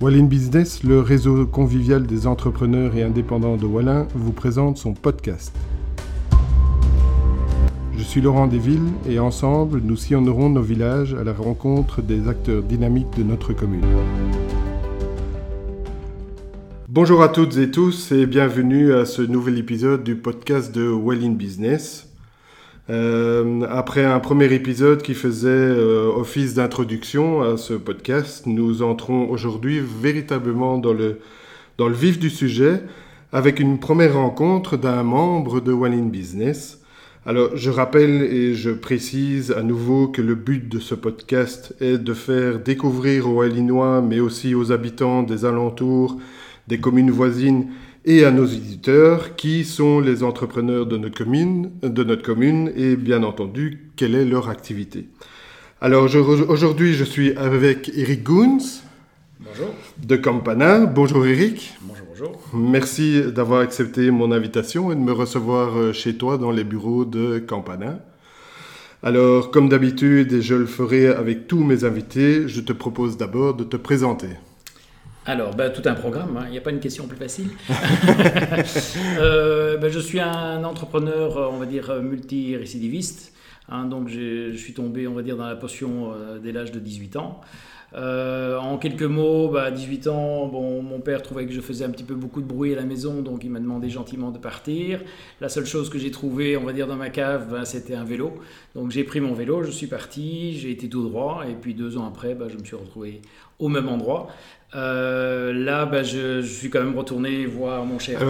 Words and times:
Wallin 0.00 0.24
Business, 0.24 0.82
le 0.82 1.00
réseau 1.00 1.44
convivial 1.46 2.06
des 2.06 2.26
entrepreneurs 2.26 2.96
et 2.96 3.02
indépendants 3.02 3.58
de 3.58 3.66
Wallin, 3.66 4.08
vous 4.14 4.32
présente 4.32 4.78
son 4.78 4.94
podcast. 4.94 5.54
Je 7.94 8.02
suis 8.02 8.22
Laurent 8.22 8.46
Desvilles 8.46 8.94
et 9.06 9.18
ensemble, 9.18 9.82
nous 9.84 9.96
sillonnerons 9.96 10.48
nos 10.48 10.62
villages 10.62 11.12
à 11.12 11.22
la 11.22 11.34
rencontre 11.34 12.00
des 12.00 12.28
acteurs 12.28 12.62
dynamiques 12.62 13.14
de 13.18 13.24
notre 13.24 13.52
commune. 13.52 13.84
Bonjour 16.88 17.22
à 17.22 17.28
toutes 17.28 17.58
et 17.58 17.70
tous 17.70 18.10
et 18.10 18.24
bienvenue 18.24 18.94
à 18.94 19.04
ce 19.04 19.20
nouvel 19.20 19.58
épisode 19.58 20.02
du 20.02 20.16
podcast 20.16 20.74
de 20.74 20.88
Wallin 20.88 21.32
Business. 21.32 22.09
Euh, 22.90 23.62
après 23.70 24.04
un 24.04 24.18
premier 24.18 24.52
épisode 24.52 25.02
qui 25.02 25.14
faisait 25.14 25.48
euh, 25.48 26.10
office 26.12 26.54
d'introduction 26.54 27.40
à 27.40 27.56
ce 27.56 27.74
podcast, 27.74 28.46
nous 28.46 28.82
entrons 28.82 29.30
aujourd'hui 29.30 29.80
véritablement 29.80 30.76
dans 30.76 30.92
le, 30.92 31.20
dans 31.78 31.86
le 31.86 31.94
vif 31.94 32.18
du 32.18 32.30
sujet 32.30 32.82
avec 33.32 33.60
une 33.60 33.78
première 33.78 34.14
rencontre 34.14 34.76
d'un 34.76 35.04
membre 35.04 35.60
de 35.60 35.70
One 35.70 35.92
in 35.92 36.06
Business. 36.06 36.80
Alors, 37.26 37.56
je 37.56 37.70
rappelle 37.70 38.22
et 38.22 38.54
je 38.54 38.70
précise 38.70 39.52
à 39.52 39.62
nouveau 39.62 40.08
que 40.08 40.22
le 40.22 40.34
but 40.34 40.68
de 40.68 40.80
ce 40.80 40.96
podcast 40.96 41.76
est 41.80 41.98
de 41.98 42.14
faire 42.14 42.58
découvrir 42.58 43.28
aux 43.28 43.34
Wallinois, 43.34 44.02
mais 44.02 44.18
aussi 44.18 44.56
aux 44.56 44.72
habitants 44.72 45.22
des 45.22 45.44
alentours, 45.44 46.16
des 46.66 46.80
communes 46.80 47.12
voisines 47.12 47.68
et 48.04 48.24
à 48.24 48.30
nos 48.30 48.46
éditeurs 48.46 49.36
qui 49.36 49.64
sont 49.64 50.00
les 50.00 50.22
entrepreneurs 50.22 50.86
de 50.86 50.96
notre 50.96 51.16
commune, 51.16 51.70
de 51.82 52.04
notre 52.04 52.22
commune 52.22 52.72
et 52.76 52.96
bien 52.96 53.22
entendu 53.22 53.90
quelle 53.96 54.14
est 54.14 54.24
leur 54.24 54.48
activité. 54.48 55.08
Alors 55.80 56.08
aujourd'hui 56.48 56.94
je 56.94 57.04
suis 57.04 57.36
avec 57.36 57.90
Eric 57.94 58.22
Goons. 58.22 58.58
Bonjour. 59.40 59.74
De 59.98 60.16
Campana. 60.16 60.86
Bonjour 60.86 61.26
Eric. 61.26 61.74
Bonjour, 61.82 62.06
bonjour. 62.08 62.40
Merci 62.52 63.22
d'avoir 63.32 63.60
accepté 63.60 64.10
mon 64.10 64.32
invitation 64.32 64.92
et 64.92 64.94
de 64.94 65.00
me 65.00 65.12
recevoir 65.12 65.76
euh, 65.76 65.92
chez 65.94 66.16
toi 66.16 66.36
dans 66.36 66.50
les 66.50 66.64
bureaux 66.64 67.06
de 67.06 67.38
Campana. 67.38 68.00
Alors, 69.02 69.50
comme 69.50 69.70
d'habitude, 69.70 70.34
et 70.34 70.42
je 70.42 70.54
le 70.54 70.66
ferai 70.66 71.06
avec 71.06 71.46
tous 71.46 71.64
mes 71.64 71.84
invités, 71.84 72.48
je 72.48 72.60
te 72.60 72.74
propose 72.74 73.16
d'abord 73.16 73.54
de 73.54 73.64
te 73.64 73.78
présenter. 73.78 74.28
Alors, 75.26 75.54
bah, 75.54 75.70
tout 75.70 75.86
un 75.86 75.94
programme, 75.94 76.36
hein. 76.38 76.44
il 76.46 76.52
n'y 76.52 76.58
a 76.58 76.62
pas 76.62 76.70
une 76.70 76.80
question 76.80 77.06
plus 77.06 77.18
facile. 77.18 77.50
Euh, 79.18 79.76
bah, 79.76 79.88
je 79.88 79.98
suis 79.98 80.20
un 80.20 80.64
entrepreneur, 80.64 81.50
on 81.52 81.58
va 81.58 81.66
dire, 81.66 81.94
multirécidiviste. 82.02 83.32
Hein, 83.68 83.84
donc, 83.84 84.08
je 84.08 84.52
suis 84.56 84.72
tombé, 84.72 85.06
on 85.06 85.14
va 85.14 85.22
dire, 85.22 85.36
dans 85.36 85.46
la 85.46 85.56
potion 85.56 86.12
euh, 86.12 86.38
dès 86.38 86.52
l'âge 86.52 86.72
de 86.72 86.80
18 86.80 87.16
ans. 87.16 87.40
Euh, 87.94 88.56
en 88.58 88.78
quelques 88.78 89.02
mots, 89.02 89.48
bah, 89.48 89.64
à 89.64 89.70
18 89.70 90.06
ans, 90.06 90.46
bon, 90.46 90.82
mon 90.82 91.00
père 91.00 91.22
trouvait 91.22 91.46
que 91.46 91.52
je 91.52 91.60
faisais 91.60 91.84
un 91.84 91.90
petit 91.90 92.04
peu 92.04 92.14
beaucoup 92.14 92.40
de 92.40 92.46
bruit 92.46 92.72
à 92.72 92.76
la 92.76 92.84
maison, 92.84 93.20
donc 93.22 93.42
il 93.44 93.50
m'a 93.50 93.58
demandé 93.58 93.88
gentiment 93.88 94.30
de 94.30 94.38
partir. 94.38 95.00
La 95.40 95.48
seule 95.48 95.66
chose 95.66 95.90
que 95.90 95.98
j'ai 95.98 96.10
trouvée, 96.10 96.56
on 96.56 96.64
va 96.64 96.72
dire, 96.72 96.86
dans 96.86 96.96
ma 96.96 97.10
cave, 97.10 97.48
bah, 97.50 97.64
c'était 97.64 97.94
un 97.94 98.04
vélo. 98.04 98.32
Donc 98.74 98.90
j'ai 98.90 99.04
pris 99.04 99.20
mon 99.20 99.34
vélo, 99.34 99.62
je 99.64 99.70
suis 99.70 99.88
parti, 99.88 100.56
j'ai 100.56 100.70
été 100.70 100.88
tout 100.88 101.02
droit, 101.02 101.44
et 101.48 101.54
puis 101.54 101.74
deux 101.74 101.96
ans 101.96 102.06
après, 102.06 102.34
bah, 102.34 102.46
je 102.48 102.56
me 102.56 102.64
suis 102.64 102.76
retrouvé 102.76 103.22
au 103.58 103.68
même 103.68 103.88
endroit. 103.88 104.28
Euh, 104.76 105.52
là, 105.52 105.84
bah, 105.84 106.04
je, 106.04 106.42
suis 106.42 106.70
quand 106.70 106.80
même 106.80 106.96
retourné 106.96 107.44
voir 107.44 107.84
mon 107.84 107.98
cher. 107.98 108.20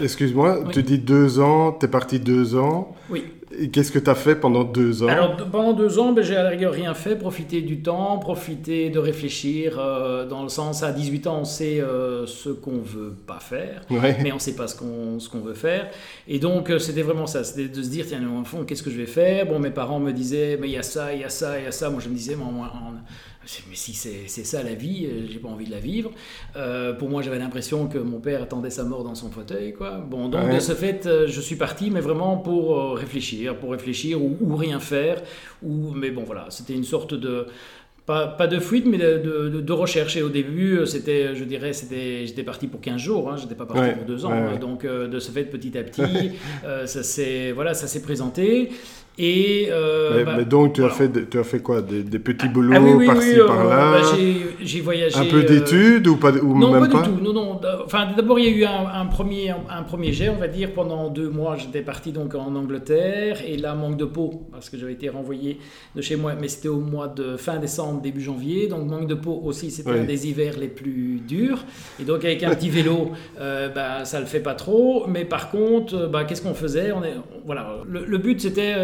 Excuse-moi, 0.00 0.64
tu 0.72 0.82
dis 0.84 0.98
deux 0.98 1.40
ans, 1.40 1.72
tu 1.72 1.86
es 1.86 1.88
parti 1.88 2.20
deux 2.20 2.54
ans. 2.54 2.94
Oui. 3.10 3.24
Qu'est-ce 3.72 3.90
que 3.90 3.98
tu 3.98 4.10
as 4.10 4.14
fait 4.14 4.36
pendant 4.36 4.64
deux 4.64 5.02
ans 5.02 5.08
Alors, 5.08 5.36
pendant 5.36 5.72
deux 5.72 5.98
ans, 5.98 6.12
ben, 6.12 6.22
j'ai 6.22 6.36
à 6.36 6.42
la 6.42 6.50
rigueur 6.50 6.72
rien 6.72 6.94
fait, 6.94 7.16
profiter 7.16 7.60
du 7.60 7.80
temps, 7.80 8.18
profiter 8.18 8.90
de 8.90 8.98
réfléchir, 8.98 9.78
euh, 9.78 10.26
dans 10.26 10.42
le 10.42 10.48
sens, 10.48 10.82
à 10.82 10.92
18 10.92 11.26
ans, 11.26 11.38
on 11.40 11.44
sait 11.44 11.80
euh, 11.80 12.26
ce 12.26 12.50
qu'on 12.50 12.78
veut 12.78 13.14
pas 13.26 13.40
faire, 13.40 13.82
mais 13.90 14.32
on 14.32 14.36
ne 14.36 14.40
sait 14.40 14.54
pas 14.54 14.68
ce 14.68 14.76
qu'on 14.76 15.40
veut 15.40 15.54
faire. 15.54 15.88
Et 16.26 16.38
donc, 16.38 16.72
c'était 16.78 17.02
vraiment 17.02 17.26
ça, 17.26 17.44
c'était 17.44 17.68
de 17.68 17.82
se 17.82 17.88
dire, 17.88 18.06
tiens, 18.06 18.22
en 18.28 18.44
fond, 18.44 18.64
qu'est-ce 18.64 18.82
que 18.82 18.90
je 18.90 18.96
vais 18.98 19.06
faire? 19.06 19.46
Bon, 19.46 19.58
mes 19.58 19.70
parents 19.70 20.00
me 20.00 20.12
disaient, 20.12 20.58
mais 20.60 20.68
il 20.68 20.72
y 20.72 20.78
a 20.78 20.82
ça, 20.82 21.12
il 21.12 21.20
y 21.20 21.24
a 21.24 21.28
ça, 21.28 21.58
il 21.58 21.64
y 21.64 21.68
a 21.68 21.72
ça. 21.72 21.90
Moi, 21.90 22.00
je 22.02 22.08
me 22.08 22.14
disais, 22.14 22.36
mais 22.36 22.44
mais 23.68 23.74
si 23.74 23.94
c'est 23.94 24.44
ça 24.44 24.62
la 24.62 24.74
vie, 24.74 25.06
euh, 25.06 25.26
j'ai 25.30 25.38
pas 25.38 25.48
envie 25.48 25.66
de 25.66 25.70
la 25.70 25.78
vivre. 25.78 26.10
Euh, 26.56 26.92
pour 26.92 27.08
moi, 27.08 27.22
j'avais 27.22 27.38
l'impression 27.38 27.86
que 27.86 27.98
mon 27.98 28.20
père 28.20 28.42
attendait 28.42 28.70
sa 28.70 28.84
mort 28.84 29.04
dans 29.04 29.14
son 29.14 29.30
fauteuil, 29.30 29.72
quoi. 29.72 29.98
Bon, 29.98 30.28
donc 30.28 30.52
de 30.52 30.60
ce 30.60 30.72
fait, 30.72 31.06
euh, 31.06 31.26
je 31.26 31.40
suis 31.40 31.56
parti, 31.56 31.90
mais 31.90 32.00
vraiment 32.00 32.36
pour 32.36 32.96
réfléchir, 32.96 33.56
pour 33.56 33.72
réfléchir 33.72 34.20
ou, 34.22 34.56
rien 34.56 34.80
faire. 34.80 35.22
Ou, 35.62 35.92
mais 35.94 36.10
bon, 36.10 36.24
voilà, 36.24 36.46
c'était 36.50 36.74
une 36.74 36.84
sorte 36.84 37.14
de 37.14 37.46
pas, 38.06 38.26
pas, 38.26 38.46
de 38.46 38.58
fuite, 38.58 38.86
mais 38.86 38.96
de, 38.96 39.18
de, 39.18 39.60
de, 39.60 39.72
recherche. 39.72 40.16
Et 40.16 40.22
au 40.22 40.30
début, 40.30 40.86
c'était, 40.86 41.34
je 41.34 41.44
dirais, 41.44 41.72
c'était, 41.72 42.26
j'étais 42.26 42.42
parti 42.42 42.66
pour 42.66 42.80
15 42.80 43.00
jours, 43.00 43.30
hein, 43.30 43.36
j'étais 43.36 43.54
pas 43.54 43.66
parti 43.66 43.94
pour 43.94 44.04
deux 44.04 44.24
ans. 44.24 44.58
donc, 44.58 44.84
de 44.84 45.18
ce 45.18 45.30
fait, 45.30 45.44
petit 45.44 45.76
à 45.76 45.82
petit, 45.82 46.32
ça 46.86 47.02
s'est, 47.02 47.52
voilà, 47.52 47.74
ça 47.74 47.86
s'est 47.86 48.02
présenté. 48.02 48.70
Et, 49.20 49.68
euh, 49.72 50.24
bah, 50.24 50.34
mais, 50.36 50.44
donc, 50.44 50.74
tu, 50.74 50.84
as 50.84 50.90
fait, 50.90 51.28
tu 51.28 51.40
as 51.40 51.44
fait 51.44 51.58
quoi? 51.58 51.82
Des, 51.82 52.18
petits 52.20 52.46
ah, 52.46 52.52
boulots 52.52 52.72
ah 52.72 53.04
par-ci, 53.04 53.40
euh, 53.40 53.46
par-là? 53.48 54.00
bah, 54.00 54.18
J'ai 54.60 54.80
voyagé. 54.80 55.18
Un 55.18 55.24
peu 55.24 55.38
euh, 55.38 55.42
d'études 55.42 56.06
ou, 56.06 56.16
pas, 56.16 56.30
ou 56.30 56.56
non, 56.56 56.70
même 56.70 56.88
pas, 56.88 57.02
du 57.02 57.08
tout. 57.08 57.20
Non, 57.20 57.32
non. 57.32 57.60
Enfin, 57.84 58.10
d'abord, 58.16 58.38
il 58.38 58.44
y 58.44 58.48
a 58.48 58.56
eu 58.56 58.64
un, 58.64 59.06
premier, 59.06 59.50
un, 59.50 59.82
premier 59.82 60.12
jet, 60.12 60.28
on 60.28 60.36
va 60.36 60.46
dire. 60.46 60.72
Pendant 60.72 61.10
deux 61.10 61.30
mois, 61.30 61.56
j'étais 61.56 61.82
parti 61.82 62.12
donc 62.12 62.36
en 62.36 62.54
Angleterre. 62.54 63.38
Et 63.44 63.56
là, 63.56 63.74
manque 63.74 63.96
de 63.96 64.04
peau, 64.04 64.46
parce 64.52 64.70
que 64.70 64.78
j'avais 64.78 64.92
été 64.92 65.08
renvoyé 65.08 65.58
de 65.96 66.00
chez 66.00 66.14
moi. 66.14 66.34
Mais 66.40 66.46
c'était 66.46 66.68
au 66.68 66.78
mois 66.78 67.08
de 67.08 67.36
fin 67.36 67.56
décembre, 67.56 68.00
début 68.00 68.20
janvier. 68.20 68.68
Donc, 68.68 68.86
manque 68.86 69.08
de 69.08 69.14
peau 69.14 69.42
aussi, 69.44 69.72
c'était 69.72 69.90
un 69.90 70.04
des 70.04 70.28
hivers 70.28 70.56
les 70.60 70.68
plus 70.68 71.20
durs. 71.26 71.64
Et 72.00 72.04
donc, 72.04 72.24
avec 72.24 72.44
un 72.44 72.54
petit 72.54 72.70
vélo, 72.70 73.10
bah, 73.36 74.04
ça 74.04 74.20
le 74.20 74.26
fait 74.26 74.38
pas 74.38 74.54
trop. 74.54 75.08
Mais 75.08 75.24
par 75.24 75.50
contre, 75.50 76.06
bah, 76.06 76.22
qu'est-ce 76.22 76.42
qu'on 76.42 76.54
faisait? 76.54 76.92
On 76.92 77.02
est, 77.02 77.14
voilà, 77.44 77.78
le, 77.84 78.04
le 78.04 78.18
but, 78.18 78.40
c'était 78.40 78.74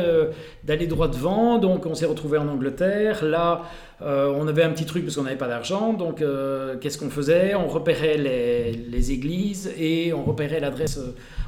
d'aller 0.65 0.87
droit 0.87 1.09
devant. 1.09 1.59
Donc 1.59 1.87
on 1.87 1.95
s'est 1.95 2.07
retrouvé 2.07 2.39
en 2.39 2.49
Angleterre. 2.49 3.25
Là, 3.25 3.63
euh, 4.03 4.33
on 4.37 4.49
avait 4.49 4.63
un 4.63 4.71
petit 4.71 4.87
truc 4.87 5.05
parce 5.05 5.17
qu'on 5.17 5.23
n'avait 5.23 5.37
pas 5.37 5.49
d'argent. 5.49 5.93
Donc 5.93 6.21
euh, 6.21 6.77
qu'est-ce 6.81 6.99
qu'on 6.99 7.11
faisait? 7.11 7.55
On 7.55 7.69
repérait 7.69 8.17
les, 8.17 9.13
églises 9.13 9.71
et 9.79 10.15
on 10.15 10.25
repérait 10.25 10.61
l'adresse, 10.61 10.99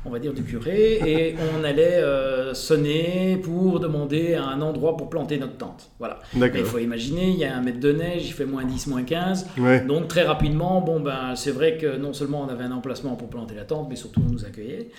on 0.05 0.11
va 0.11 0.19
dire, 0.19 0.33
du 0.33 0.43
curé. 0.43 1.01
Et 1.05 1.37
on 1.59 1.65
allait 1.65 1.97
euh, 1.97 2.55
sonner 2.55 3.39
pour 3.43 3.81
demander 3.81 4.35
un 4.35 4.61
endroit 4.61 4.97
pour 4.97 5.09
planter 5.09 5.39
notre 5.39 5.57
tente. 5.57 5.91
Voilà. 5.99 6.21
Il 6.35 6.65
faut 6.65 6.79
imaginer, 6.79 7.29
il 7.29 7.37
y 7.39 7.45
a 7.45 7.57
un 7.57 7.63
mètre 7.63 7.81
de 7.81 7.93
neige, 7.93 8.27
il 8.27 8.33
fait 8.33 8.45
moins 8.45 8.65
10, 8.65 8.87
moins 8.89 9.03
15. 9.03 9.47
Donc 9.87 10.09
très 10.09 10.23
rapidement, 10.23 10.81
bon, 10.81 11.01
ben, 11.01 11.35
c'est 11.35 11.51
vrai 11.51 11.79
que 11.79 11.97
non 11.97 12.13
seulement 12.13 12.43
on 12.43 12.49
avait 12.49 12.65
un 12.65 12.73
emplacement 12.73 13.17
pour 13.17 13.29
planter 13.29 13.55
la 13.55 13.65
tente, 13.65 13.89
mais 13.89 13.97
surtout 13.97 14.21
on 14.27 14.31
nous 14.31 14.45
accueillait. 14.45 14.91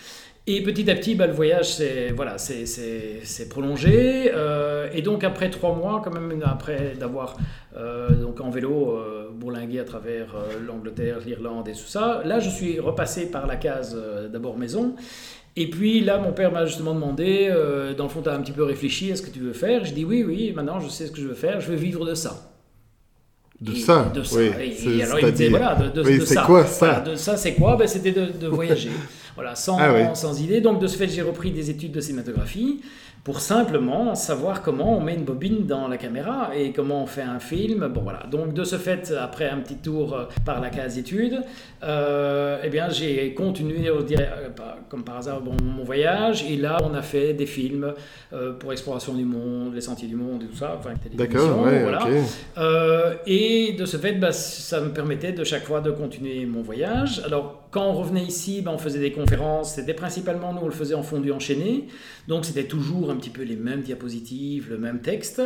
Et 0.49 0.63
petit 0.63 0.89
à 0.89 0.95
petit, 0.95 1.13
bah, 1.13 1.27
le 1.27 1.33
voyage 1.33 1.73
c'est 1.73 2.13
voilà, 2.15 2.37
c'est 2.37 3.49
prolongé. 3.49 4.31
Euh, 4.33 4.87
et 4.93 5.01
donc 5.01 5.25
après 5.25 5.49
trois 5.49 5.75
mois, 5.75 6.01
quand 6.01 6.11
même 6.17 6.41
après 6.45 6.93
d'avoir 6.97 7.35
euh, 7.75 8.11
donc 8.11 8.39
en 8.39 8.49
vélo 8.49 8.91
euh, 8.91 9.29
bourlingué 9.29 9.81
à 9.81 9.83
travers 9.83 10.33
l'Angleterre, 10.65 11.17
l'Irlande 11.25 11.67
et 11.67 11.73
tout 11.73 11.79
ça, 11.79 12.21
là 12.23 12.39
je 12.39 12.49
suis 12.49 12.79
repassé 12.79 13.29
par 13.29 13.45
la 13.45 13.57
case 13.57 13.97
d'abord 14.31 14.57
maison. 14.57 14.95
Et 15.59 15.69
puis 15.69 16.01
là, 16.01 16.19
mon 16.19 16.33
père 16.33 16.51
m'a 16.51 16.67
justement 16.67 16.93
demandé, 16.93 17.51
dans 17.97 18.03
le 18.03 18.09
fond, 18.09 18.21
tu 18.21 18.29
as 18.29 18.33
un 18.33 18.41
petit 18.41 18.51
peu 18.51 18.63
réfléchi 18.63 19.11
à 19.11 19.15
ce 19.15 19.23
que 19.23 19.31
tu 19.31 19.39
veux 19.39 19.53
faire. 19.53 19.83
Je 19.83 19.93
dis 19.93 20.05
oui, 20.05 20.23
oui, 20.23 20.53
maintenant 20.55 20.79
je 20.79 20.87
sais 20.87 21.07
ce 21.07 21.11
que 21.11 21.19
je 21.19 21.27
veux 21.27 21.33
faire, 21.33 21.59
je 21.59 21.69
veux 21.71 21.75
vivre 21.75 22.05
de 22.05 22.13
ça. 22.13 22.53
De 23.59 23.73
ça 23.73 24.11
De 24.13 24.23
ça. 24.23 24.37
Oui, 24.37 24.51
et, 24.99 25.03
alors 25.03 25.19
il 25.19 25.25
me 25.25 25.31
disait, 25.31 25.49
voilà, 25.49 25.75
de, 25.75 26.01
de, 26.01 26.25
c'est 26.25 26.35
quoi 26.43 26.65
ça 26.65 27.01
De 27.01 27.15
ça, 27.15 27.35
c'est 27.37 27.55
quoi? 27.55 27.75
Ben, 27.75 27.87
C'était 27.87 28.11
de, 28.11 28.47
voyager. 28.49 28.91
Voilà, 29.37 29.55
sans, 29.55 29.77
ah 29.79 30.15
sans 30.15 30.41
idée. 30.41 30.61
Donc 30.61 30.81
de 30.81 30.87
ce 30.87 30.97
fait, 30.97 31.07
j'ai 31.07 31.21
repris 31.21 31.51
des 31.51 31.69
études 31.69 31.91
de 31.91 32.01
cinématographie 32.01 32.81
pour 33.27 33.41
simplement 33.41 34.15
savoir 34.15 34.61
comment 34.61 34.97
on 34.97 35.01
met 35.01 35.15
une 35.15 35.25
bobine 35.25 35.65
dans 35.65 35.89
la 35.89 35.97
caméra 35.97 36.51
et 36.55 36.71
comment 36.71 37.03
on 37.03 37.07
fait 37.07 37.23
un 37.23 37.39
film. 37.39 37.85
Bon 37.89 37.99
voilà, 37.99 38.23
donc 38.31 38.53
de 38.53 38.63
ce 38.63 38.77
fait, 38.77 39.13
après 39.19 39.49
un 39.49 39.57
petit 39.57 39.75
tour 39.75 40.15
euh, 40.15 40.23
par 40.45 40.61
la 40.61 40.69
case 40.69 40.97
études, 40.97 41.41
euh, 41.83 42.61
eh 42.63 42.69
bien 42.69 42.87
j'ai 42.87 43.33
continué, 43.33 43.89
euh, 43.89 44.01
comme 44.87 45.03
par 45.03 45.17
hasard, 45.17 45.41
bon, 45.41 45.57
mon 45.61 45.83
voyage 45.83 46.45
et 46.49 46.55
là 46.55 46.77
on 46.89 46.93
a 46.93 47.01
fait 47.01 47.33
des 47.33 47.45
films 47.45 47.93
pour 48.59 48.71
Exploration 48.71 49.13
du 49.13 49.25
Monde, 49.25 49.75
Les 49.75 49.81
Sentiers 49.81 50.07
du 50.07 50.15
Monde 50.15 50.43
et 50.43 50.45
tout 50.45 50.55
ça. 50.55 50.79
Enfin, 50.79 50.93
D'accord, 51.13 51.65
ouais, 51.65 51.83
voilà. 51.83 52.07
et 53.25 53.75
de 53.77 53.83
ce 53.83 53.97
fait, 53.97 54.13
bah, 54.13 54.31
ça 54.31 54.79
me 54.79 54.91
permettait 54.91 55.33
de 55.33 55.43
chaque 55.43 55.65
fois 55.65 55.81
de 55.81 55.91
continuer 55.91 56.45
mon 56.45 56.61
voyage. 56.61 57.21
Alors 57.25 57.66
quand 57.71 57.85
on 57.85 57.93
revenait 57.93 58.23
ici, 58.23 58.61
bah, 58.61 58.71
on 58.73 58.77
faisait 58.77 58.99
des 58.99 59.11
conférences, 59.11 59.75
c'était 59.75 59.93
principalement 59.93 60.53
nous 60.53 60.61
on 60.61 60.65
le 60.65 60.71
faisait 60.71 60.95
en 60.95 61.03
fondu 61.03 61.31
enchaîné, 61.31 61.87
donc 62.27 62.45
c'était 62.45 62.63
toujours 62.63 63.11
un 63.11 63.15
petit 63.15 63.29
peu 63.29 63.43
les 63.43 63.55
mêmes 63.55 63.81
diapositives, 63.81 64.69
le 64.69 64.77
même 64.77 65.01
texte. 65.01 65.41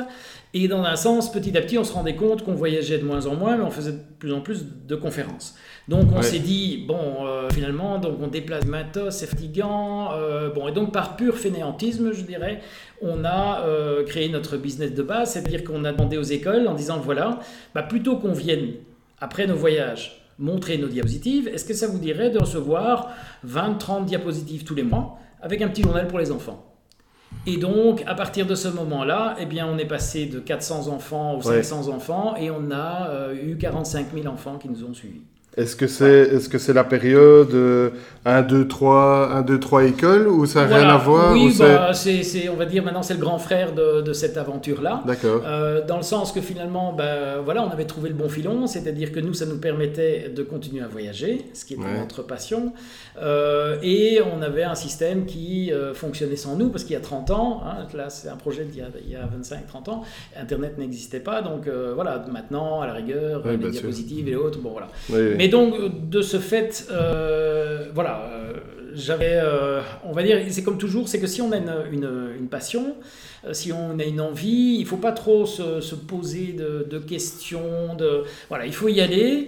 Et 0.53 0.67
dans 0.67 0.83
un 0.83 0.95
sens, 0.95 1.31
petit 1.31 1.57
à 1.57 1.61
petit, 1.61 1.77
on 1.77 1.83
se 1.83 1.93
rendait 1.93 2.15
compte 2.15 2.43
qu'on 2.43 2.53
voyageait 2.53 2.99
de 2.99 3.03
moins 3.03 3.25
en 3.25 3.35
moins, 3.35 3.57
mais 3.57 3.63
on 3.63 3.71
faisait 3.71 3.93
de 3.93 4.01
plus 4.19 4.33
en 4.33 4.41
plus 4.41 4.65
de 4.87 4.95
conférences. 4.95 5.55
Donc 5.87 6.05
on 6.15 6.21
s'est 6.21 6.39
dit, 6.39 6.85
bon, 6.87 7.25
euh, 7.25 7.49
finalement, 7.49 7.97
donc 7.97 8.17
on 8.21 8.27
déplace 8.27 8.65
matos, 8.65 9.15
c'est 9.15 9.25
fatigant. 9.25 10.13
Euh, 10.13 10.49
bon, 10.49 10.67
et 10.67 10.71
donc 10.71 10.91
par 10.93 11.15
pur 11.15 11.37
fainéantisme, 11.37 12.13
je 12.13 12.21
dirais, 12.21 12.61
on 13.01 13.25
a 13.25 13.63
euh, 13.65 14.03
créé 14.05 14.29
notre 14.29 14.57
business 14.57 14.93
de 14.93 15.03
base, 15.03 15.33
c'est-à-dire 15.33 15.63
qu'on 15.63 15.83
a 15.85 15.91
demandé 15.91 16.17
aux 16.17 16.23
écoles 16.23 16.67
en 16.67 16.75
disant, 16.75 16.99
voilà, 16.99 17.39
bah, 17.73 17.81
plutôt 17.81 18.17
qu'on 18.17 18.33
vienne 18.33 18.73
après 19.19 19.47
nos 19.47 19.55
voyages 19.55 20.20
montrer 20.41 20.77
nos 20.77 20.87
diapositives. 20.87 21.47
Est-ce 21.47 21.63
que 21.63 21.73
ça 21.73 21.87
vous 21.87 21.99
dirait 21.99 22.29
de 22.29 22.39
recevoir 22.39 23.11
20-30 23.47 24.05
diapositives 24.05 24.65
tous 24.65 24.75
les 24.75 24.83
mois 24.83 25.17
avec 25.41 25.61
un 25.61 25.69
petit 25.69 25.83
journal 25.83 26.07
pour 26.07 26.19
les 26.19 26.31
enfants? 26.31 26.67
Et 27.47 27.57
donc, 27.57 28.03
à 28.05 28.13
partir 28.13 28.45
de 28.45 28.55
ce 28.55 28.67
moment-là, 28.67 29.35
eh 29.39 29.45
bien, 29.45 29.65
on 29.65 29.77
est 29.77 29.85
passé 29.85 30.25
de 30.25 30.39
400 30.39 30.89
enfants 30.89 31.37
aux 31.37 31.41
500 31.41 31.87
enfants 31.87 32.35
et 32.35 32.51
on 32.51 32.71
a 32.71 33.09
euh, 33.09 33.35
eu 33.41 33.57
45 33.57 34.07
000 34.13 34.27
enfants 34.27 34.57
qui 34.57 34.67
nous 34.67 34.83
ont 34.83 34.93
suivis. 34.93 35.21
Est-ce 35.57 35.75
que 35.75 35.87
c'est 35.87 36.05
est 36.05 36.37
-ce 36.37 36.57
c'est 36.57 36.73
la 36.73 36.85
période 36.85 37.53
1, 38.23 38.41
2, 38.43 38.67
3, 38.67 39.31
1, 39.33 39.41
2, 39.41 39.59
3 39.59 39.83
écoles 39.85 40.27
ou 40.27 40.45
ça 40.45 40.67
n'a 40.67 40.77
rien 40.77 40.89
à 40.89 40.97
voir 40.97 41.33
Oui, 41.33 41.53
bah, 41.57 41.91
c'est, 41.93 42.49
on 42.49 42.55
va 42.55 42.65
dire 42.65 42.83
maintenant 42.83 43.01
c'est 43.01 43.15
le 43.15 43.19
grand 43.19 43.39
frère 43.39 43.73
de, 43.73 44.01
de 44.01 44.13
cette 44.13 44.37
aventure-là. 44.37 45.01
D'accord. 45.05 45.41
Euh, 45.45 45.85
dans 45.85 45.97
le 45.97 46.03
sens 46.03 46.31
que 46.31 46.39
finalement, 46.39 46.93
bah, 46.93 47.39
voilà, 47.43 47.63
on 47.63 47.69
avait 47.69 47.85
trouvé 47.85 48.09
le 48.09 48.15
bon 48.15 48.29
filon, 48.29 48.67
c'est-à-dire 48.67 49.11
que 49.11 49.19
nous, 49.19 49.33
ça 49.33 49.45
nous 49.45 49.57
permettait 49.57 50.31
de 50.35 50.43
continuer 50.43 50.83
à 50.83 50.87
voyager, 50.87 51.45
ce 51.53 51.65
qui 51.65 51.73
était 51.73 51.99
notre 51.99 52.21
passion. 52.21 52.73
Euh, 53.21 53.77
et 53.81 54.19
on 54.21 54.41
avait 54.41 54.63
un 54.63 54.75
système 54.75 55.25
qui 55.25 55.73
euh, 55.73 55.93
fonctionnait 55.93 56.35
sans 56.35 56.55
nous, 56.55 56.69
parce 56.69 56.83
qu'il 56.83 56.93
y 56.93 56.97
a 56.97 57.01
30 57.01 57.31
ans, 57.31 57.61
hein, 57.65 57.87
là 57.95 58.09
c'est 58.09 58.29
un 58.29 58.37
projet 58.37 58.65
d'il 58.65 58.83
y 59.09 59.15
a, 59.15 59.23
a 59.23 59.25
25-30 59.25 59.89
ans, 59.89 60.03
Internet 60.39 60.77
n'existait 60.77 61.19
pas, 61.19 61.41
donc 61.41 61.67
voilà, 61.95 62.23
maintenant, 62.31 62.81
à 62.81 62.87
la 62.87 62.93
rigueur, 62.93 63.41
les 63.45 63.57
diapositives 63.71 64.29
et 64.29 64.35
autres, 64.35 64.59
bon 64.59 64.71
voilà. 64.71 64.87
Oui, 65.09 65.40
et 65.41 65.47
donc, 65.47 65.75
de 66.07 66.21
ce 66.21 66.37
fait, 66.37 66.85
euh, 66.91 67.87
voilà, 67.95 68.29
euh, 68.31 68.53
j'avais, 68.93 69.39
euh, 69.41 69.81
on 70.03 70.11
va 70.11 70.21
dire, 70.21 70.37
c'est 70.51 70.61
comme 70.61 70.77
toujours, 70.77 71.09
c'est 71.09 71.19
que 71.19 71.25
si 71.25 71.41
on 71.41 71.51
a 71.51 71.57
une, 71.57 72.47
passion, 72.47 72.95
si 73.51 73.71
on 73.73 73.97
a 73.97 74.03
une 74.03 74.21
envie, 74.21 74.75
il 74.77 74.85
faut 74.85 74.97
pas 74.97 75.13
trop 75.13 75.47
se, 75.47 75.95
poser 75.95 76.53
de, 76.53 76.99
questions, 76.99 77.95
de, 77.97 78.23
voilà, 78.49 78.67
il 78.67 78.73
faut 78.73 78.87
y 78.87 79.01
aller. 79.01 79.47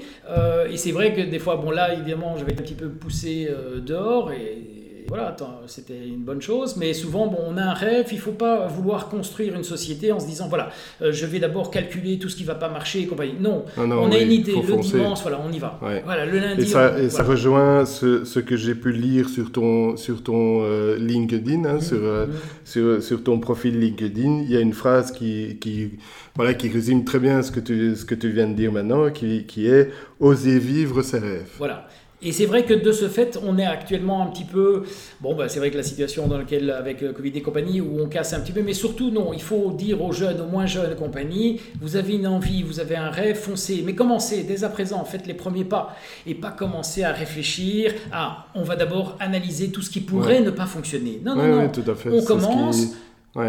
et 0.68 0.78
c'est 0.78 0.92
vrai 0.92 1.14
que 1.14 1.22
des 1.22 1.38
fois, 1.38 1.58
bon 1.58 1.70
là, 1.70 1.94
évidemment, 1.94 2.38
j'avais 2.40 2.54
un 2.54 2.64
petit 2.64 2.74
peu 2.74 2.90
poussé 2.90 3.48
dehors 3.86 4.32
et 4.32 4.83
voilà, 5.08 5.36
c'était 5.68 6.08
une 6.08 6.24
bonne 6.24 6.42
chose. 6.42 6.76
Mais 6.78 6.94
souvent, 6.94 7.28
bon, 7.28 7.40
on 7.48 7.58
a 7.58 7.64
un 7.64 7.74
rêve, 7.74 8.08
il 8.12 8.16
ne 8.16 8.22
faut 8.22 8.32
pas 8.32 8.68
vouloir 8.68 9.10
construire 9.10 9.56
une 9.56 9.64
société 9.64 10.12
en 10.12 10.20
se 10.20 10.28
disant, 10.28 10.48
voilà, 10.48 10.70
euh, 11.02 11.12
je 11.12 11.26
vais 11.26 11.40
d'abord 11.40 11.72
calculer 11.72 12.20
tout 12.20 12.30
ce 12.30 12.36
qui 12.36 12.44
ne 12.44 12.48
va 12.48 12.56
pas 12.56 12.70
marcher 12.70 13.02
et 13.02 13.08
compagnie. 13.08 13.36
Non, 13.40 13.66
ah 13.78 13.82
on 13.86 14.12
a 14.12 14.18
une 14.18 14.32
idée, 14.32 14.54
le 14.54 14.82
dimanche, 14.82 15.22
voilà, 15.22 15.42
on 15.46 15.52
y 15.52 15.60
va. 15.60 15.80
Voilà, 16.06 16.26
le 16.26 16.40
lundi. 16.40 16.64
Et 16.64 16.66
ça, 16.66 17.00
et 17.00 17.10
ça 17.10 17.24
rejoint 17.24 17.86
ce, 17.86 18.26
ce 18.26 18.40
que 18.40 18.56
j'ai 18.56 18.76
pu 18.76 18.92
lire 18.92 19.30
sur 19.30 19.52
ton, 19.52 19.98
sur 19.98 20.24
ton 20.24 20.62
euh, 20.64 20.98
LinkedIn, 20.98 21.66
hein, 21.66 21.76
mmh, 21.76 21.82
sur, 21.82 21.98
euh, 22.02 22.28
mmh. 22.28 22.32
sur, 22.66 23.04
sur, 23.04 23.24
ton 23.24 23.40
profil 23.40 23.80
LinkedIn. 23.80 24.42
Il 24.44 24.52
y 24.52 24.58
a 24.58 24.60
une 24.60 24.74
phrase 24.74 25.12
qui, 25.12 25.58
qui, 25.60 25.92
voilà, 26.36 26.54
qui 26.54 26.70
résume 26.70 27.04
très 27.04 27.20
bien 27.20 27.42
ce 27.42 27.52
que 27.52 27.60
tu, 27.60 27.96
ce 27.96 28.06
que 28.06 28.16
tu 28.16 28.30
viens 28.30 28.48
de 28.48 28.54
dire 28.54 28.72
maintenant, 28.72 29.10
qui, 29.12 29.46
qui 29.46 29.68
est 29.68 29.90
oser 30.20 30.60
vivre 30.60 31.02
ses 31.02 31.20
rêves. 31.20 31.50
Voilà. 31.58 31.88
Et 32.24 32.32
c'est 32.32 32.46
vrai 32.46 32.64
que 32.64 32.74
de 32.74 32.92
ce 32.92 33.10
fait, 33.10 33.40
on 33.46 33.58
est 33.58 33.66
actuellement 33.66 34.24
un 34.24 34.28
petit 34.28 34.46
peu. 34.46 34.84
Bon, 35.22 35.36
bah, 35.36 35.50
c'est 35.50 35.60
vrai 35.60 35.72
que 35.72 35.78
la 35.78 35.84
situation 35.84 36.28
dans 36.28 36.38
laquelle, 36.38 36.72
avec 36.72 37.02
le 37.02 37.12
Covid 37.12 37.32
et 37.36 37.42
compagnie, 37.42 37.82
où 37.82 38.00
on 38.02 38.08
casse 38.08 38.34
un 38.34 38.40
petit 38.40 38.54
peu, 38.54 38.62
mais 38.62 38.74
surtout, 38.74 39.12
non, 39.12 39.34
il 39.34 39.42
faut 39.42 39.72
dire 39.72 40.02
aux 40.02 40.14
jeunes, 40.14 40.40
aux 40.42 40.48
moins 40.48 40.66
jeunes 40.66 40.96
compagnie, 40.96 41.60
vous 41.82 41.96
avez 41.96 42.16
une 42.16 42.28
envie, 42.28 42.64
vous 42.64 42.80
avez 42.80 42.96
un 42.96 43.10
rêve, 43.10 43.36
foncez. 43.36 43.84
Mais 43.86 43.94
commencez 43.94 44.44
dès 44.44 44.64
à 44.64 44.70
présent, 44.70 45.04
faites 45.04 45.28
les 45.28 45.34
premiers 45.34 45.66
pas. 45.66 45.96
Et 46.26 46.36
pas 46.36 46.52
commencer 46.52 47.04
à 47.04 47.12
réfléchir 47.12 47.94
à 48.12 48.48
on 48.56 48.64
va 48.64 48.76
d'abord 48.76 49.18
analyser 49.20 49.72
tout 49.72 49.82
ce 49.82 49.90
qui 49.90 50.00
pourrait 50.00 50.42
ne 50.42 50.50
pas 50.50 50.66
fonctionner. 50.66 51.22
Non, 51.24 51.36
non, 51.36 51.48
non. 51.48 51.70
tout 51.70 51.90
à 51.90 51.96
fait. 51.96 52.10
On 52.10 52.24
commence. 52.24 52.94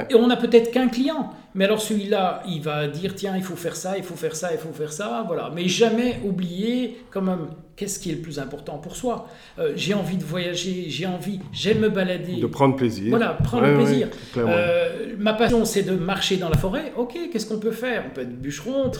Et 0.09 0.15
on 0.15 0.26
n'a 0.26 0.37
peut-être 0.37 0.71
qu'un 0.71 0.88
client. 0.88 1.32
Mais 1.55 1.67
alors 1.67 1.81
celui-là, 1.81 2.43
il 2.49 2.62
va 2.62 2.88
dire 2.88 3.15
tiens, 3.15 3.37
il 3.37 3.43
faut 3.43 3.56
faire 3.56 3.76
ça, 3.76 3.97
il 3.99 4.03
faut 4.03 4.17
faire 4.17 4.35
ça, 4.35 4.50
il 4.53 4.59
faut 4.59 4.73
faire 4.73 4.93
ça, 4.93 5.25
voilà. 5.26 5.53
Mais 5.55 5.69
jamais 5.69 6.21
oublier 6.25 7.05
quand 7.11 7.23
même 7.23 7.49
qu'est-ce 7.76 7.99
qui 7.99 8.11
est 8.11 8.15
le 8.15 8.21
plus 8.21 8.38
important 8.38 8.79
pour 8.79 8.97
soi. 8.97 9.29
Euh, 9.59 9.73
j'ai 9.76 9.94
envie 9.94 10.17
de 10.17 10.25
voyager, 10.25 10.87
j'ai 10.88 11.06
envie, 11.06 11.41
j'aime 11.53 11.81
me 11.81 11.88
balader. 11.88 12.41
De 12.41 12.47
prendre 12.47 12.76
plaisir. 12.76 13.11
Voilà, 13.11 13.31
prendre 13.35 13.73
plaisir. 13.75 14.09
Euh, 14.37 15.15
ma 15.19 15.35
passion, 15.35 15.65
c'est 15.65 15.82
de 15.82 15.94
marcher 15.94 16.37
dans 16.37 16.49
la 16.49 16.56
forêt. 16.56 16.93
Ok, 16.97 17.19
qu'est-ce 17.32 17.47
qu'on 17.47 17.59
peut 17.59 17.71
faire? 17.71 18.05
On 18.06 18.15
peut 18.15 18.23
être 18.23 18.41
bûcheron, 18.41 18.91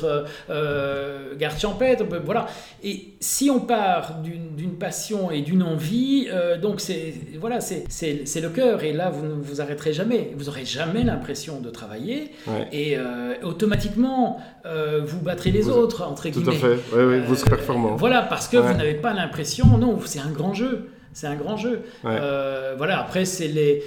euh, 0.51 1.35
garde 1.39 1.59
champêtre, 1.59 2.05
voilà. 2.25 2.47
Et 2.83 3.15
si 3.21 3.51
on 3.51 3.61
part 3.61 4.21
d'une 4.23 4.75
passion 4.79 5.31
et 5.31 5.43
d'une 5.43 5.63
envie, 5.63 6.29
euh, 6.31 6.59
donc 6.59 6.81
c'est 6.81 7.15
voilà, 7.41 7.61
c'est 7.61 8.41
le 8.41 8.49
cœur. 8.49 8.83
Et 8.83 8.93
là, 8.93 9.11
vous 9.11 9.25
ne 9.25 9.35
vous 9.35 9.61
arrêterez 9.61 9.93
jamais. 9.93 10.33
Vous 10.37 10.45
n'aurez 10.45 10.65
jamais 10.65 11.05
l'impression 11.05 11.61
de 11.61 11.71
travailler. 11.71 12.31
Et 12.73 12.97
automatiquement, 13.43 14.39
vous 14.65 15.21
battrez 15.21 15.51
les 15.51 15.69
autres, 15.69 16.03
entre 16.03 16.29
guillemets. 16.29 16.59
Tout 16.59 16.67
à 16.67 16.77
fait, 16.77 17.21
vous 17.21 17.37
serez 17.37 17.51
performant. 17.51 17.97
Voilà, 17.97 18.23
parce 18.23 18.49
que 18.49 18.57
vous 18.73 18.79
n'avez 18.79 18.95
pas 18.95 19.13
l'impression, 19.13 19.79
non, 19.79 19.99
c'est 20.05 20.21
un 20.21 20.31
grand 20.31 20.55
jeu. 20.55 20.89
C'est 21.13 21.29
un 21.29 21.37
grand 21.37 21.57
jeu. 21.57 21.83
Euh, 22.05 22.75
voilà, 22.77 22.99
après, 22.99 23.25
c'est 23.25 23.47
les, 23.47 23.85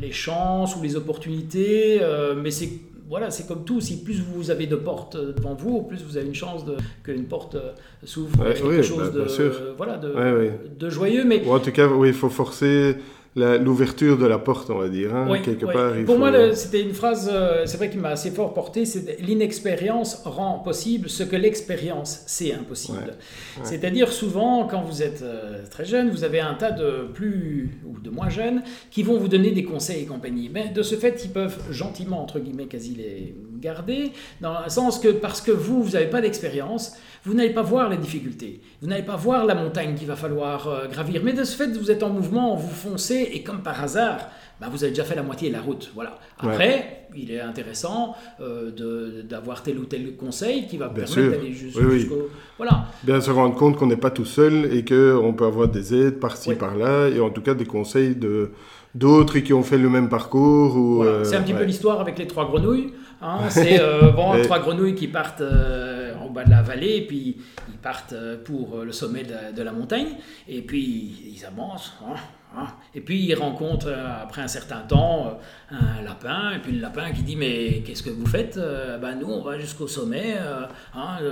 les 0.00 0.12
chances 0.12 0.76
ou 0.76 0.82
les 0.82 0.94
opportunités, 0.94 1.98
euh, 2.00 2.34
mais 2.40 2.52
c'est 2.52 2.70
voilà, 3.08 3.32
c'est 3.32 3.48
comme 3.48 3.64
tout. 3.64 3.80
Si 3.80 4.04
plus 4.04 4.20
vous 4.20 4.52
avez 4.52 4.68
de 4.68 4.76
portes 4.76 5.16
devant 5.16 5.54
vous, 5.54 5.82
plus 5.82 6.04
vous 6.04 6.16
avez 6.16 6.26
une 6.28 6.34
chance 6.34 6.64
qu'une 7.02 7.24
porte 7.24 7.56
s'ouvre 8.04 8.44
quelque 8.44 8.82
chose 8.82 9.10
bah, 9.12 9.24
de, 9.24 9.74
voilà, 9.76 9.96
de, 9.96 10.50
de, 10.78 10.90
joyeux. 10.90 11.24
Mais 11.24 11.42
en 11.44 11.58
tout 11.58 11.72
cas, 11.72 11.88
oui, 11.88 12.08
il 12.08 12.14
faut 12.14 12.28
forcer 12.28 12.94
l'ouverture 13.36 14.18
de 14.18 14.26
la 14.26 14.38
porte, 14.38 14.70
on 14.70 14.78
va 14.78 14.88
dire, 14.88 15.14
hein, 15.14 15.38
quelque 15.44 15.66
part. 15.66 15.92
Pour 16.04 16.18
moi, 16.18 16.54
c'était 16.54 16.82
une 16.82 16.94
phrase, 16.94 17.30
euh, 17.32 17.64
c'est 17.66 17.76
vrai 17.76 17.90
qui 17.90 17.98
m'a 17.98 18.10
assez 18.10 18.30
fort 18.30 18.52
porté, 18.54 18.84
c'est 18.84 19.20
l'inexpérience 19.20 20.22
rend 20.24 20.58
possible 20.58 21.08
ce 21.08 21.22
que 21.22 21.36
l'expérience 21.36 22.22
c'est 22.26 22.52
impossible. 22.52 23.14
C'est-à-dire 23.62 24.12
souvent, 24.12 24.66
quand 24.66 24.82
vous 24.82 25.02
êtes 25.02 25.22
euh, 25.22 25.62
très 25.70 25.84
jeune, 25.84 26.10
vous 26.10 26.24
avez 26.24 26.40
un 26.40 26.54
tas 26.54 26.72
de 26.72 27.08
plus 27.12 27.70
ou 27.86 28.00
de 28.00 28.10
moins 28.10 28.28
jeunes 28.28 28.62
qui 28.90 29.02
vont 29.02 29.18
vous 29.18 29.28
donner 29.28 29.52
des 29.52 29.64
conseils 29.64 30.02
et 30.02 30.06
compagnie. 30.06 30.50
Mais 30.52 30.68
de 30.68 30.82
ce 30.82 30.96
fait, 30.96 31.22
ils 31.24 31.30
peuvent 31.30 31.58
gentiment, 31.70 32.22
entre 32.22 32.40
guillemets, 32.40 32.66
quasi 32.66 32.94
les 32.94 33.34
garder, 33.60 34.12
dans 34.40 34.64
le 34.64 34.70
sens 34.70 34.98
que 34.98 35.08
parce 35.08 35.40
que 35.40 35.50
vous, 35.50 35.82
vous 35.82 35.90
n'avez 35.90 36.08
pas 36.08 36.20
d'expérience, 36.20 36.96
vous 37.24 37.34
n'allez 37.34 37.52
pas 37.52 37.62
voir 37.62 37.90
les 37.90 37.98
difficultés, 37.98 38.60
vous 38.80 38.88
n'allez 38.88 39.02
pas 39.02 39.16
voir 39.16 39.44
la 39.44 39.54
montagne 39.54 39.94
qu'il 39.94 40.06
va 40.06 40.16
falloir 40.16 40.68
euh, 40.68 40.88
gravir. 40.88 41.20
Mais 41.22 41.32
de 41.32 41.44
ce 41.44 41.56
fait, 41.56 41.68
vous 41.76 41.90
êtes 41.90 42.02
en 42.02 42.10
mouvement, 42.10 42.56
vous 42.56 42.74
foncez, 42.74 43.30
et 43.32 43.42
comme 43.42 43.62
par 43.62 43.82
hasard, 43.82 44.28
bah, 44.60 44.68
vous 44.70 44.84
avez 44.84 44.90
déjà 44.90 45.04
fait 45.04 45.14
la 45.14 45.22
moitié 45.22 45.48
de 45.48 45.54
la 45.54 45.62
route. 45.62 45.90
Voilà. 45.94 46.18
Après, 46.38 47.06
il 47.16 47.30
est 47.30 47.40
intéressant 47.40 48.14
euh, 48.40 49.22
d'avoir 49.22 49.62
tel 49.62 49.78
ou 49.78 49.84
tel 49.84 50.16
conseil 50.16 50.66
qui 50.66 50.76
va 50.76 50.88
permettre 50.88 51.30
d'aller 51.30 51.52
jusqu'au. 51.52 52.28
Voilà. 52.58 52.86
Bien 53.02 53.20
se 53.20 53.30
rendre 53.30 53.54
compte 53.54 53.76
qu'on 53.76 53.86
n'est 53.86 53.96
pas 53.96 54.10
tout 54.10 54.26
seul 54.26 54.72
et 54.74 54.84
qu'on 54.84 55.32
peut 55.32 55.46
avoir 55.46 55.68
des 55.68 55.94
aides 55.94 56.20
par-ci, 56.20 56.54
par-là, 56.54 57.08
et 57.08 57.20
en 57.20 57.30
tout 57.30 57.40
cas 57.40 57.54
des 57.54 57.64
conseils 57.64 58.14
de 58.14 58.50
d'autres 58.94 59.38
qui 59.38 59.52
ont 59.52 59.62
fait 59.62 59.78
le 59.78 59.88
même 59.88 60.08
parcours. 60.08 60.76
Ou, 60.76 61.04
C'est 61.24 61.36
un 61.36 61.42
petit 61.42 61.54
peu 61.54 61.64
l'histoire 61.64 62.00
avec 62.00 62.18
les 62.18 62.26
trois 62.26 62.46
grenouilles. 62.46 62.92
Hein. 63.22 63.50
C'est 63.50 63.80
euh, 63.80 64.10
bon, 64.12 64.40
trois 64.42 64.60
grenouilles 64.60 64.94
qui 64.94 65.08
partent 65.08 65.42
euh, 65.42 66.14
au 66.24 66.30
bas 66.30 66.44
de 66.44 66.50
la 66.50 66.62
vallée, 66.62 66.96
et 66.96 67.06
puis 67.06 67.36
ils 67.68 67.78
partent 67.78 68.14
euh, 68.14 68.42
pour 68.42 68.78
le 68.78 68.92
sommet 68.92 69.24
de, 69.24 69.62
la 69.62 69.72
montagne, 69.72 70.16
et 70.48 70.62
puis 70.62 71.34
ils 71.36 71.44
avancent. 71.44 71.92
Hein, 72.02 72.14
hein. 72.56 72.66
et 72.94 73.02
puis 73.02 73.22
ils 73.22 73.34
rencontrent, 73.34 73.92
après 74.22 74.40
un 74.40 74.48
certain 74.48 74.80
temps, 74.80 75.38
un 75.70 76.02
lapin, 76.02 76.52
et 76.56 76.60
puis 76.60 76.72
le 76.72 76.80
lapin 76.80 77.12
qui 77.12 77.22
dit 77.22 77.36
Mais 77.36 77.82
qu'est-ce 77.84 78.02
que 78.02 78.10
vous 78.10 78.26
faites 78.26 78.58
ben, 79.00 79.16
Nous, 79.20 79.28
on 79.28 79.42
va 79.42 79.58
jusqu'au 79.58 79.86
sommet, 79.86 80.36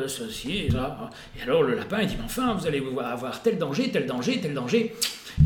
ceci 0.06 0.66
et 0.66 0.70
ça. 0.70 1.08
Et 1.38 1.42
alors 1.42 1.62
le 1.62 1.74
lapin, 1.74 2.00
il 2.02 2.08
dit 2.08 2.16
Mais 2.18 2.24
enfin, 2.26 2.52
vous 2.52 2.66
allez 2.66 2.82
avoir 3.02 3.40
tel 3.40 3.56
danger, 3.56 3.90
tel 3.90 4.04
danger, 4.04 4.40
tel 4.42 4.52
danger. 4.52 4.94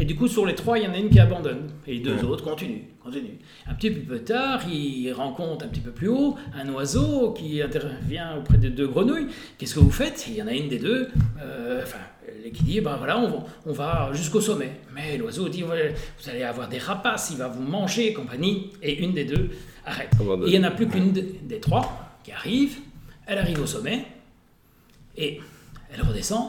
Et 0.00 0.04
du 0.04 0.16
coup, 0.16 0.26
sur 0.26 0.46
les 0.46 0.54
trois, 0.54 0.78
il 0.78 0.84
y 0.84 0.88
en 0.88 0.92
a 0.94 0.96
une 0.96 1.10
qui 1.10 1.20
abandonne. 1.20 1.70
Et 1.86 1.94
les 1.94 2.00
deux 2.00 2.24
autres 2.24 2.42
continuent, 2.42 2.82
continuent. 3.02 3.38
Un 3.66 3.74
petit 3.74 3.90
peu 3.90 4.00
plus 4.00 4.24
tard, 4.24 4.62
il 4.68 5.12
rencontre 5.12 5.64
un 5.64 5.68
petit 5.68 5.80
peu 5.80 5.90
plus 5.90 6.08
haut 6.08 6.36
un 6.54 6.68
oiseau 6.72 7.32
qui 7.32 7.60
intervient 7.60 8.38
auprès 8.38 8.58
de 8.58 8.68
deux 8.68 8.88
grenouilles. 8.88 9.26
Qu'est-ce 9.58 9.74
que 9.74 9.80
vous 9.80 9.90
faites? 9.90 10.26
Il 10.28 10.34
y 10.34 10.42
en 10.42 10.46
a 10.46 10.52
une 10.52 10.68
des 10.68 10.78
deux, 10.78 11.08
euh, 11.40 11.82
enfin, 11.82 11.98
qui 12.54 12.64
dit, 12.64 12.80
ben 12.80 12.96
voilà, 12.96 13.20
on 13.66 13.72
va, 13.72 14.10
jusqu'au 14.12 14.40
sommet. 14.40 14.72
Mais 14.94 15.18
l'oiseau 15.18 15.48
dit, 15.48 15.62
vous 15.62 16.30
allez 16.30 16.42
avoir 16.42 16.68
des 16.68 16.78
rapaces, 16.78 17.30
il 17.30 17.36
va 17.36 17.48
vous 17.48 17.62
manger, 17.62 18.12
compagnie. 18.12 18.70
Et 18.82 19.04
une 19.04 19.12
des 19.12 19.24
deux 19.24 19.50
arrête. 19.84 20.10
Il 20.46 20.50
n'y 20.50 20.58
en 20.58 20.64
a 20.64 20.70
plus 20.70 20.88
qu'une 20.88 21.12
des 21.12 21.60
trois 21.60 22.16
qui 22.24 22.32
arrive. 22.32 22.78
Elle 23.26 23.38
arrive 23.38 23.60
au 23.60 23.66
sommet. 23.66 24.06
Et 25.16 25.40
elle 25.92 26.02
redescend. 26.02 26.48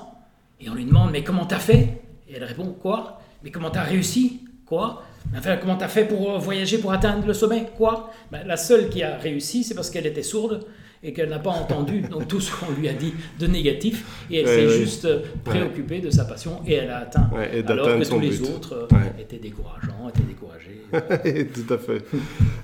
Et 0.62 0.69
on 0.69 0.75
lui 0.75 0.85
demande, 0.85 1.12
mais 1.12 1.23
comment 1.23 1.45
t'as 1.45 1.59
fait? 1.59 2.01
Et 2.29 2.35
elle 2.35 2.45
répond, 2.45 2.67
quoi? 2.67 3.19
Mais 3.43 3.51
comment 3.51 3.69
t'as 3.69 3.83
réussi 3.83 4.41
Quoi? 4.65 5.03
Enfin, 5.38 5.57
comment 5.57 5.75
t'as 5.75 5.88
fait 5.88 6.05
pour 6.05 6.31
euh, 6.31 6.38
voyager 6.38 6.77
pour 6.77 6.91
atteindre 6.91 7.25
le 7.25 7.33
sommet 7.33 7.67
Quoi? 7.77 8.12
Ben, 8.31 8.45
La 8.45 8.57
seule 8.57 8.89
qui 8.89 9.03
a 9.03 9.17
réussi, 9.17 9.63
c'est 9.63 9.75
parce 9.75 9.89
qu'elle 9.89 10.05
était 10.05 10.23
sourde 10.23 10.65
et 11.03 11.12
qu'elle 11.12 11.29
n'a 11.29 11.39
pas 11.39 11.51
entendu 11.51 12.01
donc 12.09 12.27
tout 12.27 12.39
ce 12.39 12.51
qu'on 12.55 12.71
lui 12.71 12.88
a 12.88 12.93
dit 12.93 13.13
de 13.39 13.47
négatif 13.47 14.25
et 14.31 14.39
elle 14.39 14.47
s'est 14.47 14.69
juste 14.69 15.05
euh, 15.05 15.19
préoccupée 15.43 16.00
de 16.00 16.09
sa 16.09 16.25
passion 16.25 16.62
et 16.65 16.75
elle 16.75 16.89
a 16.89 17.00
atteint 17.00 17.29
alors 17.67 18.00
que 18.00 18.09
tous 18.09 18.19
les 18.19 18.41
autres 18.41 18.88
euh, 18.91 19.21
étaient 19.21 19.38
décourageants, 19.38 20.09
étaient 20.09 20.23
découragés. 20.23 20.81
Tout 21.53 21.73
à 21.73 21.77
fait. 21.77 22.03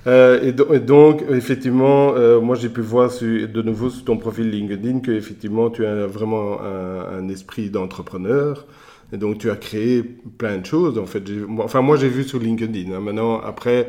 Euh, 0.06 0.40
et, 0.42 0.78
donc, 0.80 1.24
effectivement, 1.30 2.14
euh, 2.14 2.40
moi 2.40 2.56
j'ai 2.56 2.68
pu 2.68 2.80
voir 2.80 3.10
de 3.10 3.62
nouveau 3.62 3.90
sur 3.90 4.04
ton 4.04 4.16
profil 4.16 4.50
LinkedIn 4.50 5.00
que 5.00 5.10
effectivement 5.10 5.68
tu 5.68 5.84
as 5.84 6.06
vraiment 6.06 6.60
un, 6.60 7.28
esprit 7.28 7.70
d'entrepreneur. 7.70 8.66
Et 9.12 9.16
donc 9.16 9.38
tu 9.38 9.50
as 9.50 9.56
créé 9.56 10.02
plein 10.02 10.58
de 10.58 10.66
choses. 10.66 10.98
En 10.98 11.06
fait, 11.06 11.22
enfin 11.58 11.80
moi 11.80 11.96
j'ai 11.96 12.08
vu 12.08 12.24
sur 12.24 12.38
LinkedIn. 12.38 12.92
Hein. 12.92 13.00
Maintenant, 13.00 13.40
après, 13.40 13.88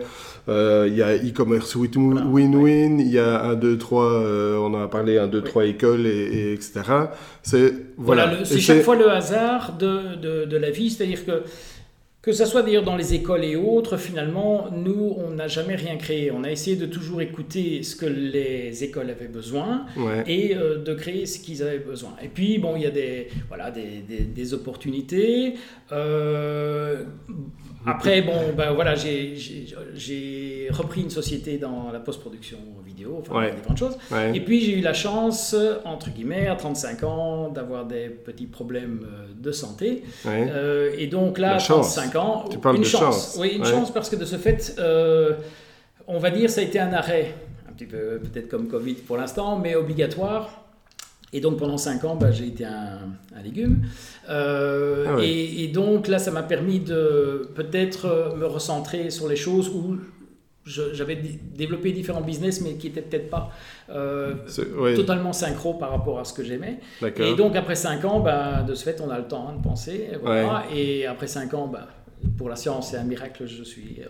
euh, 0.49 0.87
il 0.89 0.95
y 0.95 1.03
a 1.03 1.15
e-commerce 1.15 1.75
win-win, 1.75 2.99
il 2.99 3.11
y 3.11 3.19
a 3.19 3.43
un, 3.43 3.55
deux, 3.55 3.77
trois, 3.77 4.11
on 4.11 4.73
en 4.73 4.81
a 4.81 4.87
parlé, 4.87 5.17
un, 5.17 5.27
deux, 5.27 5.41
trois 5.41 5.65
écoles, 5.65 6.07
et, 6.07 6.53
etc. 6.53 6.81
C'est 7.43 7.73
voilà. 7.97 8.43
c'est 8.43 8.59
chaque 8.59 8.81
fois 8.81 8.95
le 8.95 9.09
hasard 9.09 9.77
de, 9.77 10.15
de, 10.15 10.45
de 10.45 10.57
la 10.57 10.71
vie, 10.71 10.89
c'est-à-dire 10.89 11.25
que 11.25 11.43
que 12.21 12.31
ce 12.33 12.45
soit 12.45 12.61
d'ailleurs 12.61 12.83
dans 12.83 12.95
les 12.95 13.15
écoles 13.15 13.43
et 13.43 13.55
autres, 13.55 13.97
finalement, 13.97 14.69
nous, 14.71 15.15
on 15.17 15.31
n'a 15.31 15.47
jamais 15.47 15.75
rien 15.75 15.97
créé. 15.97 16.29
On 16.29 16.43
a 16.43 16.51
essayé 16.51 16.75
de 16.75 16.85
toujours 16.85 17.19
écouter 17.21 17.81
ce 17.81 17.95
que 17.95 18.05
les 18.05 18.83
écoles 18.83 19.09
avaient 19.09 19.27
besoin 19.27 19.87
et 20.27 20.55
euh, 20.55 20.77
de 20.77 20.93
créer 20.93 21.25
ce 21.25 21.39
qu'ils 21.39 21.63
avaient 21.63 21.79
besoin. 21.79 22.11
Et 22.21 22.27
puis, 22.27 22.59
bon, 22.59 22.75
il 22.75 22.83
y 22.83 22.85
a 22.85 22.91
des, 22.91 23.29
voilà, 23.47 23.71
des, 23.71 24.03
des, 24.07 24.53
opportunités. 24.53 25.55
Euh, 25.91 27.05
après, 27.87 28.21
bon, 28.21 28.53
ben 28.55 28.71
voilà, 28.73 28.93
j'ai 28.93 30.67
repris 30.69 31.01
une 31.01 31.09
société 31.09 31.57
dans 31.57 31.91
la 31.91 31.99
post-production 31.99 32.59
vidéo, 32.93 33.21
enfin, 33.21 33.45
des 33.45 33.61
grandes 33.61 33.77
choses. 33.77 33.97
Et 34.33 34.41
puis, 34.41 34.61
j'ai 34.61 34.77
eu 34.77 34.81
la 34.81 34.93
chance, 34.93 35.55
entre 35.85 36.09
guillemets, 36.09 36.47
à 36.47 36.55
35 36.55 37.03
ans, 37.03 37.49
d'avoir 37.49 37.85
des 37.85 38.09
petits 38.09 38.47
problèmes 38.47 39.05
euh, 39.05 39.27
de 39.41 39.51
santé. 39.51 40.03
Euh, 40.25 40.91
et 40.97 41.07
donc 41.07 41.37
là, 41.37 41.55
à 41.55 41.57
35 41.57 42.15
ans, 42.15 42.45
tu 42.49 42.57
parles 42.57 42.77
une 42.77 42.81
de 42.81 42.87
chance. 42.87 43.37
Oui, 43.39 43.53
une 43.55 43.65
chance 43.65 43.91
parce 43.91 44.09
que 44.09 44.15
de 44.15 44.25
ce 44.25 44.35
fait, 44.35 44.75
euh, 44.79 45.33
on 46.07 46.19
va 46.19 46.29
dire, 46.29 46.49
ça 46.49 46.61
a 46.61 46.63
été 46.63 46.79
un 46.79 46.93
arrêt, 46.93 47.35
un 47.69 47.73
petit 47.73 47.85
peu 47.85 48.19
peut-être 48.19 48.49
comme 48.49 48.67
Covid 48.67 48.95
pour 48.95 49.17
l'instant, 49.17 49.57
mais 49.57 49.75
obligatoire. 49.75 50.57
Et 51.33 51.39
donc 51.39 51.59
pendant 51.59 51.77
5 51.77 52.03
ans, 52.03 52.15
bah, 52.15 52.31
j'ai 52.31 52.47
été 52.47 52.65
un, 52.65 52.99
légume. 53.41 53.83
Euh, 54.29 55.05
ah 55.07 55.21
et, 55.21 55.67
donc 55.69 56.09
là, 56.09 56.19
ça 56.19 56.29
m'a 56.29 56.43
permis 56.43 56.81
de 56.81 57.49
peut-être 57.55 58.35
me 58.37 58.45
recentrer 58.45 59.09
sur 59.09 59.29
les 59.29 59.37
choses 59.37 59.69
où 59.69 59.95
j'avais 60.65 61.15
développé 61.15 61.91
différents 61.91 62.21
business, 62.21 62.61
mais 62.61 62.73
qui 62.73 62.87
n'étaient 62.87 63.01
peut-être 63.01 63.29
pas 63.29 63.51
euh, 63.89 64.35
totalement 64.95 65.33
synchro 65.33 65.73
par 65.73 65.91
rapport 65.91 66.19
à 66.19 66.25
ce 66.25 66.33
que 66.33 66.43
j'aimais. 66.43 66.79
Et 67.17 67.35
donc 67.35 67.55
après 67.55 67.75
5 67.75 68.05
ans, 68.05 68.19
bah, 68.19 68.63
de 68.63 68.73
ce 68.73 68.83
fait, 68.83 69.01
on 69.01 69.09
a 69.09 69.17
le 69.17 69.25
temps 69.25 69.47
hein, 69.49 69.57
de 69.57 69.63
penser. 69.63 70.09
Et 70.73 71.05
après 71.05 71.27
5 71.27 71.53
ans, 71.53 71.67
bah, 71.67 71.87
pour 72.37 72.49
la 72.49 72.55
science, 72.55 72.91
c'est 72.91 72.97
un 72.97 73.03
miracle, 73.03 73.45
je 73.45 73.63
suis 73.63 74.01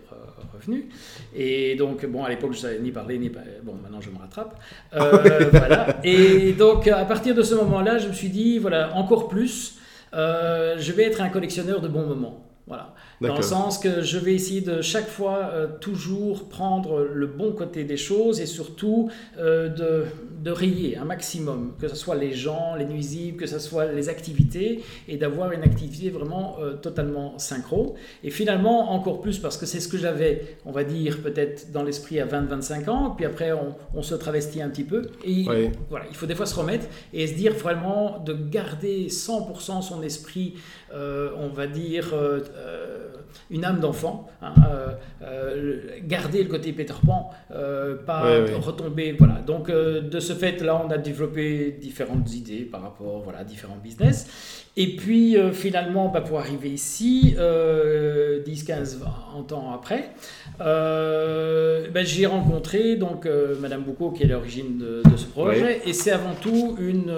revenu. 0.53 0.89
Et 1.35 1.75
donc, 1.75 2.05
bon, 2.05 2.23
à 2.23 2.29
l'époque, 2.29 2.51
je 2.53 2.57
ne 2.57 2.61
savais 2.61 2.79
ni 2.79 2.91
parler, 2.91 3.17
ni... 3.17 3.29
Bon, 3.29 3.75
maintenant, 3.81 4.01
je 4.01 4.09
me 4.09 4.17
rattrape. 4.17 4.59
Euh, 4.93 5.49
voilà. 5.53 5.99
Et 6.03 6.53
donc, 6.53 6.87
à 6.87 7.05
partir 7.05 7.35
de 7.35 7.41
ce 7.41 7.55
moment-là, 7.55 7.97
je 7.97 8.07
me 8.07 8.13
suis 8.13 8.29
dit, 8.29 8.59
voilà, 8.59 8.95
encore 8.95 9.27
plus, 9.27 9.77
euh, 10.13 10.75
je 10.77 10.91
vais 10.91 11.03
être 11.03 11.21
un 11.21 11.29
collectionneur 11.29 11.81
de 11.81 11.87
bons 11.87 12.05
moments. 12.05 12.50
Voilà. 12.71 12.93
Dans 13.19 13.35
le 13.35 13.41
sens 13.41 13.77
que 13.77 14.01
je 14.01 14.17
vais 14.17 14.33
essayer 14.33 14.61
de 14.61 14.81
chaque 14.81 15.09
fois 15.09 15.49
euh, 15.51 15.67
toujours 15.81 16.47
prendre 16.47 17.01
le 17.01 17.27
bon 17.27 17.51
côté 17.51 17.83
des 17.83 17.97
choses 17.97 18.39
et 18.39 18.45
surtout 18.45 19.11
euh, 19.37 19.67
de, 19.67 20.05
de, 20.41 20.51
rayer 20.51 20.97
un 20.97 21.05
maximum, 21.05 21.73
que 21.79 21.87
ce 21.87 21.95
soit 21.95 22.15
les 22.15 22.33
gens, 22.33 22.75
les 22.75 22.85
nuisibles, 22.85 23.37
que 23.37 23.47
ce 23.47 23.59
soit 23.59 23.85
les 23.85 24.09
activités, 24.09 24.83
et 25.07 25.17
d'avoir 25.17 25.51
une 25.51 25.63
activité 25.63 26.09
vraiment 26.09 26.57
euh, 26.59 26.73
totalement 26.73 27.37
synchro. 27.37 27.95
Et 28.23 28.29
finalement, 28.29 28.91
encore 28.91 29.21
plus 29.21 29.39
parce 29.39 29.57
que 29.57 29.65
c'est 29.65 29.79
ce 29.79 29.87
que 29.87 29.97
j'avais, 29.97 30.57
on 30.65 30.71
va 30.71 30.83
dire, 30.83 31.21
peut-être 31.21 31.71
dans 31.71 31.83
l'esprit 31.83 32.19
à 32.19 32.25
20-25 32.25 32.89
ans, 32.89 33.11
puis 33.11 33.25
après 33.25 33.51
on, 33.51 33.75
on, 33.93 34.01
se 34.01 34.15
travestit 34.15 34.61
un 34.61 34.69
petit 34.69 34.83
peu. 34.83 35.03
Et 35.23 35.45
voilà, 35.89 36.05
il 36.09 36.15
faut 36.15 36.25
des 36.25 36.35
fois 36.35 36.45
se 36.45 36.55
remettre 36.55 36.87
et 37.13 37.27
se 37.27 37.33
dire 37.33 37.53
vraiment 37.53 38.19
de 38.19 38.33
garder 38.33 39.07
100% 39.07 39.81
son 39.81 40.01
esprit, 40.03 40.55
on 40.93 41.49
va 41.49 41.67
dire 41.67 42.13
une 43.49 43.65
âme 43.65 43.79
d'enfant, 43.79 44.29
hein, 44.41 44.53
euh, 44.69 44.91
euh, 45.23 45.79
garder 46.03 46.43
le 46.43 46.49
côté 46.49 46.71
Peter 46.73 46.93
Pan, 47.05 47.31
euh, 47.51 47.95
pas 47.95 48.23
retomber. 48.61 49.15
Voilà. 49.17 49.35
Donc 49.45 49.69
de 49.69 50.19
ce 50.31 50.37
fait, 50.37 50.61
là, 50.61 50.81
on 50.85 50.89
a 50.91 50.97
développé 50.97 51.75
différentes 51.79 52.33
idées 52.33 52.61
par 52.61 52.81
rapport 52.81 53.21
voilà, 53.21 53.39
à 53.39 53.43
différents 53.43 53.77
business. 53.81 54.63
Et 54.77 54.95
puis 54.95 55.35
finalement, 55.51 56.07
bah, 56.07 56.21
pour 56.21 56.39
arriver 56.39 56.69
ici, 56.69 57.35
10, 58.45 58.63
15, 58.63 58.99
20 59.35 59.51
ans 59.51 59.73
après, 59.73 60.11
bah, 60.59 62.03
j'ai 62.03 62.25
rencontré 62.25 62.95
donc 62.95 63.27
Madame 63.59 63.83
Boucault 63.83 64.11
qui 64.11 64.23
est 64.23 64.27
l'origine 64.27 64.77
de, 64.77 65.17
ce 65.17 65.25
projet, 65.25 65.81
et 65.85 65.91
c'est 65.91 66.11
avant 66.11 66.35
tout 66.35 66.77
une, 66.79 67.13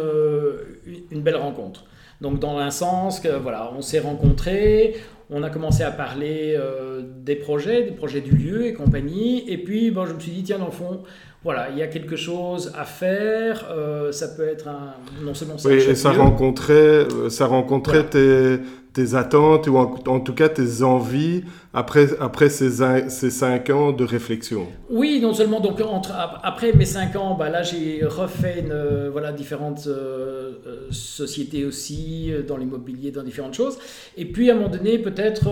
une 1.12 1.22
belle 1.22 1.36
rencontre. 1.36 1.86
Donc 2.22 2.39
dans 2.39 2.58
un 2.58 2.72
sens 2.72 3.20
que 3.20 3.38
voilà, 3.38 3.72
on 3.77 3.82
s'est 3.82 4.00
rencontrés, 4.00 4.96
on 5.29 5.41
a 5.43 5.50
commencé 5.50 5.84
à 5.84 5.91
parler 5.91 6.55
euh, 6.58 7.01
des 7.03 7.36
projets, 7.36 7.84
des 7.84 7.91
projets 7.91 8.22
du 8.22 8.32
lieu 8.36 8.65
et 8.65 8.74
compagnie. 8.74 9.50
Et 9.50 9.58
puis, 9.58 9.89
bon, 9.91 10.05
je 10.05 10.13
me 10.13 10.20
suis 10.20 10.32
dit, 10.32 10.43
tiens, 10.43 10.60
dans 10.60 10.67
le 10.67 10.72
fond, 10.72 11.03
voilà, 11.43 11.69
il 11.71 11.77
y 11.77 11.81
a 11.81 11.88
quelque 11.88 12.15
chose 12.15 12.71
à 12.77 12.85
faire. 12.85 13.65
Euh, 13.71 14.12
ça 14.12 14.29
peut 14.29 14.47
être 14.47 14.67
un, 14.67 14.93
non 15.21 15.33
seulement 15.33 15.57
ça. 15.57 15.69
Oui, 15.69 15.75
et 15.75 15.95
ça 15.95 16.12
rencontrait, 16.12 16.73
euh, 16.73 17.29
ça 17.29 17.47
rencontrait 17.47 18.05
tes, 18.05 18.59
tes 18.93 19.15
attentes 19.15 19.67
ou 19.67 19.77
en, 19.77 20.19
tout 20.19 20.33
cas 20.33 20.50
tes 20.50 20.83
envies 20.83 21.43
après, 21.73 22.09
après 22.19 22.50
ces, 22.50 22.69
ces 23.09 23.29
cinq 23.31 23.71
ans 23.71 23.91
de 23.91 24.03
réflexion 24.03 24.67
Oui, 24.89 25.19
non 25.21 25.33
seulement 25.33 25.59
donc 25.59 25.81
entre, 25.81 26.12
après 26.43 26.73
mes 26.73 26.85
cinq 26.85 27.15
ans, 27.15 27.35
bah 27.35 27.50
là 27.50 27.63
j'ai 27.63 28.05
refait 28.05 28.59
une, 28.59 29.09
voilà, 29.12 29.31
différentes 29.31 29.88
euh, 29.88 30.51
euh, 30.67 30.88
sociétés 30.91 31.65
aussi, 31.65 32.31
euh, 32.31 32.43
dans 32.43 32.57
l'immobilier, 32.57 33.12
dans 33.12 33.23
différentes 33.23 33.55
choses. 33.55 33.79
Et 34.15 34.25
puis 34.25 34.51
à 34.51 34.53
un 34.53 34.57
moment 34.57 34.69
donné, 34.69 35.00
peut-être, 35.00 35.50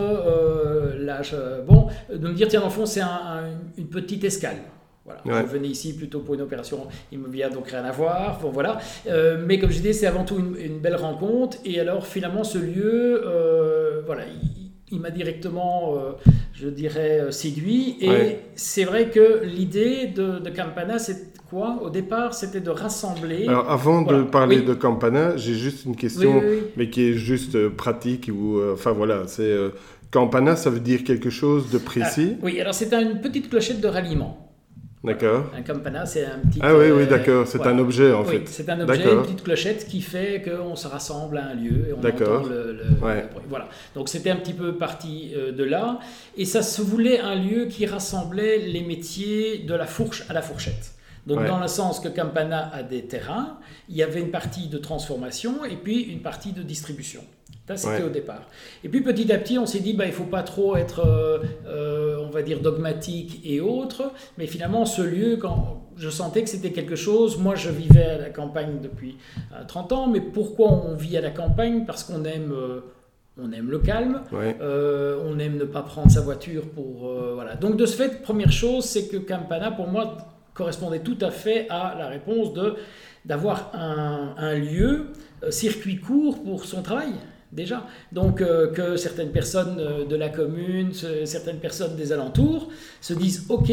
là, 0.99 1.21
bon, 1.65 1.87
de 2.13 2.27
me 2.27 2.33
dire, 2.33 2.47
tiens, 2.47 2.61
le 2.63 2.69
fond, 2.69 2.85
c'est 2.85 3.01
une 3.77 3.87
petite 3.87 4.23
escale. 4.23 4.57
Voilà. 5.05 5.41
Je 5.41 5.47
venais 5.47 5.67
ici 5.67 5.95
plutôt 5.95 6.19
pour 6.19 6.35
une 6.35 6.41
opération 6.41 6.87
immobilière, 7.11 7.49
donc 7.49 7.67
rien 7.69 7.83
à 7.83 7.91
voir. 7.91 8.39
Bon, 8.39 8.51
voilà. 8.51 8.79
Euh, 9.07 9.43
mais 9.45 9.57
comme 9.57 9.71
je 9.71 9.77
disais, 9.77 9.93
c'est 9.93 10.07
avant 10.07 10.23
tout 10.23 10.37
une, 10.37 10.79
belle 10.79 10.95
rencontre. 10.95 11.57
Et 11.65 11.79
alors, 11.79 12.05
finalement, 12.05 12.43
ce 12.43 12.59
lieu, 12.59 13.21
euh, 13.25 14.01
voilà, 14.05 14.23
il, 14.91 14.99
m'a 14.99 15.09
directement, 15.09 15.95
euh, 15.95 16.11
je 16.53 16.67
dirais, 16.67 17.31
séduit. 17.31 17.97
Et 18.01 18.37
c'est 18.55 18.83
vrai 18.83 19.09
que 19.09 19.43
l'idée 19.43 20.07
de, 20.07 20.39
Campana, 20.55 20.99
c'est 20.99 21.33
quoi? 21.49 21.79
Au 21.81 21.89
départ, 21.89 22.35
c'était 22.35 22.61
de 22.61 22.69
rassembler. 22.69 23.47
Alors, 23.47 23.71
avant 23.71 24.03
de 24.03 24.21
parler 24.21 24.61
de 24.61 24.75
Campana, 24.75 25.35
j'ai 25.35 25.55
juste 25.55 25.85
une 25.85 25.95
question, 25.95 26.43
mais 26.77 26.91
qui 26.91 27.09
est 27.09 27.13
juste 27.13 27.69
pratique. 27.69 28.29
Ou, 28.31 28.61
enfin, 28.71 28.91
voilà, 28.91 29.23
c'est. 29.25 29.57
Campana, 30.11 30.57
ça 30.57 30.69
veut 30.69 30.81
dire 30.81 31.05
quelque 31.05 31.29
chose 31.29 31.71
de 31.71 31.77
précis? 31.77 32.33
Ah, 32.33 32.43
Oui, 32.43 32.59
alors 32.59 32.73
c'est 32.73 32.93
une 32.93 33.21
petite 33.21 33.49
clochette 33.49 33.79
de 33.79 33.87
ralliement. 33.87 34.50
D'accord. 35.03 35.45
Un 35.57 35.63
campana, 35.63 36.05
c'est 36.05 36.25
un 36.25 36.37
petit. 36.39 36.59
Ah 36.61 36.75
oui, 36.75 36.91
oui, 36.91 37.03
euh, 37.03 37.05
d'accord. 37.07 37.47
C'est 37.47 37.65
un 37.65 37.79
objet 37.79 38.13
en 38.13 38.23
fait. 38.23 38.47
C'est 38.47 38.69
un 38.69 38.79
objet, 38.81 39.11
une 39.11 39.23
petite 39.23 39.43
clochette 39.43 39.87
qui 39.87 40.01
fait 40.01 40.43
qu'on 40.43 40.75
se 40.75 40.87
rassemble 40.87 41.39
à 41.39 41.47
un 41.47 41.53
lieu 41.55 41.87
et 41.89 41.93
on 41.93 41.99
entend 41.99 42.47
le, 42.47 42.73
le, 42.73 42.83
Voilà. 43.49 43.67
Donc 43.95 44.09
c'était 44.09 44.29
un 44.29 44.35
petit 44.35 44.53
peu 44.53 44.75
parti 44.75 45.33
euh, 45.35 45.51
de 45.51 45.63
là. 45.63 45.99
Et 46.37 46.45
ça 46.45 46.61
se 46.61 46.83
voulait 46.83 47.19
un 47.19 47.35
lieu 47.35 47.65
qui 47.65 47.87
rassemblait 47.87 48.59
les 48.59 48.83
métiers 48.83 49.59
de 49.59 49.73
la 49.73 49.87
fourche 49.87 50.23
à 50.29 50.33
la 50.33 50.43
fourchette. 50.43 50.93
Donc 51.25 51.45
dans 51.45 51.59
le 51.59 51.67
sens 51.67 51.99
que 51.99 52.07
Campana 52.07 52.71
a 52.73 52.83
des 52.83 53.05
terrains, 53.05 53.59
il 53.89 53.95
y 53.95 54.03
avait 54.03 54.21
une 54.21 54.31
partie 54.31 54.67
de 54.67 54.77
transformation 54.77 55.65
et 55.65 55.75
puis 55.75 56.01
une 56.01 56.21
partie 56.21 56.51
de 56.51 56.63
distribution. 56.63 57.21
Ça, 57.67 57.77
c'était 57.77 58.03
au 58.03 58.09
départ. 58.09 58.47
Et 58.83 58.89
puis 58.89 59.01
petit 59.01 59.31
à 59.31 59.37
petit, 59.37 59.59
on 59.59 59.65
s'est 59.65 59.79
dit, 59.79 59.93
bah, 59.93 60.05
il 60.05 60.09
ne 60.09 60.13
faut 60.13 60.23
pas 60.23 60.43
trop 60.43 60.75
être, 60.75 61.05
euh, 61.05 61.39
euh, 61.67 62.17
on 62.21 62.29
va 62.29 62.41
dire, 62.41 62.59
dogmatique 62.59 63.41
et 63.45 63.61
autres. 63.61 64.11
Mais 64.37 64.47
finalement, 64.47 64.85
ce 64.85 65.01
lieu, 65.01 65.37
quand 65.37 65.89
je 65.95 66.09
sentais 66.09 66.43
que 66.43 66.49
c'était 66.49 66.71
quelque 66.71 66.95
chose, 66.95 67.37
moi 67.37 67.55
je 67.55 67.69
vivais 67.69 68.03
à 68.03 68.17
la 68.17 68.29
campagne 68.29 68.79
depuis 68.81 69.17
30 69.67 69.91
euh, 69.91 69.95
ans, 69.95 70.07
mais 70.07 70.21
pourquoi 70.21 70.71
on 70.71 70.95
vit 70.95 71.17
à 71.17 71.21
la 71.21 71.29
campagne? 71.29 71.85
Parce 71.85 72.03
qu'on 72.03 72.23
aime... 72.23 72.53
on 73.37 73.51
aime 73.51 73.69
le 73.69 73.79
calme, 73.79 74.21
on 74.31 75.39
aime 75.39 75.57
ne 75.57 75.65
pas 75.65 75.83
prendre 75.83 76.09
sa 76.09 76.21
voiture 76.21 76.67
pour... 76.69 77.09
voilà. 77.35 77.55
Donc 77.55 77.77
de 77.77 77.85
ce 77.85 77.95
fait, 77.95 78.21
première 78.21 78.51
chose, 78.51 78.85
c'est 78.85 79.07
que 79.07 79.17
Campana, 79.17 79.71
pour 79.71 79.87
moi, 79.87 80.17
correspondait 80.53 80.99
tout 80.99 81.17
à 81.21 81.29
fait 81.29 81.67
à 81.69 81.95
la 81.97 82.07
réponse 82.07 82.53
de 82.53 82.75
d'avoir 83.23 83.69
un, 83.75 84.33
un, 84.35 84.55
lieu, 84.55 85.11
circuit 85.51 85.99
court 85.99 86.41
pour 86.43 86.65
son 86.65 86.81
travail 86.81 87.13
déjà. 87.51 87.85
Donc 88.11 88.41
euh, 88.41 88.71
que 88.71 88.95
certaines 88.95 89.31
personnes 89.31 89.77
euh, 89.79 90.05
de 90.05 90.15
la 90.15 90.29
commune, 90.29 90.93
certaines 91.25 91.59
personnes 91.59 91.95
des 91.95 92.11
alentours 92.11 92.69
se 93.01 93.13
disent 93.13 93.45
ok, 93.49 93.71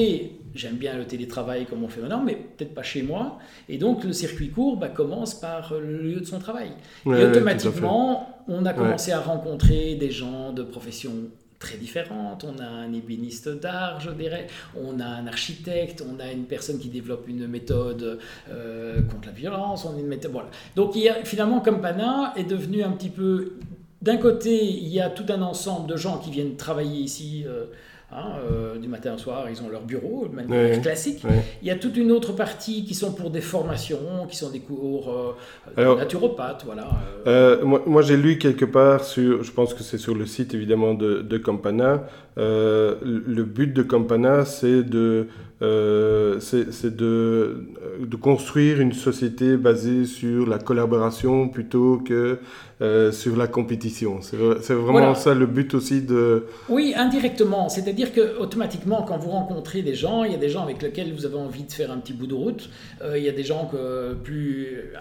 j'aime 0.55 0.77
bien 0.77 0.97
le 0.97 1.05
télétravail 1.05 1.67
comme 1.67 1.85
on 1.85 1.89
fait 1.89 2.01
maintenant, 2.01 2.23
mais 2.23 2.35
peut-être 2.35 2.75
pas 2.75 2.83
chez 2.83 3.03
moi. 3.03 3.39
Et 3.69 3.79
donc 3.79 4.05
le 4.05 4.13
circuit 4.13 4.51
court 4.51 4.77
bah, 4.77 4.89
commence 4.89 5.35
par 5.35 5.75
le 5.75 6.03
lieu 6.03 6.21
de 6.21 6.27
son 6.27 6.39
travail. 6.39 6.71
et 7.07 7.25
automatiquement, 7.25 8.45
on 8.49 8.65
a 8.67 8.73
commencé 8.73 9.13
à 9.13 9.21
rencontrer 9.21 9.95
des 9.95 10.11
gens 10.11 10.53
de 10.53 10.63
professions 10.63 11.31
très 11.59 11.77
différentes. 11.77 12.45
On 12.45 12.59
a 12.63 12.67
un 12.67 12.93
ébéniste 12.93 13.49
d'art, 13.49 14.01
je 14.01 14.11
dirais, 14.11 14.47
on 14.77 15.01
a 15.01 15.07
un 15.07 15.27
architecte, 15.27 16.03
on 16.09 16.21
a 16.21 16.31
une 16.31 16.45
personne 16.45 16.79
qui 16.79 16.89
développe 16.89 17.29
une 17.29 17.47
méthode 17.47 18.19
euh, 18.51 19.03
contre 19.03 19.29
la 19.29 19.35
violence, 19.35 19.85
on 19.85 19.97
a 19.97 20.01
une 20.01 20.07
méthode. 20.07 20.33
Voilà. 20.33 20.51
Donc 20.77 20.97
finalement, 21.25 21.61
Campana 21.61 22.33
est 22.37 22.45
devenu 22.45 22.83
un 22.83 22.91
petit 22.93 23.11
peu. 23.11 23.55
D'un 24.01 24.17
côté, 24.17 24.65
il 24.65 24.89
y 24.89 25.01
a 25.01 25.11
tout 25.11 25.27
un 25.29 25.43
ensemble 25.43 25.89
de 25.89 25.97
gens 25.97 26.19
qui 26.19 26.31
viennent 26.31 26.57
travailler 26.57 27.01
ici. 27.01 27.45
Euh, 27.47 27.67
Hein, 28.11 28.37
euh, 28.43 28.79
du 28.79 28.89
matin 28.89 29.17
au 29.17 29.19
soir, 29.19 29.49
ils 29.51 29.63
ont 29.63 29.69
leur 29.69 29.83
bureau 29.83 30.27
de 30.29 30.35
manière 30.35 30.81
classique. 30.81 31.23
Il 31.61 31.69
y 31.69 31.71
a 31.71 31.75
toute 31.75 31.95
une 31.99 32.11
autre 32.11 32.33
partie 32.33 32.83
qui 32.87 32.95
sont 32.95 33.13
pour 33.13 33.29
des 33.29 33.43
formations, 33.43 34.27
qui 34.27 34.35
sont 34.35 34.49
des 34.49 34.61
cours 34.61 35.37
euh, 35.77 35.95
de 35.95 35.99
naturopathes. 35.99 36.63
Voilà. 36.65 36.89
Euh. 37.27 37.63
moi, 37.63 37.83
moi 37.85 38.01
j'ai 38.01 38.17
lu 38.17 38.39
quelque 38.39 38.65
part, 38.65 39.05
sur, 39.05 39.43
je 39.43 39.53
pense 39.53 39.75
que 39.75 39.83
c'est 39.83 39.99
sur 39.99 40.15
le 40.15 40.25
site 40.25 40.55
évidemment 40.55 40.95
de, 40.95 41.21
de 41.21 41.37
Campana, 41.37 42.05
le 42.39 43.43
but 43.43 43.73
de 43.73 43.83
Campana, 43.83 44.45
c'est 44.45 44.83
de 44.83 45.27
euh, 45.61 46.39
c'est 46.39 46.97
de, 46.97 47.65
de, 47.99 48.17
construire 48.17 48.81
une 48.81 48.93
société 48.93 49.57
basée 49.57 50.05
sur 50.05 50.47
la 50.47 50.59
collaboration 50.59 51.49
plutôt 51.49 51.99
que 51.99 52.39
euh, 52.81 53.11
sur 53.11 53.37
la 53.37 53.49
compétition. 53.49 54.21
C'est 54.23 54.75
vraiment 54.75 55.17
ça 55.17 55.35
le 55.35 55.47
but 55.47 55.75
aussi 55.75 56.03
de... 56.03 56.47
Oui, 56.69 56.95
indirectement. 56.97 57.69
C'est-à-dire 57.69 58.13
que 58.13 58.39
automatiquement, 58.39 59.03
quand 59.03 59.19
vous 59.19 59.31
rencontrez 59.31 59.83
des 59.83 59.95
gens, 59.95 60.23
il 60.23 60.31
y 60.31 60.35
a 60.37 60.39
des 60.39 60.49
gens 60.49 60.63
avec 60.63 60.81
lesquels 60.81 61.13
vous 61.13 61.27
avez 61.27 61.39
envie 61.39 61.65
de 61.65 61.73
faire 61.73 61.91
un 61.91 61.99
petit 61.99 62.13
bout 62.13 62.29
de 62.29 62.35
route. 62.35 62.71
Euh, 63.03 63.19
il 63.19 63.25
y 63.25 63.29
a 63.29 63.33
des 63.33 63.45
gens 63.45 63.67
que 63.67 64.15
plus... 64.15 64.93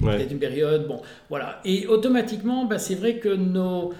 Peut-être 0.00 0.32
une 0.32 0.38
période, 0.38 0.88
bon, 0.88 1.00
voilà. 1.28 1.60
Et 1.64 1.86
automatiquement, 1.86 2.64
bah, 2.64 2.78
c'est 2.78 2.96
vrai 2.96 3.18
que 3.18 3.28
nos 3.28 3.92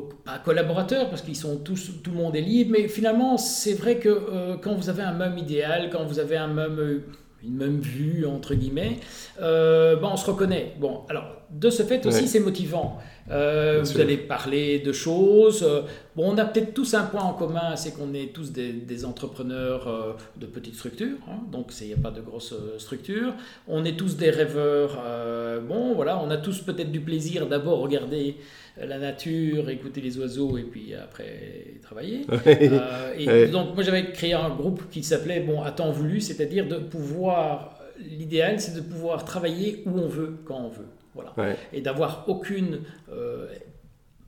pas 0.00 0.38
collaborateurs 0.38 1.08
parce 1.08 1.22
qu'ils 1.22 1.36
sont 1.36 1.58
tous, 1.58 1.90
tout 2.02 2.10
le 2.10 2.16
monde 2.16 2.36
est 2.36 2.40
libre, 2.40 2.72
mais 2.72 2.88
finalement 2.88 3.36
c'est 3.36 3.74
vrai 3.74 3.96
que 3.96 4.08
euh, 4.08 4.56
quand 4.56 4.74
vous 4.74 4.88
avez 4.88 5.02
un 5.02 5.12
même 5.14 5.38
idéal, 5.38 5.90
quand 5.90 6.04
vous 6.04 6.18
avez 6.18 6.36
un 6.36 6.48
même, 6.48 7.02
une 7.42 7.56
même 7.56 7.80
vue 7.80 8.26
entre 8.26 8.54
guillemets, 8.54 8.98
euh, 9.40 9.96
ben 9.96 10.10
on 10.12 10.16
se 10.16 10.30
reconnaît. 10.30 10.74
Bon, 10.78 11.02
alors 11.08 11.35
de 11.50 11.70
ce 11.70 11.82
fait 11.82 12.04
aussi 12.06 12.28
c'est 12.28 12.40
motivant. 12.40 12.98
Euh, 13.30 13.82
vous 13.82 14.00
allez 14.00 14.16
parler 14.16 14.78
de 14.78 14.92
choses. 14.92 15.66
Bon, 16.14 16.32
on 16.32 16.38
a 16.38 16.44
peut-être 16.44 16.74
tous 16.74 16.94
un 16.94 17.02
point 17.04 17.22
en 17.22 17.32
commun, 17.32 17.74
c'est 17.74 17.92
qu'on 17.92 18.14
est 18.14 18.32
tous 18.32 18.52
des, 18.52 19.04
entrepreneurs 19.04 20.16
de 20.36 20.46
petites 20.46 20.76
structures, 20.76 21.18
hein, 21.28 21.38
donc 21.50 21.72
il 21.80 21.88
n'y 21.88 21.92
a 21.92 21.96
pas 21.96 22.10
de 22.10 22.20
grosses 22.20 22.54
structures. 22.78 23.34
On 23.66 23.84
est 23.84 23.96
tous 23.96 24.16
des 24.16 24.30
rêveurs. 24.30 25.02
bon, 25.68 25.94
voilà, 25.94 26.20
on 26.22 26.30
a 26.30 26.36
tous 26.36 26.60
peut-être 26.60 26.92
du 26.92 27.00
plaisir 27.00 27.46
d'abord 27.46 27.80
regarder 27.80 28.36
la 28.78 28.98
nature, 28.98 29.70
écouter 29.70 30.00
les 30.00 30.18
oiseaux 30.18 30.58
et 30.58 30.62
puis 30.62 30.94
après 30.94 31.74
travailler. 31.82 32.26
Euh, 32.46 33.14
et 33.16 33.48
donc 33.48 33.74
moi 33.74 33.82
j'avais 33.82 34.12
créé 34.12 34.32
un 34.32 34.50
groupe 34.50 34.88
qui 34.90 35.02
s'appelait 35.02 35.40
bon 35.40 35.62
à 35.62 35.70
temps 35.70 35.90
voulu, 35.90 36.20
c'est-à-dire 36.20 36.66
de 36.66 36.76
pouvoir 36.76 37.78
l'idéal 37.98 38.60
c'est 38.60 38.74
de 38.74 38.80
pouvoir 38.80 39.24
travailler 39.24 39.82
où 39.86 39.98
on 39.98 40.08
veut 40.08 40.36
quand 40.44 40.58
on 40.58 40.68
veut. 40.68 40.86
Voilà. 41.16 41.56
Et 41.72 41.80
d'avoir 41.80 42.28
aucune 42.28 42.82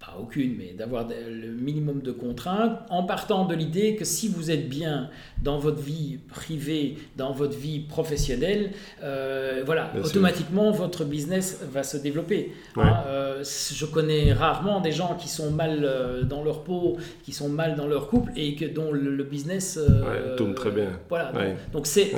euh, 0.00 0.20
aucune, 0.20 0.56
mais 0.56 0.74
d'avoir 0.76 1.06
le 1.08 1.48
minimum 1.48 2.00
de 2.00 2.12
contraintes, 2.12 2.78
en 2.90 3.04
partant 3.04 3.44
de 3.44 3.54
l'idée 3.54 3.96
que 3.96 4.04
si 4.04 4.28
vous 4.28 4.50
êtes 4.50 4.68
bien 4.68 5.10
dans 5.42 5.58
votre 5.58 5.80
vie 5.80 6.18
privée, 6.28 6.96
dans 7.16 7.32
votre 7.32 7.56
vie 7.56 7.80
professionnelle, 7.80 8.70
euh, 9.02 9.62
voilà, 9.64 9.92
automatiquement 10.02 10.70
votre 10.70 11.04
business 11.04 11.60
va 11.70 11.82
se 11.82 11.96
développer. 11.96 12.52
Hein, 12.76 13.02
euh, 13.06 13.44
je 13.44 13.86
connais 13.86 14.32
rarement 14.32 14.80
des 14.80 14.92
gens 14.92 15.14
qui 15.14 15.28
sont 15.28 15.50
mal 15.50 15.80
euh, 15.82 16.22
dans 16.22 16.42
leur 16.42 16.64
peau, 16.64 16.96
qui 17.24 17.32
sont 17.32 17.48
mal 17.48 17.76
dans 17.76 17.86
leur 17.86 18.08
couple 18.08 18.32
et 18.36 18.54
que 18.54 18.64
dont 18.64 18.92
le, 18.92 19.18
business 19.28 19.78
tourne 20.36 20.54
très 20.54 20.70
bien. 20.70 20.88
Voilà, 21.08 21.32
donc 21.72 21.86
c'est 21.86 22.12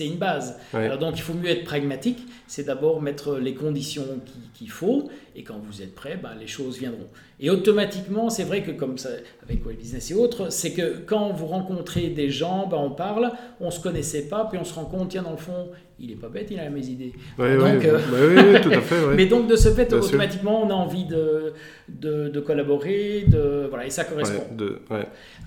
une 0.00 0.16
base. 0.16 0.58
Alors 0.72 0.98
donc 0.98 1.16
il 1.16 1.22
faut 1.22 1.34
mieux 1.34 1.50
être 1.50 1.64
pragmatique, 1.64 2.26
c'est 2.46 2.64
d'abord 2.64 3.00
mettre 3.00 3.36
les 3.36 3.54
conditions 3.54 4.20
qu'il 4.54 4.70
faut 4.70 5.08
et 5.36 5.42
quand 5.42 5.58
vous 5.58 5.82
êtes 5.82 5.94
prêt, 5.94 6.18
ben, 6.20 6.30
les 6.38 6.46
choses 6.46 6.78
viendront. 6.78 7.08
Et 7.40 7.50
automatiquement, 7.50 8.30
c'est 8.30 8.44
vrai 8.44 8.62
que 8.62 8.70
comme 8.70 8.98
ça, 8.98 9.08
avec 9.42 9.66
Web 9.66 9.76
Business 9.76 10.10
et 10.10 10.14
autres, 10.14 10.50
c'est 10.52 10.72
que 10.72 10.98
quand 11.04 11.32
vous 11.32 11.46
rencontrez 11.46 12.08
des 12.08 12.30
gens, 12.30 12.68
ben, 12.68 12.76
on 12.76 12.90
parle, 12.90 13.32
on 13.60 13.66
ne 13.66 13.70
se 13.70 13.80
connaissait 13.80 14.28
pas, 14.28 14.44
puis 14.44 14.58
on 14.58 14.64
se 14.64 14.74
rend 14.74 14.84
compte, 14.84 15.08
tiens, 15.10 15.22
dans 15.22 15.32
le 15.32 15.36
fond, 15.36 15.70
il 15.98 16.10
n'est 16.10 16.16
pas 16.16 16.28
bête, 16.28 16.48
il 16.50 16.58
a 16.60 16.70
mes 16.70 16.86
idées. 16.86 17.12
Oui, 17.38 17.56
donc, 17.56 17.84
euh, 17.84 18.60
tout 18.62 18.70
à 18.70 18.80
fait. 18.80 19.06
Mais 19.16 19.26
donc, 19.26 19.48
de 19.48 19.56
ce 19.56 19.70
fait, 19.70 19.92
automatiquement, 19.92 20.64
on 20.64 20.70
a 20.70 20.74
envie 20.74 21.04
de, 21.04 21.52
de, 21.88 22.28
de, 22.28 22.40
collaborer, 22.40 23.24
de, 23.26 23.66
voilà, 23.68 23.86
et 23.86 23.90
ça 23.90 24.04
correspond. 24.04 24.44
De, 24.56 24.80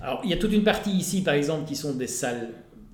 Alors, 0.02 0.20
il 0.24 0.30
y 0.30 0.34
a 0.34 0.36
toute 0.36 0.52
une 0.52 0.64
partie 0.64 0.90
ici, 0.90 1.22
par 1.22 1.34
exemple, 1.34 1.66
qui 1.66 1.76
sont 1.76 1.94
des 1.94 2.06
salles 2.06 2.48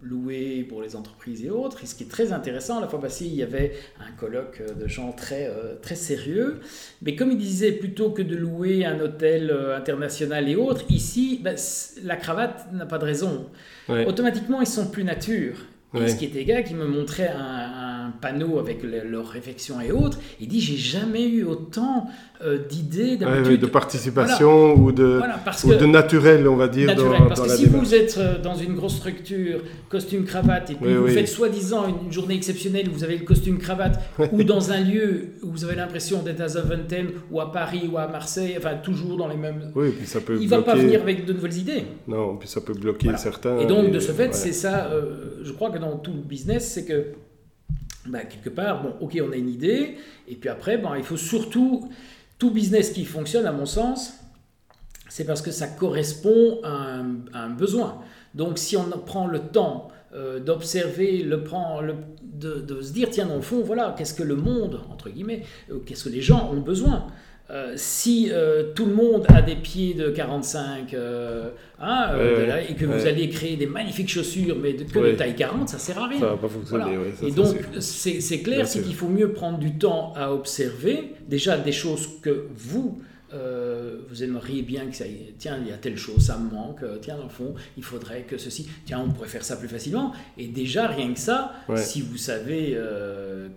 loués 0.04 0.64
pour 0.68 0.82
les 0.82 0.96
entreprises 0.96 1.44
et 1.44 1.50
autres. 1.50 1.82
Et 1.82 1.86
ce 1.86 1.94
qui 1.94 2.04
est 2.04 2.10
très 2.10 2.32
intéressant, 2.32 2.80
la 2.80 2.88
fois 2.88 3.00
passée, 3.00 3.26
il 3.26 3.34
y 3.34 3.42
avait 3.42 3.72
un 4.00 4.12
colloque 4.12 4.62
de 4.78 4.86
gens 4.86 5.12
très, 5.12 5.46
euh, 5.46 5.74
très 5.80 5.94
sérieux. 5.94 6.60
Mais 7.02 7.16
comme 7.16 7.30
il 7.30 7.38
disait, 7.38 7.72
plutôt 7.72 8.10
que 8.10 8.22
de 8.22 8.36
louer 8.36 8.84
un 8.84 9.00
hôtel 9.00 9.50
euh, 9.50 9.76
international 9.76 10.48
et 10.48 10.56
autres, 10.56 10.84
ici, 10.88 11.40
ben, 11.42 11.56
la 12.02 12.16
cravate 12.16 12.72
n'a 12.72 12.86
pas 12.86 12.98
de 12.98 13.04
raison. 13.04 13.46
Automatiquement, 14.06 14.60
ils 14.60 14.66
sont 14.66 14.86
plus 14.86 15.04
nature. 15.04 15.56
Et 15.94 16.08
ce 16.08 16.16
qui 16.16 16.24
était 16.24 16.44
gars 16.44 16.62
qui 16.62 16.74
me 16.74 16.86
montrait 16.86 17.28
un, 17.28 17.93
panneau 18.10 18.58
avec 18.58 18.82
leurs 18.82 19.28
réflexions 19.28 19.80
et 19.80 19.92
autres, 19.92 20.18
il 20.40 20.48
dit 20.48 20.60
j'ai 20.60 20.76
jamais 20.76 21.24
eu 21.24 21.44
autant 21.44 22.08
euh, 22.44 22.58
d'idées, 22.68 23.16
de 23.16 23.66
participation 23.66 24.74
ou, 24.74 24.92
de, 24.92 25.20
ou 25.64 25.74
de 25.74 25.86
naturel, 25.86 26.46
on 26.48 26.56
va 26.56 26.68
dire. 26.68 26.88
Naturel, 26.88 27.22
parce 27.28 27.40
que 27.40 27.48
si 27.48 27.66
vous 27.66 27.94
êtes 27.94 28.18
euh, 28.18 28.40
dans 28.40 28.54
une 28.54 28.74
grosse 28.74 28.96
structure, 28.96 29.60
costume 29.88 30.24
cravate, 30.24 30.70
et 30.70 30.74
puis 30.74 30.94
vous 30.94 31.08
faites 31.08 31.28
soi-disant 31.28 31.86
une 31.88 32.12
journée 32.12 32.34
exceptionnelle 32.34 32.88
où 32.88 32.92
vous 32.92 33.04
avez 33.04 33.16
le 33.16 33.24
costume 33.24 33.58
cravate, 33.58 34.00
ou 34.32 34.42
dans 34.42 34.72
un 34.72 34.80
lieu 34.80 35.34
où 35.42 35.50
vous 35.50 35.64
avez 35.64 35.76
l'impression 35.76 36.22
d'être 36.22 36.40
à 36.40 36.48
Zaventem 36.48 37.12
ou 37.30 37.40
à 37.40 37.52
Paris 37.52 37.88
ou 37.90 37.98
à 37.98 38.08
Marseille, 38.08 38.54
enfin 38.58 38.74
toujours 38.82 39.16
dans 39.16 39.28
les 39.28 39.36
mêmes. 39.36 39.72
Oui, 39.74 39.90
puis 39.96 40.06
ça 40.06 40.20
peut. 40.20 40.36
Il 40.38 40.44
ne 40.44 40.50
va 40.50 40.62
pas 40.62 40.74
venir 40.74 41.00
avec 41.02 41.24
de 41.24 41.32
nouvelles 41.32 41.58
idées. 41.58 41.84
Non, 42.08 42.36
puis 42.36 42.48
ça 42.48 42.60
peut 42.60 42.74
bloquer 42.74 43.10
certains. 43.16 43.58
Et 43.58 43.66
donc 43.66 43.90
de 43.90 44.00
ce 44.00 44.12
fait, 44.12 44.34
c'est 44.34 44.52
ça. 44.52 44.86
Euh, 44.86 45.40
je 45.42 45.52
crois 45.52 45.70
que 45.70 45.78
dans 45.78 45.96
tout 45.98 46.12
le 46.12 46.20
business, 46.20 46.72
c'est 46.72 46.84
que 46.84 47.06
bah, 48.06 48.24
quelque 48.24 48.50
part, 48.50 48.82
bon, 48.82 48.94
ok, 49.00 49.18
on 49.26 49.32
a 49.32 49.36
une 49.36 49.48
idée, 49.48 49.96
et 50.28 50.36
puis 50.36 50.48
après, 50.48 50.78
bon, 50.78 50.94
il 50.94 51.04
faut 51.04 51.16
surtout, 51.16 51.88
tout 52.38 52.50
business 52.50 52.90
qui 52.90 53.04
fonctionne, 53.04 53.46
à 53.46 53.52
mon 53.52 53.66
sens, 53.66 54.14
c'est 55.08 55.24
parce 55.24 55.42
que 55.42 55.50
ça 55.50 55.68
correspond 55.68 56.60
à 56.64 57.02
un, 57.32 57.50
besoin. 57.50 58.00
Donc 58.34 58.58
si 58.58 58.76
on 58.76 58.84
prend 58.90 59.26
le 59.26 59.38
temps 59.38 59.88
euh, 60.14 60.40
d'observer, 60.40 61.22
le, 61.22 61.44
prend, 61.44 61.80
le, 61.80 61.94
de, 62.22 62.82
se 62.82 62.92
dire, 62.92 63.08
tiens, 63.10 63.26
dans 63.26 63.36
le 63.36 63.42
fond, 63.42 63.62
voilà, 63.62 63.94
qu'est-ce 63.96 64.14
que 64.14 64.22
le 64.22 64.36
monde, 64.36 64.80
entre 64.90 65.10
guillemets, 65.10 65.42
euh, 65.70 65.78
qu'est-ce 65.86 66.04
que 66.04 66.08
les 66.08 66.20
gens 66.20 66.50
ont 66.52 66.60
besoin? 66.60 67.06
Euh, 67.50 67.74
si 67.76 68.30
euh, 68.32 68.72
tout 68.74 68.86
le 68.86 68.94
monde 68.94 69.26
a 69.28 69.42
des 69.42 69.56
pieds 69.56 69.92
de 69.92 70.08
45 70.08 70.94
euh, 70.94 71.50
hein, 71.78 72.12
et 72.66 72.74
que 72.74 72.86
vous 72.86 73.06
allez 73.06 73.28
créer 73.28 73.56
des 73.56 73.66
magnifiques 73.66 74.08
chaussures 74.08 74.56
mais 74.58 74.72
de, 74.72 74.84
que 74.84 74.98
de 74.98 75.12
taille 75.12 75.36
40, 75.36 75.68
ça 75.68 75.78
sert 75.78 75.98
à 75.98 76.08
rien. 76.08 76.20
Ça 76.20 76.26
va 76.28 76.36
pas 76.38 76.48
fonctionner. 76.48 76.96
et 77.22 77.30
donc 77.32 77.54
c'est 77.80 78.40
clair, 78.40 78.66
c'est 78.66 78.80
qu'il 78.80 78.94
faut 78.94 79.08
mieux 79.08 79.32
prendre 79.32 79.58
du 79.58 79.76
temps 79.76 80.14
à 80.16 80.32
observer 80.32 81.12
déjà 81.28 81.58
des 81.58 81.72
choses 81.72 82.08
que 82.22 82.46
vous 82.56 83.02
euh, 83.34 83.96
vous 84.08 84.22
aimeriez 84.22 84.62
bien 84.62 84.86
que 84.86 84.94
ça 84.94 85.04
tiens, 85.38 85.58
il 85.60 85.68
y 85.68 85.72
a 85.72 85.76
telle 85.76 85.96
chose, 85.96 86.20
ça 86.20 86.38
me 86.38 86.50
manque, 86.50 86.82
euh, 86.82 86.98
tiens, 87.00 87.16
dans 87.16 87.24
le 87.24 87.28
fond, 87.28 87.54
il 87.76 87.82
faudrait 87.82 88.22
que 88.22 88.38
ceci, 88.38 88.68
tiens, 88.84 89.02
on 89.04 89.10
pourrait 89.10 89.28
faire 89.28 89.44
ça 89.44 89.56
plus 89.56 89.68
facilement. 89.68 90.12
Et 90.38 90.46
déjà, 90.46 90.86
rien 90.86 91.12
que 91.12 91.18
ça, 91.18 91.52
si 91.76 92.00
vous 92.00 92.16
savez 92.16 92.74
euh, 92.74 93.48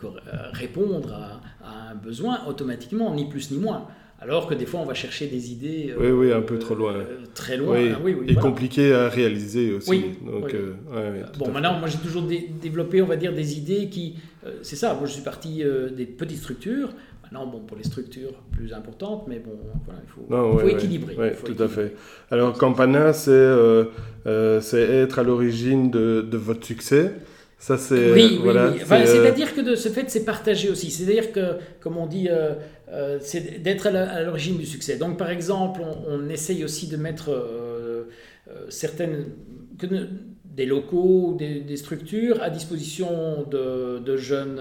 répondre 0.54 1.14
à, 1.14 1.92
un 1.92 1.96
besoin, 1.96 2.40
automatiquement, 2.48 3.14
ni 3.14 3.30
plus 3.30 3.52
ni 3.52 3.60
moins. 3.60 3.88
Alors 4.20 4.48
que 4.48 4.56
des 4.56 4.66
fois, 4.66 4.80
on 4.80 4.86
va 4.86 4.96
chercher 4.96 5.28
des 5.28 5.52
idées. 5.52 5.94
oui, 6.00 6.10
oui, 6.10 6.32
un 6.32 6.42
peu 6.42 6.58
trop 6.58 6.74
loin. 6.74 6.96
très 7.36 7.56
loin. 7.56 7.78
Oui, 8.02 8.16
oui, 8.20 8.26
et 8.30 8.34
compliqué 8.34 8.92
à 8.92 9.10
réaliser 9.10 9.74
aussi. 9.74 9.90
Oui, 9.92 10.18
Donc, 10.26 10.56
bon, 11.38 11.52
maintenant, 11.52 11.78
moi, 11.78 11.88
j'ai 11.88 12.00
toujours 12.00 12.24
développé, 12.24 13.02
on 13.04 13.06
va 13.06 13.16
dire, 13.16 13.32
des 13.34 13.58
idées 13.58 13.90
qui. 13.90 14.16
c'est 14.64 14.76
ça, 14.76 14.96
moi, 14.96 15.06
je 15.06 15.14
suis 15.14 15.22
parti 15.22 15.64
des 15.96 16.06
petites 16.08 16.40
structures. 16.40 16.90
Maintenant, 17.32 17.48
bon, 17.48 17.60
pour 17.60 17.76
les 17.76 17.84
structures 17.84 18.32
plus 18.54 18.72
importantes, 18.72 19.26
mais 19.28 19.40
bon, 19.40 19.52
voilà, 19.86 20.02
il 20.02 20.60
faut, 20.62 20.68
équilibrer. 20.70 21.34
tout 21.44 21.62
à 21.62 21.68
fait. 21.68 21.94
Alors, 22.32 22.58
Campana, 22.58 23.12
euh, 23.28 23.86
euh, 24.26 24.62
c'est 24.62 24.82
être 24.82 25.20
à 25.20 25.24
l'origine 25.24 25.92
de, 25.92 26.22
de, 26.22 26.38
votre 26.38 26.66
succès. 26.66 27.12
Ça, 27.60 27.78
c'est. 27.78 28.14
Oui, 28.14 28.40
voilà, 28.42 28.72
oui. 28.72 28.80
Euh, 28.90 29.06
c'est-à-dire 29.06 29.54
que 29.54 29.60
de 29.60 29.76
ce 29.76 29.90
fait, 29.90 30.10
c'est 30.10 30.24
partagé 30.24 30.70
aussi. 30.70 30.90
C'est-à-dire 30.90 31.34
que, 31.34 31.56
comme 31.82 31.98
on 31.98 32.08
dit, 32.08 32.30
c'est 33.20 33.62
d'être 33.62 33.88
à 33.88 34.24
l'origine 34.24 34.58
du 34.58 34.66
succès. 34.66 34.96
Donc, 34.96 35.18
par 35.18 35.30
exemple, 35.30 35.82
on, 36.08 36.30
essaye 36.30 36.64
aussi 36.64 36.88
de 36.88 36.96
mettre 36.96 37.30
certaines. 38.70 39.26
Que, 39.78 39.86
des 40.46 40.66
locaux, 40.66 41.36
des, 41.38 41.60
des, 41.60 41.78
structures 41.78 42.42
à 42.42 42.50
disposition 42.50 43.46
de, 43.48 44.00
de 44.00 44.18
jeunes 44.18 44.60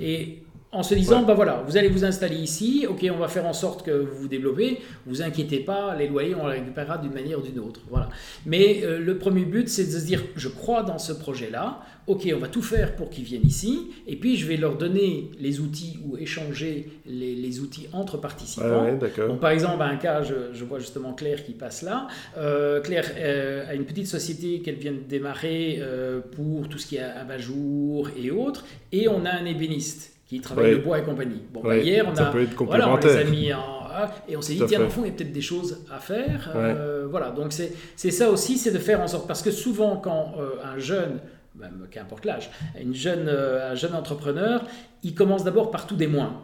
et 0.00 0.44
en 0.70 0.82
se 0.82 0.94
disant, 0.94 1.22
bah 1.22 1.32
voilà, 1.32 1.62
vous 1.66 1.78
allez 1.78 1.88
vous 1.88 2.04
installer 2.04 2.36
ici, 2.36 2.86
ok, 2.88 3.06
on 3.10 3.18
va 3.18 3.28
faire 3.28 3.46
en 3.46 3.54
sorte 3.54 3.86
que 3.86 3.90
vous 3.90 4.22
vous 4.22 4.28
développez, 4.28 4.80
vous 5.06 5.22
inquiétez 5.22 5.60
pas, 5.60 5.96
les 5.96 6.08
loyers, 6.08 6.34
on 6.34 6.46
les 6.46 6.58
récupérera 6.58 6.98
d'une 6.98 7.12
manière 7.12 7.38
ou 7.38 7.42
d'une 7.42 7.58
autre. 7.58 7.80
Voilà. 7.88 8.10
Mais 8.44 8.82
euh, 8.82 8.98
le 8.98 9.16
premier 9.16 9.46
but, 9.46 9.68
c'est 9.68 9.86
de 9.86 9.90
se 9.90 10.04
dire, 10.04 10.22
je 10.36 10.48
crois 10.48 10.82
dans 10.82 10.98
ce 10.98 11.14
projet-là, 11.14 11.80
ok, 12.06 12.28
on 12.34 12.38
va 12.38 12.48
tout 12.48 12.60
faire 12.60 12.96
pour 12.96 13.08
qu'ils 13.08 13.24
viennent 13.24 13.46
ici, 13.46 13.92
et 14.06 14.16
puis 14.16 14.36
je 14.36 14.46
vais 14.46 14.58
leur 14.58 14.76
donner 14.76 15.30
les 15.40 15.60
outils 15.60 15.98
ou 16.04 16.18
échanger 16.18 16.90
les, 17.06 17.60
outils 17.60 17.88
entre 17.94 18.18
participants. 18.18 18.98
par 19.40 19.50
exemple, 19.50 19.82
un 19.82 19.96
cas, 19.96 20.22
je, 20.22 20.64
vois 20.64 20.78
justement 20.80 21.14
Claire 21.14 21.44
qui 21.44 21.52
passe 21.52 21.80
là. 21.80 22.08
Euh, 22.36 22.82
Claire 22.82 23.10
euh, 23.16 23.70
a 23.70 23.74
une 23.74 23.86
petite 23.86 24.06
société 24.06 24.60
qu'elle 24.60 24.76
vient 24.76 24.92
de 24.92 24.98
démarrer 24.98 25.82
pour 26.32 26.68
tout 26.68 26.76
ce 26.76 26.86
qui 26.86 26.96
est 26.96 27.02
abat-jour 27.02 28.10
et 28.22 28.30
autres, 28.30 28.66
et 28.92 29.08
on 29.08 29.24
a 29.24 29.30
un 29.30 29.46
ébéniste 29.46 30.17
qui 30.28 30.40
travaille 30.40 30.72
le 30.72 30.78
bois 30.78 30.98
et 30.98 31.02
compagnie. 31.02 31.42
Bon, 31.52 31.62
bah, 31.62 31.78
hier, 31.78 32.04
on 32.06 32.16
a, 32.16 32.32
voilà, 32.60 32.92
on 32.92 32.96
les 32.98 33.16
a 33.16 33.24
mis 33.24 33.52
en, 33.52 33.78
et 34.28 34.36
on 34.36 34.42
s'est 34.42 34.54
dit, 34.54 34.62
tiens, 34.66 34.84
au 34.84 34.88
fond, 34.90 35.02
il 35.04 35.08
y 35.08 35.10
a 35.10 35.14
peut-être 35.14 35.32
des 35.32 35.40
choses 35.40 35.84
à 35.90 35.98
faire. 35.98 36.52
Euh, 36.54 37.06
voilà, 37.10 37.30
donc 37.30 37.52
c'est 37.52 38.10
ça 38.10 38.30
aussi, 38.30 38.58
c'est 38.58 38.70
de 38.70 38.78
faire 38.78 39.00
en 39.00 39.08
sorte, 39.08 39.26
parce 39.26 39.42
que 39.42 39.50
souvent, 39.50 39.96
quand 39.96 40.34
euh, 40.38 40.50
un 40.62 40.78
jeune, 40.78 41.20
même 41.56 41.86
qu'importe 41.90 42.24
l'âge, 42.24 42.50
jeune, 42.92 43.26
euh, 43.28 43.72
un 43.72 43.74
jeune 43.74 43.94
entrepreneur, 43.94 44.64
il 45.02 45.14
commence 45.14 45.44
d'abord 45.44 45.70
par 45.70 45.86
tout 45.86 45.96
des 45.96 46.06
moins. 46.06 46.42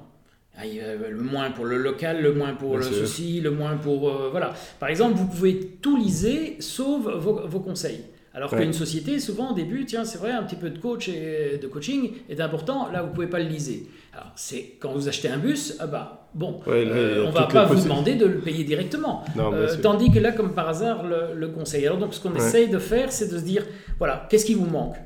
Ah, 0.56 0.62
le 0.64 1.20
moins 1.20 1.50
pour 1.50 1.64
le 1.64 1.76
local, 1.76 2.22
le 2.22 2.32
moins 2.32 2.54
pour 2.54 2.76
le 2.78 2.84
souci, 2.84 3.40
le 3.40 3.50
moins 3.50 3.76
pour... 3.76 4.08
voilà. 4.30 4.54
Par 4.78 4.88
exemple, 4.88 5.14
vous 5.14 5.26
pouvez 5.26 5.78
tout 5.82 5.96
liser, 5.96 6.56
sauf 6.60 7.06
vos 7.06 7.60
conseils. 7.60 8.04
Alors 8.34 8.50
qu'une 8.50 8.72
société, 8.72 9.20
souvent 9.20 9.52
au 9.52 9.54
début, 9.54 9.84
tiens, 9.84 10.04
c'est 10.04 10.18
vrai, 10.18 10.32
un 10.32 10.42
petit 10.42 10.56
peu 10.56 10.68
de 10.68 10.78
coach 10.78 11.08
et 11.08 11.58
de 11.62 11.66
coaching 11.68 12.10
est 12.28 12.40
important. 12.40 12.90
Là, 12.90 13.02
vous 13.02 13.12
pouvez 13.12 13.28
pas 13.28 13.38
le 13.38 13.46
liser. 13.48 13.86
Alors, 14.12 14.32
c'est 14.34 14.72
quand 14.80 14.92
vous 14.92 15.08
achetez 15.08 15.28
un 15.28 15.38
bus, 15.38 15.76
ah 15.78 15.86
bah 15.86 16.28
bon, 16.34 16.60
euh, 16.66 17.24
on 17.26 17.30
va 17.30 17.46
pas 17.46 17.64
vous 17.64 17.80
demander 17.80 18.16
de 18.16 18.26
le 18.26 18.40
payer 18.40 18.64
directement. 18.64 19.24
Euh, 19.38 19.76
tandis 19.80 20.10
que 20.10 20.18
là, 20.18 20.32
comme 20.32 20.52
par 20.52 20.68
hasard, 20.68 21.04
le, 21.04 21.46
conseil. 21.48 21.86
Alors 21.86 21.98
donc, 21.98 22.12
ce 22.12 22.20
qu'on 22.20 22.34
essaye 22.34 22.68
de 22.68 22.78
faire, 22.80 23.12
c'est 23.12 23.30
de 23.30 23.38
se 23.38 23.44
dire, 23.44 23.64
voilà, 23.98 24.26
qu'est-ce 24.28 24.44
qui 24.44 24.54
vous 24.54 24.66
manque? 24.66 24.96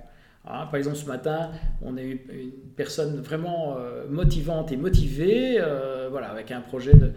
Ah, 0.47 0.67
par 0.71 0.77
exemple, 0.77 0.97
ce 0.97 1.05
matin, 1.05 1.51
on 1.83 1.99
a 1.99 2.03
eu 2.03 2.25
une 2.33 2.71
personne 2.75 3.21
vraiment 3.21 3.77
euh, 3.77 4.07
motivante 4.09 4.73
et 4.73 4.79
motivée, 4.79 5.63
voilà, 6.11 6.29
avec 6.29 6.51
un 6.51 6.63
projet 6.63 6.95
de, 6.95 7.13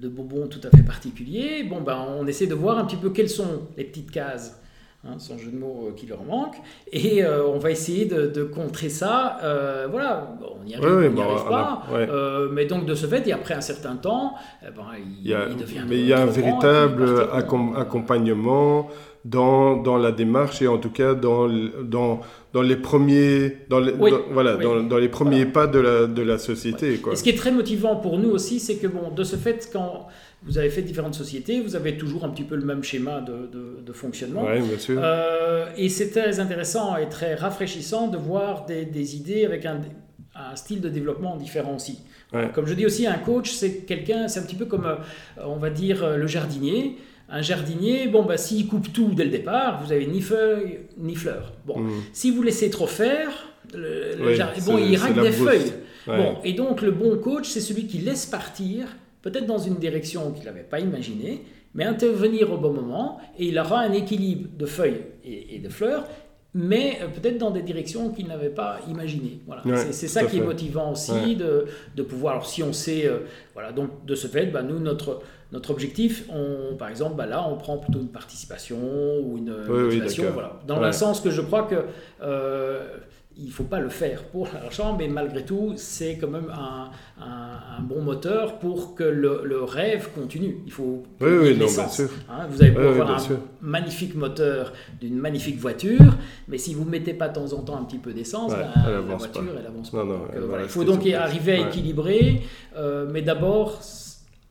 de, 0.00 0.08
bonbons 0.08 0.46
tout 0.46 0.60
à 0.62 0.70
fait 0.70 0.84
particulier. 0.84 1.64
Bon, 1.64 1.80
ben, 1.80 1.98
on 2.16 2.28
essaie 2.28 2.46
de 2.46 2.54
voir 2.54 2.78
un 2.78 2.84
petit 2.84 2.94
peu 2.94 3.10
quelles 3.10 3.28
sont 3.28 3.62
les 3.76 3.82
petites 3.82 4.12
cases 4.12 4.61
Hein, 5.04 5.16
sans 5.18 5.36
jeu 5.36 5.50
de 5.50 5.56
mots 5.56 5.88
euh, 5.88 5.94
qui 5.96 6.06
leur 6.06 6.22
manque. 6.22 6.54
Et 6.92 7.24
euh, 7.24 7.44
on 7.44 7.58
va 7.58 7.72
essayer 7.72 8.04
de, 8.04 8.44
contrer 8.44 8.88
ça. 8.88 9.36
Euh, 9.42 9.88
voilà, 9.90 10.38
on 10.40 10.62
n'y 10.62 10.76
arrive, 10.76 11.12
bah, 11.16 11.84
pas. 11.90 12.48
mais 12.52 12.66
donc, 12.66 12.86
de 12.86 12.94
ce 12.94 13.06
fait, 13.06 13.26
et 13.26 13.32
après 13.32 13.54
un 13.54 13.60
certain 13.60 13.96
temps, 13.96 14.34
eh 14.62 14.70
ben, 14.70 14.84
il, 15.24 15.56
devient. 15.56 15.82
Mais 15.88 15.98
il 15.98 16.06
y 16.06 16.12
a 16.12 16.20
un 16.20 16.26
véritable 16.26 17.26
accompagnement 17.76 18.90
dans, 19.24 19.76
dans, 19.76 19.96
la 19.96 20.12
démarche 20.12 20.62
et 20.62 20.68
en 20.68 20.78
tout 20.78 20.90
cas 20.90 21.14
dans, 21.14 21.48
dans, 21.82 22.20
dans 22.52 22.62
les 22.62 22.76
premiers, 22.76 23.58
dans 23.68 23.80
les, 23.80 23.92
voilà, 23.92 24.56
Dans, 24.56 24.98
les 24.98 25.08
premiers 25.08 25.46
pas 25.46 25.66
de 25.66 25.80
la, 25.80 26.06
de 26.06 26.22
la 26.22 26.38
société. 26.38 26.98
Quoi. 26.98 27.12
Et 27.12 27.16
ce 27.16 27.24
qui 27.24 27.30
est 27.30 27.36
très 27.36 27.52
motivant 27.52 27.96
pour 27.96 28.18
nous 28.18 28.30
aussi, 28.30 28.60
c'est 28.60 28.76
que 28.76 28.86
bon, 28.86 29.10
de 29.10 29.24
ce 29.24 29.34
fait, 29.34 29.68
quand 29.72 30.06
vous 30.44 30.58
avez 30.58 30.70
fait 30.70 30.82
différentes 30.82 31.14
sociétés, 31.14 31.60
vous 31.60 31.76
avez 31.76 31.96
toujours 31.96 32.24
un 32.24 32.28
petit 32.30 32.42
peu 32.42 32.56
le 32.56 32.64
même 32.64 32.82
schéma 32.82 33.20
de, 33.20 33.48
de, 33.80 33.92
fonctionnement. 33.92 34.44
Oui, 34.44 34.60
bien 34.60 34.78
sûr. 34.78 35.00
Euh, 35.02 35.66
et 35.76 35.88
c'est 35.88 36.10
très 36.10 36.40
intéressant 36.40 36.96
et 36.96 37.08
très 37.08 37.34
rafraîchissant 37.34 38.08
de 38.08 38.16
voir 38.16 38.64
des, 38.64 38.84
des 38.84 39.16
idées 39.16 39.44
avec 39.44 39.66
un, 39.66 39.80
un, 40.34 40.56
style 40.56 40.80
de 40.80 40.88
développement 40.88 41.36
différent 41.36 41.76
aussi. 41.76 42.00
Comme 42.54 42.66
je 42.66 42.72
dis 42.72 42.86
aussi, 42.86 43.06
un 43.06 43.18
coach, 43.18 43.50
c'est 43.50 43.84
quelqu'un, 43.84 44.26
c'est 44.26 44.40
un 44.40 44.44
petit 44.44 44.56
peu 44.56 44.64
comme, 44.64 44.86
euh, 44.86 44.96
on 45.44 45.56
va 45.56 45.68
dire, 45.68 46.02
euh, 46.02 46.16
le 46.16 46.26
jardinier. 46.26 46.96
Un 47.28 47.42
jardinier, 47.42 48.08
bon, 48.08 48.22
bah, 48.24 48.38
s'il 48.38 48.66
coupe 48.66 48.90
tout 48.90 49.10
dès 49.14 49.24
le 49.24 49.30
départ, 49.30 49.82
vous 49.84 49.92
avez 49.92 50.06
ni 50.06 50.22
feuilles 50.22 50.80
ni 50.96 51.14
fleurs. 51.14 51.52
Bon, 51.66 51.80
mm. 51.80 51.90
si 52.14 52.30
vous 52.30 52.42
laissez 52.42 52.70
trop 52.70 52.86
faire, 52.86 53.30
le, 53.74 54.16
bon, 54.64 54.78
il 54.78 54.96
rate 54.96 55.20
des 55.20 55.30
feuilles. 55.30 55.72
Bon, 56.06 56.38
et 56.42 56.54
donc 56.54 56.80
le 56.80 56.90
bon 56.90 57.16
coach, 57.18 57.46
c'est 57.48 57.60
celui 57.60 57.86
qui 57.86 57.98
laisse 57.98 58.26
partir 58.26 58.86
peut-être 59.22 59.46
dans 59.46 59.58
une 59.58 59.76
direction 59.76 60.32
qu'il 60.32 60.44
n'avait 60.44 60.62
pas 60.62 60.80
imaginée, 60.80 61.44
mais 61.74 61.84
intervenir 61.84 62.52
au 62.52 62.58
bon 62.58 62.72
moment, 62.72 63.18
et 63.38 63.46
il 63.46 63.58
aura 63.58 63.80
un 63.80 63.92
équilibre 63.92 64.48
de 64.58 64.66
feuilles 64.66 65.02
et, 65.24 65.58
de 65.58 65.68
fleurs, 65.68 66.04
mais 66.54 66.98
euh, 67.00 67.06
peut-être 67.08 67.38
dans 67.38 67.50
des 67.50 67.62
directions 67.62 68.10
qu'il 68.10 68.26
n'avait 68.26 68.50
pas 68.50 68.80
imaginées. 68.90 69.40
Voilà. 69.46 69.62
c'est 69.90 70.08
ça 70.08 70.24
qui 70.24 70.38
est 70.38 70.42
motivant 70.42 70.92
aussi, 70.92 71.36
de, 71.36 71.66
de, 71.96 72.02
pouvoir, 72.02 72.34
alors 72.34 72.46
si 72.46 72.62
on 72.62 72.72
sait, 72.72 73.06
euh, 73.06 73.20
voilà, 73.54 73.72
donc 73.72 74.04
de 74.04 74.14
ce 74.14 74.26
fait, 74.26 74.46
bah, 74.46 74.62
nous, 74.62 74.78
notre, 74.78 75.22
notre 75.50 75.70
objectif, 75.70 76.28
on, 76.30 76.76
par 76.76 76.88
exemple, 76.88 77.16
bah, 77.16 77.26
là, 77.26 77.46
on 77.48 77.56
prend 77.56 77.78
plutôt 77.78 78.00
une 78.00 78.12
participation 78.12 78.78
ou 79.22 79.38
une 79.38 79.54
motivation, 79.64 80.24
voilà, 80.32 80.60
dans 80.66 80.80
le 80.80 80.92
sens 80.92 81.20
que 81.20 81.30
je 81.30 81.40
crois 81.40 81.62
que... 81.62 81.76
Euh, 82.22 82.98
il 83.36 83.46
ne 83.46 83.50
faut 83.50 83.64
pas 83.64 83.80
le 83.80 83.88
faire 83.88 84.24
pour 84.24 84.48
l'argent, 84.52 84.96
mais 84.96 85.08
malgré 85.08 85.44
tout, 85.44 85.72
c'est 85.76 86.16
quand 86.18 86.28
même 86.28 86.50
un, 86.50 86.90
un, 87.20 87.80
bon 87.82 88.02
moteur 88.02 88.58
pour 88.58 88.94
que 88.94 89.04
le, 89.04 89.42
le, 89.44 89.62
rêve 89.62 90.10
continue. 90.14 90.58
Il 90.66 90.72
faut 90.72 91.02
oui, 91.20 91.30
oui, 91.40 91.56
non, 91.56 91.66
bien 91.66 91.88
sûr. 91.88 92.10
Hein, 92.28 92.46
vous 92.48 92.62
avez 92.62 92.76
avoir 92.76 93.10
un 93.10 93.36
magnifique 93.60 94.14
moteur 94.14 94.72
d'une 95.00 95.16
magnifique 95.16 95.58
voiture, 95.58 96.14
mais 96.48 96.58
si 96.58 96.74
vous 96.74 96.84
ne 96.84 96.90
mettez 96.90 97.14
pas 97.14 97.28
de 97.28 97.34
temps 97.34 97.52
en 97.52 97.62
temps 97.62 97.76
un 97.76 97.84
petit 97.84 97.98
peu 97.98 98.12
d'essence, 98.12 98.52
ben, 98.52 98.70
la 98.84 99.00
voiture, 99.00 99.42
elle 99.58 99.66
avance 99.66 99.90
pas. 99.90 99.98
Euh, 99.98 100.60
il 100.62 100.68
faut 100.68 100.84
donc 100.84 101.06
arriver 101.06 101.52
à 101.52 101.68
équilibrer, 101.68 102.42
euh, 102.76 103.06
mais 103.10 103.22
d'abord 103.22 103.80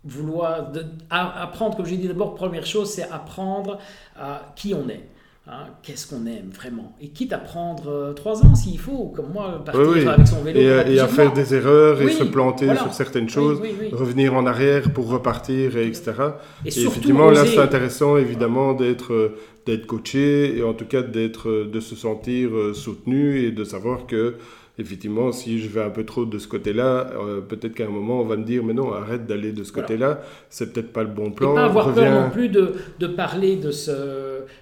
vouloir 0.03 0.71
apprendre, 1.09 1.77
comme 1.77 1.85
j'ai 1.85 1.97
dit 1.97 2.07
d'abord, 2.07 2.33
première 2.33 2.65
chose, 2.65 2.89
c'est 2.89 3.07
apprendre 3.09 3.77
à 4.19 4.51
qui 4.55 4.73
on 4.73 4.89
est. 4.89 5.05
Hein, 5.47 5.65
qu'est-ce 5.81 6.05
qu'on 6.05 6.27
aime 6.27 6.51
vraiment. 6.53 6.95
Et 7.01 7.09
quitte 7.09 7.33
à 7.33 7.39
prendre 7.39 7.89
euh, 7.89 8.13
trois 8.13 8.45
ans 8.45 8.53
s'il 8.53 8.77
faut, 8.77 9.11
comme 9.15 9.33
moi, 9.33 9.63
partir 9.65 10.09
avec 10.09 10.27
son 10.27 10.43
vélo. 10.43 10.59
Et, 10.59 10.99
à 10.99 11.07
faire 11.07 11.33
des 11.33 11.55
erreurs 11.55 11.99
et 11.99 12.11
se 12.11 12.23
planter 12.23 12.75
sur 12.75 12.93
certaines 12.93 13.27
choses, 13.27 13.59
revenir 13.91 14.35
en 14.35 14.45
arrière 14.45 14.93
pour 14.93 15.07
repartir, 15.09 15.77
et 15.77 15.87
etc. 15.87 16.13
Et, 16.63 16.67
effectivement, 16.67 17.31
là, 17.31 17.43
c'est 17.47 17.57
intéressant, 17.57 18.17
évidemment, 18.17 18.73
d'être 18.73 19.13
euh, 19.13 19.35
d'être 19.65 19.87
coaché 19.87 20.57
et 20.57 20.63
en 20.63 20.73
tout 20.73 20.85
cas 20.85 21.01
d'être 21.01 21.67
de 21.71 21.79
se 21.79 21.95
sentir 21.95 22.49
euh, 22.55 22.73
soutenu 22.73 23.39
et 23.43 23.51
de 23.51 23.63
savoir 23.63 24.07
que 24.07 24.35
effectivement, 24.81 25.31
si 25.31 25.59
je 25.59 25.69
vais 25.69 25.81
un 25.81 25.89
peu 25.89 26.03
trop 26.03 26.25
de 26.25 26.37
ce 26.37 26.47
côté-là, 26.47 27.11
euh, 27.15 27.41
peut-être 27.41 27.73
qu'à 27.73 27.85
un 27.85 27.89
moment, 27.89 28.19
on 28.19 28.25
va 28.25 28.35
me 28.35 28.43
dire, 28.43 28.63
mais 28.63 28.73
non, 28.73 28.93
arrête 28.93 29.25
d'aller 29.25 29.51
de 29.51 29.63
ce 29.63 29.71
côté-là, 29.71 30.21
c'est 30.49 30.73
peut-être 30.73 30.91
pas 30.91 31.03
le 31.03 31.09
bon 31.09 31.31
plan. 31.31 31.53
Et 31.53 31.55
pas 31.55 31.65
avoir 31.65 31.93
peur 31.93 32.11
non 32.11 32.29
plus 32.29 32.49
de, 32.49 32.73
de 32.99 33.07
parler 33.07 33.55
de, 33.55 33.71
ce, 33.71 33.91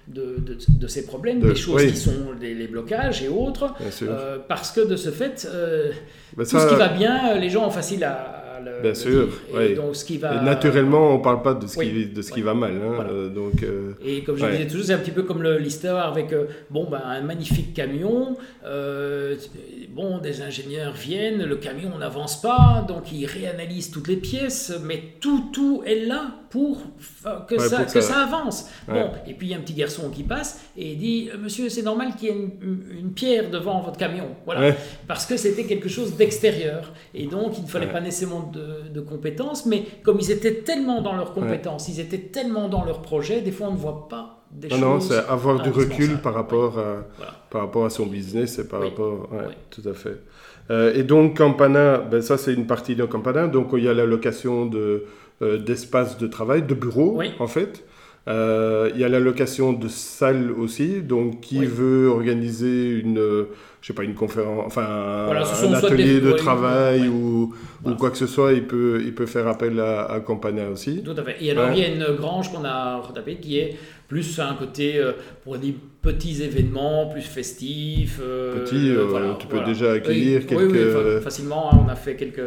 de, 0.08 0.36
de, 0.38 0.56
de 0.68 0.86
ces 0.86 1.06
problèmes, 1.06 1.40
des 1.40 1.54
choses 1.54 1.84
qui 1.84 1.96
sont 1.96 2.32
les, 2.40 2.68
blocages 2.68 3.22
et 3.22 3.28
autres, 3.28 3.74
euh, 4.02 4.38
parce 4.46 4.70
que 4.70 4.86
de 4.86 4.96
ce 4.96 5.10
fait, 5.10 5.48
euh, 5.52 5.90
tout 6.36 6.44
ce 6.44 6.68
qui 6.68 6.76
va 6.76 6.88
bien, 6.88 7.36
les 7.36 7.50
gens 7.50 7.66
ont 7.66 7.70
facile 7.70 8.04
à 8.04 8.40
Bien 8.82 8.94
sûr. 8.94 9.28
Et, 9.60 9.74
donc, 9.74 9.96
ce 9.96 10.04
qui 10.04 10.18
va... 10.18 10.40
naturellement, 10.42 11.14
on 11.14 11.18
ne 11.18 11.22
parle 11.22 11.42
pas 11.42 11.54
de 11.54 11.66
ce 11.66 11.78
qui, 11.78 12.06
de 12.06 12.22
ce 12.22 12.32
qui 12.32 12.42
va 12.42 12.54
mal. 12.54 12.72
Hein, 12.72 13.06
euh, 13.10 13.28
donc, 13.28 13.62
euh, 13.62 13.92
Et 14.04 14.22
comme 14.22 14.36
je 14.36 14.46
disais 14.46 14.66
toujours, 14.66 14.84
c'est 14.86 14.92
un 14.94 14.98
petit 14.98 15.10
peu 15.10 15.22
comme 15.22 15.42
l'histoire 15.42 16.12
avec 16.12 16.32
euh, 16.32 16.44
bon, 16.70 16.88
ben, 16.88 17.00
un 17.04 17.22
magnifique 17.22 17.74
camion. 17.74 18.36
Bon, 19.90 20.18
des 20.18 20.42
ingénieurs 20.42 20.92
viennent, 20.92 21.44
le 21.44 21.56
camion 21.56 21.96
n'avance 21.98 22.40
pas, 22.40 22.84
donc 22.86 23.12
ils 23.12 23.26
réanalysent 23.26 23.90
toutes 23.90 24.08
les 24.08 24.16
pièces, 24.16 24.72
mais 24.84 25.14
tout, 25.20 25.50
tout 25.52 25.82
est 25.84 26.06
là 26.06 26.36
pour 26.50 26.78
que, 27.48 27.58
ça, 27.58 27.84
que 27.84 28.00
ça, 28.00 28.24
avance. 28.24 28.68
Bon, 28.88 29.10
et 29.26 29.34
puis 29.34 29.48
il 29.48 29.50
y 29.50 29.54
a 29.54 29.56
un 29.56 29.60
petit 29.60 29.74
garçon 29.74 30.10
qui 30.10 30.22
passe 30.22 30.64
et 30.76 30.92
il 30.92 30.98
dit 30.98 31.30
Monsieur, 31.38 31.68
c'est 31.68 31.82
normal 31.82 32.14
qu'il 32.16 32.28
y 32.28 32.32
ait 32.32 32.34
une, 32.34 33.12
pierre 33.14 33.50
devant 33.50 33.80
votre 33.80 33.98
camion. 33.98 34.36
Voilà. 34.44 34.74
Parce 35.06 35.26
que 35.26 35.36
c'était 35.36 35.64
quelque 35.64 35.88
chose 35.88 36.16
d'extérieur. 36.16 36.92
Et 37.14 37.26
donc, 37.26 37.58
il 37.58 37.64
ne 37.64 37.68
fallait 37.68 37.90
pas 37.90 38.00
nécessairement 38.00 38.50
de, 38.52 39.00
compétences, 39.00 39.66
mais 39.66 39.84
comme 40.02 40.18
ils 40.20 40.30
étaient 40.30 40.56
tellement 40.62 41.00
dans 41.00 41.16
leurs 41.16 41.32
compétences, 41.32 41.88
ils 41.88 42.00
étaient 42.00 42.18
tellement 42.18 42.68
dans 42.68 42.84
leur 42.84 43.02
projet, 43.02 43.40
des 43.40 43.50
fois 43.50 43.68
on 43.68 43.72
ne 43.72 43.78
voit 43.78 44.08
pas 44.08 44.39
des 44.50 44.68
choses. 44.70 44.80
Non, 44.80 45.00
c'est 45.00 45.18
avoir 45.28 45.60
du 45.62 45.70
recul 45.70 46.18
par 46.18 46.34
rapport, 46.34 46.78
à, 46.78 47.06
par 47.50 47.62
rapport 47.62 47.84
à 47.84 47.90
son 47.90 48.06
business 48.06 48.58
et 48.58 48.66
par 48.68 48.82
rapport. 48.82 49.28
tout 49.70 49.82
à 49.88 49.94
fait. 49.94 50.18
Euh, 50.70 50.94
et 50.94 51.02
donc, 51.02 51.36
Campana, 51.38 51.98
ben, 51.98 52.22
ça 52.22 52.38
c'est 52.38 52.54
une 52.54 52.66
partie 52.66 52.94
de 52.94 53.04
Campana, 53.04 53.48
donc 53.48 53.70
il 53.72 53.82
y 53.84 53.88
a 53.88 53.94
l'allocation 53.94 54.66
de, 54.66 55.04
euh, 55.42 55.58
d'espace 55.58 56.16
de 56.18 56.26
travail, 56.28 56.62
de 56.62 56.74
bureau 56.74 57.20
en 57.38 57.46
fait. 57.46 57.84
Euh, 58.28 58.90
il 58.94 59.00
y 59.00 59.04
a 59.04 59.08
l'allocation 59.08 59.72
de 59.72 59.88
salles 59.88 60.50
aussi, 60.52 61.00
donc 61.00 61.40
qui 61.40 61.64
veut 61.64 62.06
organiser 62.08 62.90
une 62.90 63.46
je 63.80 63.86
sais 63.86 63.94
pas, 63.94 64.04
une 64.04 64.14
conférence, 64.14 64.64
enfin 64.66 65.24
Voilà, 65.24 65.40
un, 65.40 65.72
atelier 65.72 66.04
des- 66.04 66.20
de 66.20 66.32
oui, 66.32 66.36
travail 66.36 67.00
oui. 67.00 67.08
ou, 67.08 67.54
Voilà. 67.82 67.96
ou 67.96 67.98
quoi 67.98 68.10
que 68.10 68.18
ce 68.18 68.26
soit, 68.26 68.52
il 68.52 68.64
peut, 68.66 69.00
il 69.02 69.14
peut 69.14 69.24
faire 69.24 69.48
appel 69.48 69.80
à, 69.80 70.02
à 70.04 70.20
Campana 70.20 70.68
aussi. 70.68 71.02
Tout 71.02 71.14
à 71.16 71.22
fait. 71.24 71.36
Et 71.42 71.50
alors, 71.50 71.68
Ouais. 71.68 71.72
il 71.76 71.80
y 71.80 71.84
a 71.86 71.88
une 71.88 72.14
grange 72.16 72.52
qu'on 72.52 72.62
a 72.66 72.98
retapée 72.98 73.36
qui 73.36 73.58
est 73.58 73.76
plus 74.10 74.38
un 74.40 74.54
côté 74.54 74.98
euh, 74.98 75.12
pour 75.44 75.56
des 75.56 75.72
petits 76.02 76.42
événements, 76.42 77.06
plus 77.06 77.22
festifs. 77.22 78.18
euh, 78.20 78.64
Petit, 78.64 78.90
euh, 78.90 79.04
voilà, 79.04 79.36
tu 79.38 79.46
peux 79.46 79.56
voilà. 79.56 79.68
déjà 79.72 79.92
accueillir 79.92 80.46
quelques... 80.46 80.72
Oui, 80.72 80.78
oui, 80.84 80.92
fa- 80.92 81.20
facilement. 81.20 81.72
hein, 81.72 81.78
on 81.86 81.88
a 81.88 81.94
fait 81.94 82.16
quelques. 82.16 82.42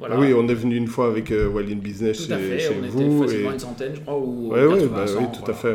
voilà. 0.00 0.16
Ah 0.16 0.20
oui, 0.20 0.32
on 0.34 0.48
est 0.48 0.54
venu 0.54 0.74
une 0.76 0.86
fois 0.88 1.06
avec 1.08 1.30
Wallin 1.54 1.76
Business 1.76 2.26
Tout 2.26 2.32
à 2.32 2.38
fait. 2.38 2.58
chez 2.58 2.70
on 2.70 2.86
vous. 2.86 3.22
était 3.22 3.28
facilement 3.28 3.50
Et... 3.50 3.52
une 3.54 3.58
centaine, 3.60 3.92
je 3.94 4.00
crois, 4.00 4.18
ou 4.18 4.48
Ouais, 4.52 4.64
ouais, 4.66 4.78
80, 4.80 4.96
bah 4.96 5.06
100, 5.06 5.18
oui, 5.20 5.24
tout 5.44 5.50
à 5.50 5.54
fait. 5.54 5.68
ouais. 5.68 5.74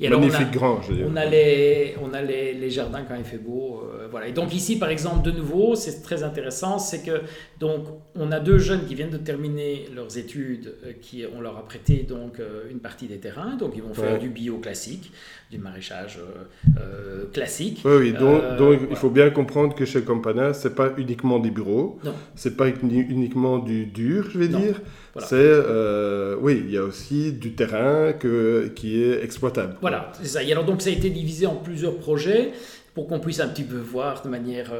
Et 0.00 0.06
alors, 0.08 0.20
on 0.20 0.22
a- 0.24 0.26
Magnifique 0.26 0.50
grand, 0.52 0.82
je 0.82 0.88
veux 0.90 0.96
dire. 0.96 1.06
On 1.10 1.16
a 1.16 1.24
les, 1.26 1.94
on 2.02 2.12
a 2.12 2.22
les, 2.22 2.54
les 2.54 2.70
jardins 2.70 3.02
quand 3.08 3.14
il 3.16 3.24
fait 3.24 3.38
beau. 3.38 3.82
euh, 3.94 4.08
voilà. 4.10 4.26
Et 4.28 4.32
donc 4.32 4.52
ici, 4.54 4.78
par 4.78 4.88
exemple, 4.88 5.22
de 5.24 5.30
nouveau, 5.36 5.74
c'est 5.76 6.02
très 6.02 6.22
intéressant, 6.22 6.78
c'est 6.78 7.02
que 7.04 7.20
donc 7.60 7.84
on 8.14 8.32
a 8.32 8.40
deux 8.40 8.58
jeunes 8.58 8.84
qui 8.86 8.94
viennent 8.94 9.10
de 9.10 9.16
terminer 9.18 9.86
leurs 9.94 10.16
études, 10.18 10.74
euh, 10.86 10.92
qui 11.00 11.24
on 11.36 11.40
leur 11.40 11.56
a 11.58 11.64
prêté 11.64 12.04
donc 12.08 12.40
euh, 12.40 12.62
une 12.70 12.78
partie 12.80 13.06
des 13.06 13.18
terrains, 13.18 13.56
donc 13.56 13.72
ils 13.76 13.82
vont 13.82 13.94
faire 13.94 14.14
Ouais. 14.14 14.18
du 14.18 14.28
bio 14.30 14.55
classique, 14.58 15.12
du 15.50 15.58
maraîchage 15.58 16.18
euh, 16.18 16.78
euh, 16.80 17.24
classique. 17.32 17.82
Oui, 17.84 17.92
oui, 18.00 18.12
donc, 18.12 18.42
Euh, 18.42 18.56
donc 18.56 18.80
il 18.90 18.96
faut 18.96 19.10
bien 19.10 19.30
comprendre 19.30 19.74
que 19.74 19.84
chez 19.84 20.02
Campana, 20.02 20.52
c'est 20.54 20.74
pas 20.74 20.92
uniquement 20.98 21.38
des 21.38 21.50
bureaux, 21.50 21.98
Non. 22.04 22.14
c'est 22.34 22.56
pas 22.56 22.68
uni- 22.68 23.06
uniquement 23.08 23.58
du 23.58 23.86
dur, 23.86 24.28
je 24.30 24.38
vais 24.38 24.48
Non, 24.48 24.58
dire. 24.58 24.80
voilà. 25.14 25.28
C'est, 25.28 25.36
euh, 25.36 26.36
oui, 26.40 26.62
il 26.66 26.70
y 26.72 26.78
a 26.78 26.82
aussi 26.82 27.32
du 27.32 27.52
terrain 27.54 28.12
que, 28.12 28.68
qui 28.74 29.02
est 29.02 29.22
exploitable. 29.22 29.76
Voilà, 29.80 30.10
c'est 30.20 30.28
ça. 30.28 30.42
Et 30.42 30.50
alors 30.52 30.64
donc 30.64 30.82
ça 30.82 30.90
a 30.90 30.92
été 30.92 31.10
divisé 31.10 31.46
en 31.46 31.56
plusieurs 31.56 31.96
projets 31.98 32.50
pour 32.94 33.06
qu'on 33.06 33.20
puisse 33.20 33.40
un 33.40 33.48
petit 33.48 33.64
peu 33.64 33.76
voir 33.76 34.22
de 34.22 34.28
manière... 34.28 34.72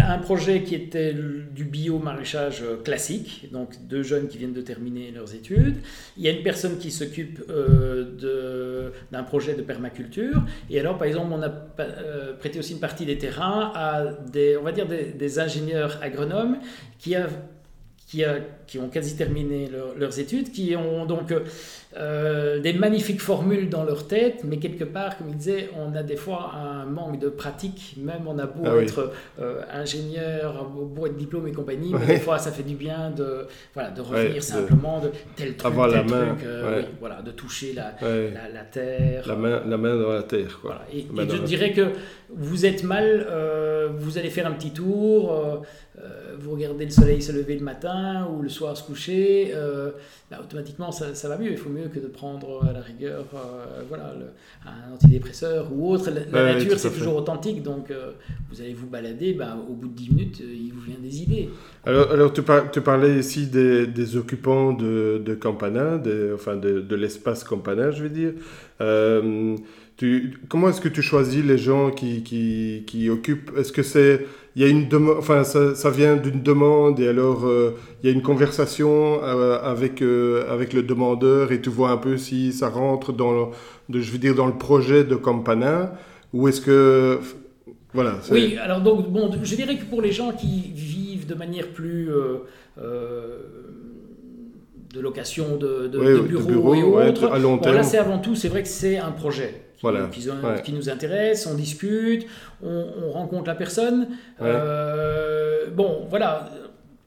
un 0.00 0.18
projet 0.18 0.62
qui 0.62 0.74
était 0.74 1.14
du 1.14 1.64
bio-maraîchage 1.64 2.62
euh, 2.62 2.76
classique, 2.82 3.48
donc 3.52 3.74
deux 3.86 4.02
jeunes 4.02 4.28
qui 4.28 4.38
viennent 4.38 4.52
de 4.52 4.60
terminer 4.60 5.10
leurs 5.10 5.34
études. 5.34 5.76
Il 6.16 6.22
y 6.24 6.28
a 6.28 6.32
une 6.32 6.42
personne 6.42 6.78
qui 6.78 6.90
s'occupe 6.90 7.42
euh, 7.48 8.90
d'un 9.12 9.22
projet 9.22 9.54
de 9.54 9.62
permaculture. 9.62 10.42
Et 10.70 10.80
alors, 10.80 10.98
par 10.98 11.06
exemple, 11.06 11.32
on 11.32 11.42
a 11.42 11.52
euh, 11.80 12.32
prêté 12.34 12.58
aussi 12.58 12.72
une 12.72 12.80
partie 12.80 13.06
des 13.06 13.18
terrains 13.18 13.72
à 13.74 14.04
des, 14.32 14.56
on 14.56 14.62
va 14.62 14.72
dire, 14.72 14.86
des 14.86 15.38
ingénieurs 15.38 15.98
agronomes 16.02 16.58
qui, 16.98 17.14
a- 17.14 17.28
qui, 18.06 18.24
a- 18.24 18.40
qui 18.66 18.78
ont 18.78 18.88
quasi 18.88 19.16
terminé 19.16 19.68
leur- 19.70 19.94
leurs 19.96 20.18
études, 20.18 20.50
qui 20.52 20.74
ont 20.76 21.04
donc 21.06 21.32
euh, 21.96 22.60
des 22.60 22.72
magnifiques 22.72 23.20
formules 23.20 23.68
dans 23.68 23.84
leur 23.84 24.06
tête, 24.08 24.40
mais 24.42 24.56
quelque 24.56 24.84
part, 24.84 25.16
comme 25.16 25.28
il 25.28 25.36
disait, 25.36 25.70
on 25.78 25.94
a 25.94 26.02
des 26.02 26.16
fois 26.16 26.50
un 26.54 26.86
manque 26.86 27.20
de 27.20 27.28
pratique, 27.28 27.94
même 27.98 28.22
on 28.26 28.38
a 28.38 28.46
beau 28.46 28.62
Ah 28.66 28.74
oui. 28.76 28.82
être 28.84 29.12
euh, 29.40 29.60
ingénieur, 29.72 30.64
beau 30.68 31.06
être 31.06 31.16
diplôme 31.16 31.46
et 31.46 31.52
compagnie, 31.52 31.92
mais 31.92 31.98
Ouais. 32.00 32.06
des 32.14 32.18
fois 32.20 32.38
ça 32.38 32.50
fait 32.50 32.64
du 32.64 32.74
bien 32.74 33.10
de, 33.10 33.46
voilà, 33.74 33.90
de 33.90 34.00
revenir 34.00 34.28
Ouais, 34.30 34.34
de- 34.36 34.40
simplement 34.40 34.98
de 35.00 35.10
tel 35.36 35.54
truc, 35.56 35.66
avoir 35.72 35.88
tel 35.88 35.98
la 35.98 36.04
main, 36.04 36.34
truc, 36.34 36.46
euh, 36.46 36.70
ouais. 36.78 36.84
oui, 36.88 36.94
voilà, 37.00 37.22
de 37.22 37.30
toucher 37.30 37.74
la, 37.74 37.94
la, 38.02 38.48
la 38.52 38.64
terre. 38.64 39.28
la, 39.28 39.36
main, 39.36 39.62
la 39.64 39.76
main 39.76 39.96
dans 39.96 40.10
la 40.12 40.22
terre, 40.24 40.58
quoi. 40.60 40.70
Voilà. 40.74 40.86
Et, 40.92 41.00
et 41.00 41.30
je 41.30 41.42
dirais 41.42 41.72
que 41.72 41.90
vous 42.30 42.66
êtes 42.66 42.82
mal, 42.82 43.26
vous 43.98 44.18
allez 44.18 44.30
faire 44.30 44.46
un 44.48 44.52
petit 44.52 44.72
tour, 44.72 45.62
vous 46.40 46.50
regardez 46.52 46.84
le 46.86 46.90
soleil 46.90 47.22
se 47.22 47.30
lever 47.32 47.54
le 47.56 47.64
matin 47.64 48.26
ou 48.32 48.42
le 48.42 48.48
soir 48.54 48.76
se 48.76 48.82
coucher, 48.84 49.50
euh, 49.54 49.90
bah, 50.30 50.38
automatiquement 50.42 50.90
ça, 50.92 51.14
ça 51.14 51.28
va 51.28 51.36
mieux. 51.36 51.50
Il 51.50 51.56
faut 51.58 51.68
mieux 51.70 51.88
que 51.88 51.98
de 51.98 52.06
prendre 52.06 52.64
à 52.68 52.72
la 52.72 52.80
rigueur 52.80 53.24
euh, 53.34 53.82
voilà, 53.88 54.14
le- 54.18 54.26
un 54.70 54.94
antidépresseur 54.94 55.68
ou 55.72 55.90
autre. 55.92 56.10
La, 56.10 56.20
Ouais, 56.44 56.54
nature 56.54 56.72
à 56.74 56.78
c'est 56.78 56.90
toujours 56.90 57.16
authentique, 57.16 57.62
donc 57.62 57.90
euh, 57.90 58.12
vous 58.50 58.60
allez 58.60 58.72
vous 58.74 58.86
balader, 58.86 59.32
bah, 59.34 59.56
au 59.68 59.74
bout 59.74 59.88
de 59.88 59.94
10 59.94 60.10
minutes, 60.10 60.40
euh, 60.42 60.52
il 60.54 60.72
vous 60.72 60.80
vient 60.80 61.00
des 61.02 61.22
idées. 61.22 61.48
Alors, 61.84 62.10
alors 62.12 62.32
tu, 62.32 62.42
par- 62.42 62.70
tu 62.70 62.80
parlais 62.80 63.18
ici 63.18 63.46
des, 63.46 63.86
des 63.86 64.16
occupants 64.16 64.72
de, 64.72 65.20
de 65.24 65.34
Campana, 65.34 65.98
des- 65.98 66.32
enfin 66.34 66.56
de, 66.56 66.80
de 66.80 66.96
l'espace 66.96 67.44
Campana, 67.44 67.90
je 67.90 68.02
veux 68.04 68.08
dire. 68.10 68.32
Euh, 68.80 69.56
tu, 69.96 70.38
comment 70.48 70.68
est-ce 70.70 70.80
que 70.80 70.88
tu 70.88 71.02
choisis 71.02 71.44
les 71.44 71.58
gens 71.58 71.90
qui, 71.90 72.22
qui, 72.24 72.82
qui 72.86 73.08
occupent? 73.10 73.52
Est-ce 73.56 73.72
que 73.72 73.82
c'est 73.84 74.26
il 74.56 74.62
y 74.62 74.64
a 74.64 74.68
une 74.68 74.88
demande, 74.88 75.16
enfin 75.18 75.42
ça, 75.42 75.74
ça 75.74 75.90
vient 75.90 76.16
d'une 76.16 76.40
demande 76.42 77.00
et 77.00 77.08
alors 77.08 77.44
euh, 77.44 77.76
il 78.02 78.08
y 78.08 78.12
a 78.12 78.14
une 78.14 78.22
conversation 78.22 79.20
euh, 79.22 79.58
avec 79.62 80.00
euh, 80.00 80.44
avec 80.52 80.72
le 80.72 80.82
demandeur 80.82 81.50
et 81.50 81.60
tu 81.60 81.70
vois 81.70 81.90
un 81.90 81.96
peu 81.96 82.16
si 82.16 82.52
ça 82.52 82.68
rentre 82.68 83.12
dans 83.12 83.32
le, 83.32 83.44
de, 83.88 84.00
je 84.00 84.12
veux 84.12 84.18
dire 84.18 84.34
dans 84.34 84.46
le 84.46 84.56
projet 84.56 85.02
de 85.02 85.16
Campana 85.16 85.94
ou 86.32 86.46
est-ce 86.46 86.60
que 86.60 87.18
voilà 87.92 88.14
Oui, 88.30 88.56
alors 88.58 88.80
donc, 88.80 89.08
bon, 89.08 89.30
je 89.42 89.54
dirais 89.54 89.76
que 89.76 89.84
pour 89.84 90.02
les 90.02 90.12
gens 90.12 90.32
qui 90.32 90.72
vivent 90.74 91.26
de 91.26 91.34
manière 91.34 91.68
plus 91.68 92.08
de 94.94 95.00
location 95.00 95.56
de, 95.56 95.88
de, 95.88 95.98
Oui, 95.98 96.28
bureaux 96.28 96.44
bureaux, 96.44 96.74
et 96.74 96.82
ouais, 96.82 97.08
autres, 97.08 97.26
à 97.32 97.38
long 97.38 97.56
bon, 97.56 97.66
là 97.66 97.72
terme. 97.72 97.84
c'est 97.84 97.98
avant 97.98 98.18
tout, 98.18 98.34
c'est 98.34 98.48
vrai 98.48 98.62
que 98.62 98.68
c'est 98.68 98.98
un 98.98 99.12
projet 99.12 99.62
Voilà, 99.92 100.06
qui, 100.08 100.28
ont- 100.30 100.46
ouais. 100.46 100.62
qui 100.62 100.72
nous 100.72 100.88
intéresse, 100.88 101.46
on 101.46 101.54
discute, 101.54 102.26
on, 102.62 102.86
on 103.06 103.10
rencontre 103.12 103.46
la 103.48 103.54
personne. 103.54 104.08
Ouais. 104.40 104.48
Euh, 104.48 105.66
bon, 105.70 106.06
voilà. 106.10 106.48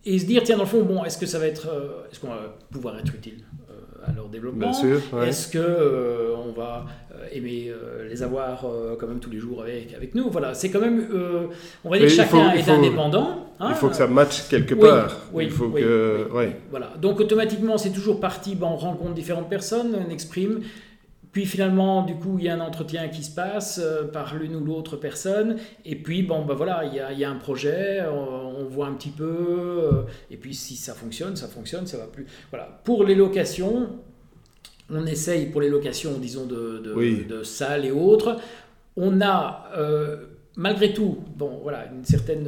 Et 0.06 0.20
se 0.20 0.26
dire, 0.26 0.42
tiens, 0.44 0.56
dans 0.58 0.64
le 0.64 0.70
fond, 0.70 0.84
bon, 0.84 1.04
est-ce 1.04 1.18
que 1.18 1.26
ça 1.26 1.38
va 1.40 1.48
être, 1.48 1.68
euh, 1.68 2.08
est-ce 2.12 2.20
qu'on 2.20 2.28
va 2.30 2.56
pouvoir 2.72 2.98
être 2.98 3.14
utile 3.14 3.40
euh, 3.70 3.74
à 4.10 4.14
leur 4.14 4.30
développement? 4.30 4.70
Bien 4.70 4.74
sûr 4.74 5.02
ouais. 5.12 5.28
est-ce 5.30 5.50
que 5.50 5.58
euh, 5.58 6.34
on 6.48 6.54
va 6.54 6.86
euh, 7.14 7.26
aimer 7.34 7.68
euh, 7.70 8.08
les 8.08 8.24
avoir 8.24 8.64
euh, 8.66 8.96
quand 8.98 9.08
même 9.08 9.20
tous 9.20 9.30
les 9.30 9.40
jours 9.40 9.62
avec, 9.64 9.94
avec 9.94 10.16
nous? 10.16 10.30
Voilà, 10.30 10.54
c'est 10.54 10.70
quand 10.70 10.80
même, 10.80 11.08
euh, 11.14 11.48
on 11.84 11.90
va 11.90 11.98
dire 11.98 12.06
Mais 12.06 12.12
que 12.12 12.16
chacun 12.16 12.52
faut- 12.52 12.58
est 12.58 12.62
faut- 12.64 12.72
indépendant. 12.72 13.48
hein. 13.60 13.68
il 13.72 13.76
faut 13.76 13.90
que 13.90 13.98
ça 13.98 14.08
matche 14.08 14.48
quelque 14.48 14.76
part 14.76 15.14
oui, 15.34 15.46
il 15.46 15.52
faut 15.52 15.66
oui, 15.66 15.82
que 15.82 16.28
Voilà. 16.70 16.94
Donc 17.02 17.20
automatiquement, 17.20 17.78
c'est 17.78 17.92
toujours 17.92 18.22
parti. 18.22 18.56
Ben, 18.56 18.68
on 18.68 18.78
rencontre 18.78 19.14
différentes 19.14 19.50
personnes, 19.50 19.94
on 19.94 20.10
exprime. 20.10 20.62
Puis 21.38 21.46
finalement, 21.46 22.02
du 22.02 22.16
coup, 22.16 22.38
il 22.40 22.46
y 22.46 22.50
a 22.50 22.56
un 22.56 22.60
entretien 22.62 23.10
qui 23.10 23.24
se 23.24 23.30
passe 23.30 23.80
euh, 23.80 24.06
par 24.06 24.34
l'une 24.34 24.56
ou 24.56 24.66
l'autre 24.66 24.96
personne. 24.98 25.58
Et 25.86 25.96
puis, 25.96 26.24
bon, 26.24 26.44
ben 26.44 26.56
voilà, 26.56 26.84
il 26.86 26.96
y 26.96 27.00
a, 27.00 27.12
il 27.12 27.20
y 27.20 27.24
a 27.26 27.30
un 27.30 27.36
projet, 27.36 28.02
on, 28.12 28.62
on 28.62 28.66
voit 28.66 28.88
un 28.88 28.94
petit 28.94 29.12
peu. 29.12 29.24
euh, 29.84 29.92
et 30.32 30.38
puis, 30.38 30.56
si 30.56 30.76
ça 30.76 30.96
fonctionne, 30.96 31.36
ça 31.36 31.48
fonctionne, 31.48 31.86
ça 31.86 31.98
va 32.00 32.06
plus. 32.08 32.26
Voilà. 32.50 32.82
Pour 32.86 33.04
les 33.04 33.14
locations, 33.14 33.88
on 34.90 35.06
essaye 35.06 35.46
pour 35.52 35.62
les 35.62 35.70
locations, 35.70 36.18
disons, 36.18 36.48
de, 36.48 36.80
de, 36.84 36.94
Oui. 36.96 37.24
de 37.30 37.44
salles 37.44 37.86
et 37.86 37.92
autres. 37.92 38.38
On 38.96 39.22
a, 39.22 39.70
euh, 39.78 40.26
malgré 40.58 40.94
tout, 40.94 41.18
bon, 41.38 41.60
voilà, 41.64 41.86
une 41.96 42.04
certaine, 42.04 42.48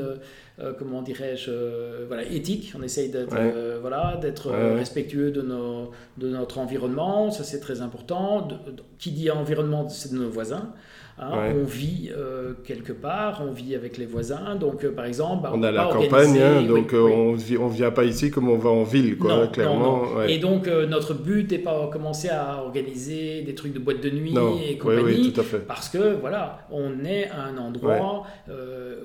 euh, 0.60 0.74
comment 0.78 1.02
dirais-je, 1.02 1.50
euh, 1.50 2.06
voilà, 2.08 2.24
éthique. 2.24 2.74
On 2.78 2.82
essaye 2.84 3.10
d'être, 3.10 3.32
Ouais. 3.34 3.54
euh, 3.56 3.78
voilà, 3.80 4.18
d'être 4.22 4.50
Ouais, 4.50 4.56
euh, 4.58 4.76
respectueux 4.76 5.32
de, 5.32 5.42
nos, 5.42 5.92
de 6.18 6.28
notre 6.28 6.58
environnement. 6.58 7.32
Ça, 7.32 7.44
c'est 7.44 7.60
très 7.62 7.82
important. 7.82 8.42
De- 8.42 8.72
de- 8.72 8.84
qui 8.98 9.12
dit 9.12 9.30
environnement, 9.32 9.88
c'est 9.88 10.12
de 10.12 10.18
nos 10.18 10.30
voisins. 10.30 10.74
Hein. 11.20 11.32
Ouais. 11.32 11.56
On 11.60 11.64
vit 11.64 12.12
euh, 12.16 12.54
quelque 12.64 12.94
part, 12.94 13.42
on 13.48 13.52
vit 13.52 13.76
avec 13.76 13.98
les 13.98 14.06
voisins. 14.06 14.56
Donc, 14.56 14.84
euh, 14.84 14.92
par 14.92 15.06
exemple, 15.06 15.44
bah, 15.44 15.52
on 15.54 15.64
a 15.64 15.72
la 15.72 15.86
campagne 15.86 16.38
hein, 16.40 16.58
oui, 16.62 16.68
donc 16.68 16.94
euh, 16.94 17.34
oui. 17.36 17.58
on 17.58 17.64
on 17.66 17.68
vient 17.68 17.92
pas 17.92 18.04
ici 18.06 18.32
comme 18.32 18.50
on 18.50 18.58
va 18.58 18.70
en 18.70 18.84
ville 18.84 19.18
quoi 19.18 19.36
Non, 19.36 19.48
clairement 19.48 19.80
non, 19.80 20.06
non. 20.06 20.18
ouais. 20.18 20.34
Et 20.34 20.40
donc, 20.40 20.68
notre 20.68 21.14
but 21.14 21.52
n'est 21.52 21.60
pas 21.60 21.90
commencer 21.92 22.30
à 22.30 22.62
organiser 22.64 23.42
des 23.42 23.54
trucs 23.54 23.74
de 23.74 23.80
boîte 23.80 24.02
de 24.02 24.10
nuit 24.10 24.34
et 24.68 24.78
compagnie. 24.78 25.04
oui 25.04 25.32
tout 25.34 25.40
à 25.42 25.44
fait 25.44 25.60
Parce 25.60 25.90
que 25.90 26.16
voilà, 26.20 26.68
on 26.72 27.04
est 27.06 27.30
à 27.30 27.44
un 27.44 27.58
endroit, 27.58 28.24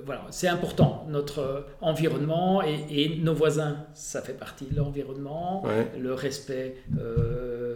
voilà, 0.07 0.22
c'est 0.31 0.48
important. 0.48 1.07
Notre 1.11 1.66
environnement 1.81 2.62
et, 2.62 3.03
et 3.05 3.18
nos 3.22 3.35
voisins, 3.35 3.77
ça 3.94 4.22
fait 4.22 4.33
partie 4.38 4.66
de 4.66 4.77
l'environnement. 4.77 5.62
Le 6.00 6.14
respect, 6.14 6.77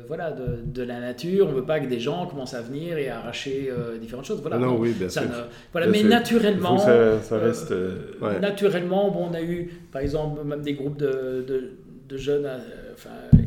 voilà, 0.06 0.32
de, 0.32 0.62
de 0.64 0.82
la 0.82 1.00
nature. 1.00 1.46
On 1.48 1.50
ne 1.50 1.56
veut 1.56 1.64
pas 1.64 1.80
que 1.80 1.86
des 1.88 2.00
gens 2.00 2.26
commencent 2.26 2.54
à 2.54 2.62
venir 2.62 2.98
et 2.98 3.08
à 3.08 3.18
arracher 3.18 3.70
différentes 4.00 4.26
choses. 4.28 4.40
Voilà. 4.40 4.58
non 4.58 4.76
oui 4.78 4.92
bien 4.92 5.08
ça 5.08 5.20
sûr 5.22 5.30
ne- 5.30 5.34
voilà, 5.72 5.86
Bien 5.86 5.92
mais 5.92 5.98
sûr. 6.00 6.08
Naturellement. 6.08 6.78
ça, 6.78 7.20
ça 7.22 7.34
euh, 7.36 7.46
reste 7.46 7.72
euh, 7.72 7.96
ouais. 8.20 8.38
Naturellement, 8.40 9.10
bon, 9.10 9.28
on 9.30 9.34
a 9.34 9.42
eu, 9.42 9.70
par 9.92 10.00
exemple, 10.02 10.44
même 10.44 10.62
des 10.62 10.74
groupes 10.74 10.96
de, 10.98 11.44
de, 11.46 11.70
de 12.08 12.16
jeunes. 12.16 12.48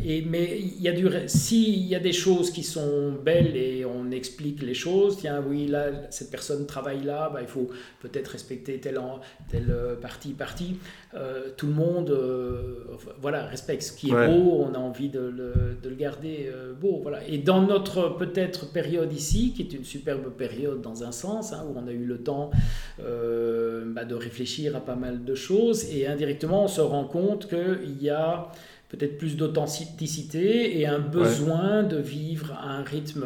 Et, 0.06 0.24
mais 0.24 0.60
il 0.60 0.82
y 0.82 0.88
a 0.88 0.92
du, 0.94 1.08
s'il 1.28 1.86
y 1.86 1.96
a 1.96 2.00
des 2.00 2.14
choses 2.14 2.52
qui 2.52 2.64
sont 2.64 3.12
belles 3.24 3.56
et 3.56 3.86
on 3.86 4.12
explique 4.12 4.62
les 4.62 4.74
choses, 4.74 5.18
tiens, 5.18 5.44
oui, 5.48 5.68
là, 5.68 5.86
cette 6.10 6.32
personne 6.32 6.66
travaille 6.66 7.04
là, 7.04 7.30
bah, 7.34 7.40
il 7.42 7.48
faut 7.48 7.70
peut-être 8.02 8.30
respecter 8.30 8.80
telle, 8.80 9.00
telle 9.50 9.68
euh, 9.70 9.96
partie, 9.96 10.34
partie. 10.34 10.78
Euh, 11.14 11.50
tout 11.58 11.68
le 11.68 11.74
monde, 11.74 12.10
euh, 12.10 12.86
voilà, 13.22 13.46
respecte 13.46 13.84
ce 13.84 13.92
qui 13.94 14.10
est 14.10 14.14
Ouais. 14.14 14.28
beau. 14.28 14.66
On 14.68 14.74
a 14.74 14.78
envie 14.80 15.10
de 15.10 15.20
le, 15.20 15.54
de 15.82 15.90
le 15.90 15.96
garder 15.96 16.50
euh, 16.54 16.74
beau, 16.74 17.00
voilà. 17.02 17.20
Et 17.28 17.38
dans 17.38 17.62
notre 17.62 18.10
peut-être 18.18 18.72
période 18.72 19.12
ici, 19.14 19.54
qui 19.54 19.62
est 19.64 19.74
une 19.74 19.84
superbe 19.84 20.30
période 20.32 20.82
dans 20.82 21.04
un 21.04 21.12
sens, 21.12 21.54
hein, 21.54 21.64
où 21.68 21.78
on 21.78 21.88
a 21.88 21.92
eu 21.92 22.06
le 22.06 22.18
temps 22.20 22.52
bah, 23.00 24.06
de 24.06 24.16
réfléchir 24.16 24.76
à 24.76 24.80
pas 24.82 24.96
mal 24.96 25.24
de 25.24 25.36
choses 25.36 25.86
et 25.94 26.08
indirectement 26.08 26.64
on 26.66 26.68
se 26.68 26.82
rend 26.82 27.06
compte 27.06 27.48
qu'il 27.48 28.02
y 28.02 28.10
a 28.10 28.52
peut-être 28.92 29.18
plus 29.18 29.38
d'authenticité 29.38 30.80
et 30.80 30.86
un 30.86 31.00
besoin 31.00 31.84
de 31.84 31.98
vivre 31.98 32.52
à 32.62 32.72
un 32.72 32.84
rythme 32.84 33.26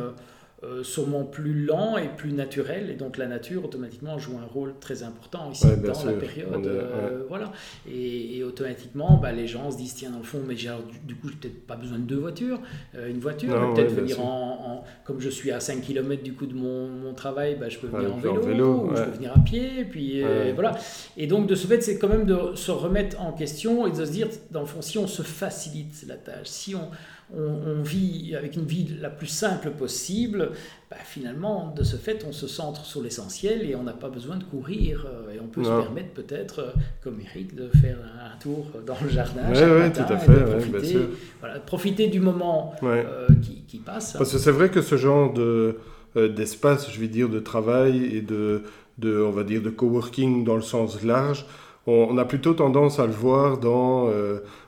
euh, 0.64 0.84
sûrement 0.84 1.26
plus 1.26 1.66
lent 1.66 1.98
et 1.98 2.08
plus 2.08 2.32
naturel, 2.32 2.90
et 2.90 2.94
donc 2.94 3.18
la 3.18 3.28
nature 3.28 3.66
automatiquement 3.66 4.18
joue 4.18 4.38
un 4.38 4.46
rôle 4.46 4.74
très 4.80 5.04
important 5.04 5.52
ici 5.52 5.68
dans 5.68 6.06
la 6.06 6.14
période. 6.14 6.66
Euh, 6.66 7.24
voilà. 7.28 7.52
Et, 7.92 8.42
automatiquement, 8.42 9.20
bah, 9.22 9.34
les 9.34 9.48
gens 9.48 9.70
se 9.70 9.78
disent 9.78 9.96
tiens, 9.96 10.12
dans 10.12 10.20
le 10.20 10.24
fond, 10.24 10.40
mais 10.48 10.56
j'ai, 10.56 10.72
du, 11.04 11.16
coup, 11.16 11.28
j'ai 11.28 11.36
peut-être 11.36 11.68
pas 11.68 11.76
besoin 11.76 12.00
de 12.00 12.04
deux 12.04 12.16
voitures, 12.16 12.62
euh, 12.96 13.10
une 13.10 13.20
voiture, 13.20 13.74
peut-être 13.74 13.92
venir 13.92 14.22
en, 14.22 14.86
Comme 15.04 15.20
je 15.20 15.30
suis 15.30 15.52
à 15.52 15.60
5 15.60 15.82
km 15.82 16.24
du 16.24 16.34
coup 16.34 16.46
de 16.46 16.56
mon, 16.56 16.88
mon 16.88 17.14
travail, 17.14 17.58
bah, 17.60 17.68
je 17.68 17.78
peux 17.78 17.88
venir 17.88 18.14
en 18.14 18.18
vélo, 18.18 18.88
ou 18.88 18.96
je 18.96 19.04
peux 19.04 19.12
venir 19.12 19.34
à 19.36 19.40
pied, 19.40 19.84
puis 19.84 20.24
voilà. 20.54 20.78
Et 21.18 21.28
donc, 21.28 21.48
de 21.48 21.56
ce 21.56 21.68
fait, 21.68 21.82
c'est 21.82 22.00
quand 22.00 22.10
même 22.10 22.26
de 22.26 22.56
se 22.56 22.72
remettre 22.72 23.22
en 23.22 23.34
question 23.34 23.88
et 23.88 23.92
de 23.92 24.06
se 24.06 24.12
dire, 24.12 24.30
dans 24.52 24.62
le 24.62 24.68
fond, 24.68 24.82
si 24.82 24.98
on 24.98 25.08
se 25.08 25.22
facilite 25.22 26.06
la 26.08 26.16
tâche, 26.16 26.48
si 26.48 26.76
on 26.76 26.90
on, 27.34 27.82
vit 27.82 28.36
avec 28.36 28.56
une 28.56 28.66
vie 28.66 28.98
la 29.02 29.10
plus 29.10 29.28
simple 29.28 29.72
possible, 29.72 30.52
bah, 30.92 30.98
finalement, 31.04 31.74
de 31.76 31.84
ce 31.84 31.96
fait, 31.96 32.24
on 32.28 32.32
se 32.32 32.48
centre 32.48 32.86
sur 32.86 33.02
l'essentiel 33.02 33.68
et 33.68 33.76
on 33.76 33.84
n'a 33.84 33.94
pas 33.94 34.10
besoin 34.10 34.38
de 34.38 34.44
courir. 34.44 35.08
Euh, 35.08 35.34
et 35.34 35.40
on 35.40 35.48
peut 35.48 35.64
se 35.64 35.70
permettre 35.70 36.14
peut-être, 36.14 36.60
euh, 36.60 36.72
comme 37.04 37.20
Eric, 37.20 37.56
de 37.56 37.68
faire 37.80 37.98
un 38.24 38.38
tour 38.40 38.68
dans 38.86 38.96
le 39.04 39.10
jardin. 39.10 39.42
Oui, 39.50 39.92
tout 39.92 40.14
à 40.14 40.18
fait. 40.18 40.34
De 40.34 40.70
profiter, 40.70 40.98
voilà, 41.40 41.60
profiter 41.60 42.08
du 42.08 42.20
moment 42.20 42.76
euh, 42.84 43.28
qui, 43.68 43.78
passe. 43.78 44.14
Parce 44.14 44.32
que 44.32 44.38
c'est 44.38 44.52
vrai 44.52 44.70
que 44.70 44.82
ce 44.82 44.96
genre 44.96 45.34
de, 45.34 45.78
d'espace, 46.16 46.92
je 46.92 47.00
vais 47.00 47.08
dire, 47.08 47.28
de 47.28 47.40
travail 47.40 48.06
et 48.16 48.22
de, 48.22 48.64
de, 49.00 49.20
on 49.22 49.32
va 49.32 49.44
dire, 49.44 49.62
de 49.62 49.72
coworking 49.72 50.44
dans 50.44 50.56
le 50.56 50.62
sens 50.62 51.04
large, 51.04 51.46
on, 51.88 52.18
a 52.18 52.26
plutôt 52.26 52.54
tendance 52.54 53.00
à 53.00 53.06
le 53.06 53.14
voir 53.14 53.58
dans 53.58 54.10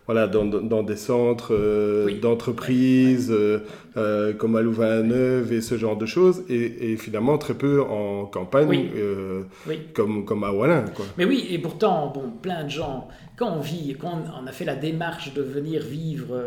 voilà, 0.07 0.27
dans, 0.27 0.45
dans, 0.45 0.83
des 0.83 0.95
centres 0.95 1.53
euh, 1.53 2.17
d'entreprise 2.21 3.29
euh, 3.29 3.59
euh, 3.97 4.33
comme 4.33 4.55
à 4.55 4.61
Louvain-Neuve 4.61 5.51
et 5.51 5.59
ce 5.59 5.77
genre 5.77 5.97
de 5.97 6.05
choses, 6.05 6.45
et, 6.47 6.93
et 6.93 6.97
finalement 6.97 7.37
très 7.37 7.53
peu 7.53 7.81
en 7.81 8.25
campagne 8.25 8.89
Comme, 9.93 10.23
comme 10.23 10.43
à 10.45 10.51
Wallin. 10.53 10.85
Quoi. 10.95 11.05
Mais 11.17 11.25
oui, 11.25 11.47
et 11.49 11.59
pourtant, 11.59 12.09
bon, 12.13 12.31
plein 12.41 12.63
de 12.63 12.69
gens, 12.69 13.09
quand 13.35 13.51
on 13.51 13.59
vit, 13.59 13.97
quand 13.99 14.23
on 14.41 14.47
a 14.47 14.51
fait 14.53 14.65
la 14.65 14.75
démarche 14.75 15.33
de 15.33 15.41
venir 15.41 15.83
vivre 15.83 16.41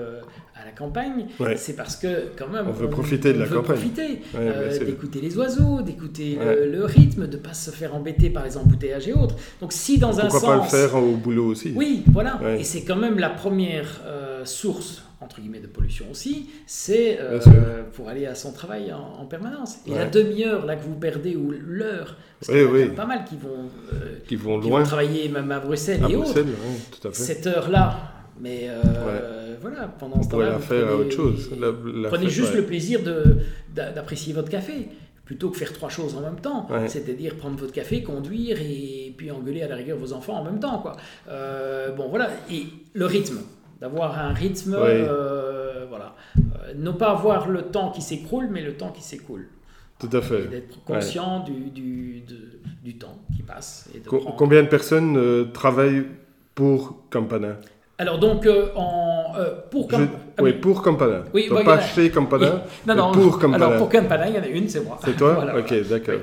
à 0.60 0.64
la 0.64 0.72
campagne, 0.72 1.26
c'est 1.56 1.76
parce 1.76 1.96
que 1.96 2.28
quand 2.36 2.48
même 2.48 2.66
on 2.68 2.72
veut 2.72 2.90
profiter 2.90 3.32
de 3.32 3.38
la 3.38 3.46
campagne, 3.46 3.76
profiter, 3.76 4.22
d'écouter 4.84 5.20
les 5.20 5.36
oiseaux, 5.38 5.82
d'écouter 5.82 6.38
le, 6.38 6.84
rythme, 6.84 7.26
de 7.26 7.36
pas 7.36 7.54
se 7.54 7.70
faire 7.70 7.94
embêter 7.94 8.30
par 8.30 8.44
les 8.44 8.56
embouteillages 8.56 9.08
et 9.08 9.12
autres. 9.12 9.36
Donc 9.60 9.72
si 9.72 9.98
dans 9.98 10.20
un 10.20 10.28
sens, 10.28 10.42
pas 10.42 10.56
le 10.56 10.62
faire 10.62 10.94
au 10.96 11.16
boulot 11.16 11.46
aussi. 11.46 11.72
Oui, 11.74 12.04
voilà. 12.12 12.40
Et 12.58 12.64
c'est 12.64 12.82
quand 12.82 12.96
même 12.96 13.18
la 13.18 13.30
première 13.30 14.00
euh, 14.04 14.44
source 14.44 15.02
entre 15.22 15.40
guillemets 15.40 15.60
de 15.60 15.66
pollution 15.66 16.06
aussi, 16.10 16.48
c'est 16.66 17.18
euh, 17.20 17.82
pour 17.92 18.08
aller 18.08 18.24
à 18.24 18.34
son 18.34 18.52
travail 18.52 18.90
en, 18.92 19.26
permanence. 19.26 19.76
Et 19.86 19.94
la 19.94 20.06
demi-heure 20.06 20.64
là 20.64 20.76
que 20.76 20.84
vous 20.84 20.94
perdez 20.94 21.36
ou 21.36 21.50
l'heure, 21.50 22.16
parce 22.40 22.58
y 22.58 22.82
a 22.82 22.86
pas 22.96 23.04
mal 23.04 23.24
qui 23.24 23.36
vont, 23.36 23.68
euh, 23.92 24.16
qui 24.26 24.36
vont 24.36 24.56
loin, 24.58 24.82
travailler 24.82 25.28
même 25.28 25.52
à 25.52 25.60
Bruxelles 25.60 26.00
et 26.08 26.16
autres. 26.16 26.42
Cette 27.12 27.46
heure-là, 27.46 27.98
mais 28.40 28.70
voilà, 29.60 29.88
pendant 29.98 30.22
ce 30.22 30.28
temps-là, 30.28 30.56
vous 30.56 30.62
faire 30.62 30.86
prenez, 30.86 31.00
autre 31.00 31.16
chose. 31.16 31.50
prenez 32.08 32.28
juste 32.28 32.54
le 32.54 32.64
plaisir 32.64 33.00
d'apprécier 33.74 34.32
votre 34.32 34.48
café 34.48 34.88
plutôt 35.30 35.48
que 35.50 35.58
faire 35.58 35.72
trois 35.72 35.88
choses 35.88 36.16
en 36.16 36.22
même 36.22 36.40
temps, 36.40 36.66
c'est-à-dire 36.88 37.36
prendre 37.36 37.56
votre 37.56 37.72
café, 37.72 38.02
conduire 38.02 38.58
et 38.60 39.14
puis 39.16 39.30
engueuler 39.30 39.62
à 39.62 39.68
la 39.68 39.76
rigueur 39.76 39.96
vos 39.96 40.12
enfants 40.12 40.34
en 40.34 40.42
même 40.42 40.58
temps. 40.58 40.80
Quoi. 40.80 40.96
Euh, 41.28 41.92
bon, 41.92 42.08
voilà. 42.08 42.30
Et 42.50 42.64
le 42.94 43.06
rythme, 43.06 43.38
d'avoir 43.80 44.18
un 44.18 44.32
rythme, 44.32 44.74
euh, 44.76 45.86
voilà. 45.88 46.16
Euh, 46.36 46.74
ne 46.74 46.90
pas 46.90 47.12
avoir 47.12 47.48
le 47.48 47.62
temps 47.62 47.92
qui 47.92 48.02
s'écroule, 48.02 48.48
mais 48.50 48.60
le 48.60 48.74
temps 48.74 48.90
qui 48.90 49.04
s'écoule. 49.04 49.46
Tout 50.00 50.10
à 50.12 50.20
fait. 50.20 50.48
D'être 50.48 50.82
conscient 50.82 51.44
du, 51.44 51.70
du, 51.70 52.24
du, 52.82 52.98
temps 52.98 53.20
qui 53.36 53.44
passe. 53.44 53.88
Et 53.94 54.00
Combien 54.36 54.64
de 54.64 54.68
personnes 54.68 55.52
travaillent 55.52 56.06
pour 56.56 57.04
Campana? 57.08 57.60
Alors 58.00 58.18
donc, 58.18 58.46
euh, 58.46 58.68
en, 58.76 59.34
euh, 59.38 59.50
pour 59.70 59.86
Campana. 59.86 60.08
Ah 60.38 60.42
oui, 60.42 60.54
pour 60.54 60.80
Campana. 60.80 61.22
Oui, 61.34 61.50
pas 61.66 61.82
chez 61.82 62.08
Campana, 62.08 62.64
non, 62.86 62.94
non, 62.94 63.12
pour 63.12 63.38
Campana. 63.38 63.66
Alors 63.66 63.76
pour 63.76 63.90
Campana, 63.90 64.26
il 64.26 64.36
y 64.36 64.38
en 64.38 64.42
a 64.42 64.46
une, 64.46 64.70
c'est 64.70 64.82
moi. 64.82 64.98
C'est 65.04 65.18
toi 65.18 65.44
Ok, 65.58 65.74
d'accord. 65.86 66.14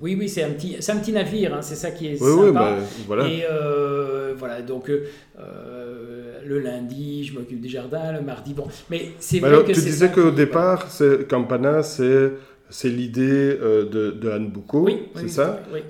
Oui, 0.00 0.16
oui, 0.16 0.28
c'est 0.28 0.44
un, 0.44 0.50
petit, 0.50 0.76
un 0.76 0.96
petit 0.98 1.10
navire, 1.10 1.54
hein, 1.54 1.60
c'est 1.60 1.74
ça 1.74 1.90
qui 1.90 2.06
est 2.06 2.16
sympa. 2.18 2.52
Bah, 2.52 2.76
voilà. 3.08 3.26
Et 3.26 3.44
euh, 3.50 4.34
voilà, 4.38 4.62
donc 4.62 4.88
le 4.88 6.58
lundi, 6.60 7.24
je 7.24 7.36
m'occupe 7.36 7.60
du 7.60 7.68
jardin, 7.68 8.12
le 8.12 8.20
mardi, 8.20 8.54
bon. 8.54 8.68
Mais 8.88 9.10
c'est 9.18 9.40
vrai 9.40 9.64
que 9.64 9.72
Tu 9.72 9.80
disais 9.80 10.12
qu'au 10.12 10.30
départ, 10.30 10.86
Campana, 11.28 11.82
c'est 11.82 12.30
c'est 12.68 12.88
l'idée 12.88 13.56
de, 13.56 14.10
de, 14.10 14.30
Anne 14.30 14.48
Boucault, 14.48 14.86
oui, 14.86 14.98
c'est 15.14 15.28
ça 15.28 15.60
oui, 15.72 15.80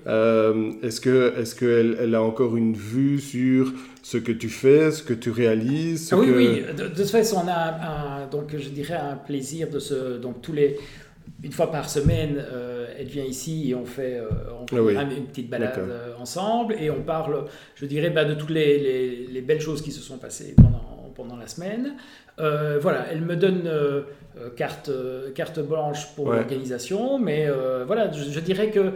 Est-ce 0.82 1.00
qu'elle 1.00 1.32
est 1.38 1.58
qu'elle 1.58 1.96
elle 2.00 2.14
a 2.14 2.22
encore 2.22 2.54
une 2.54 2.74
vue 2.74 3.18
sur 3.18 3.72
ce 4.06 4.18
que 4.18 4.30
tu 4.30 4.48
fais, 4.48 4.92
ce 4.92 5.02
que 5.02 5.14
tu 5.14 5.32
réalises. 5.32 6.10
Ah 6.12 6.16
oui, 6.16 6.30
oui. 6.30 6.62
De, 6.76 6.86
toute 6.86 7.10
façon, 7.10 7.42
on 7.44 7.48
a 7.48 8.22
un, 8.22 8.26
donc 8.28 8.56
je 8.56 8.68
dirais 8.68 8.94
un 8.94 9.16
plaisir 9.16 9.68
de 9.68 9.80
se 9.80 10.18
donc 10.18 10.40
tous 10.42 10.52
les 10.52 10.76
une 11.42 11.50
fois 11.50 11.72
par 11.72 11.90
semaine, 11.90 12.36
euh, 12.38 12.86
elle 12.96 13.08
vient 13.08 13.24
ici 13.24 13.70
et 13.70 13.74
on 13.74 13.84
fait, 13.84 14.14
euh, 14.14 14.28
on 14.60 14.64
ah 14.96 15.02
une 15.02 15.26
petite 15.26 15.50
balade 15.50 15.78
euh, 15.78 16.14
ensemble 16.18 16.76
et 16.78 16.88
on 16.88 17.02
parle, 17.02 17.46
je 17.74 17.84
dirais, 17.84 18.10
bah, 18.10 18.24
de 18.24 18.34
toutes 18.34 18.50
les, 18.50 18.78
les, 18.78 19.26
les, 19.26 19.40
belles 19.42 19.60
choses 19.60 19.82
qui 19.82 19.90
se 19.90 20.00
sont 20.00 20.18
passées 20.18 20.54
pendant, 20.56 20.75
pendant 21.16 21.36
la 21.36 21.46
semaine. 21.46 21.94
voilà, 22.38 23.06
elle 23.10 23.22
me 23.22 23.36
donne 23.36 23.68
euh, 24.38 24.50
carte, 24.54 24.90
euh, 24.90 25.32
carte 25.32 25.60
blanche 25.60 26.14
pour 26.14 26.30
l'organisation. 26.30 27.18
Mais 27.18 27.46
euh, 27.48 27.84
voilà, 27.86 28.12
je, 28.12 28.40
dirais 28.40 28.70
que 28.70 28.92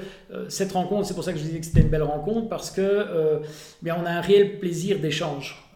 cette 0.48 0.72
rencontre, 0.72 1.06
c'est 1.06 1.14
pour 1.14 1.24
ça 1.24 1.33
que 1.33 1.38
je 1.38 1.44
disais 1.44 1.61
que 1.61 1.64
c'était 1.64 1.80
une 1.80 1.88
belle 1.88 2.02
rencontre, 2.02 2.48
parce 2.48 2.70
que 2.70 3.06
bien, 3.80 3.96
on 4.00 4.04
a 4.04 4.11
un 4.11 4.20
réel 4.20 4.59
plaisir 4.59 4.98
d'échange. 4.98 5.66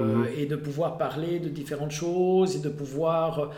Mhm. 0.00 0.28
et 0.38 0.46
de 0.46 0.56
pouvoir 0.56 0.96
parler 0.96 1.38
de 1.38 1.50
différentes 1.50 1.90
choses 1.90 2.56
et 2.56 2.60
de 2.60 2.70
pouvoir 2.70 3.50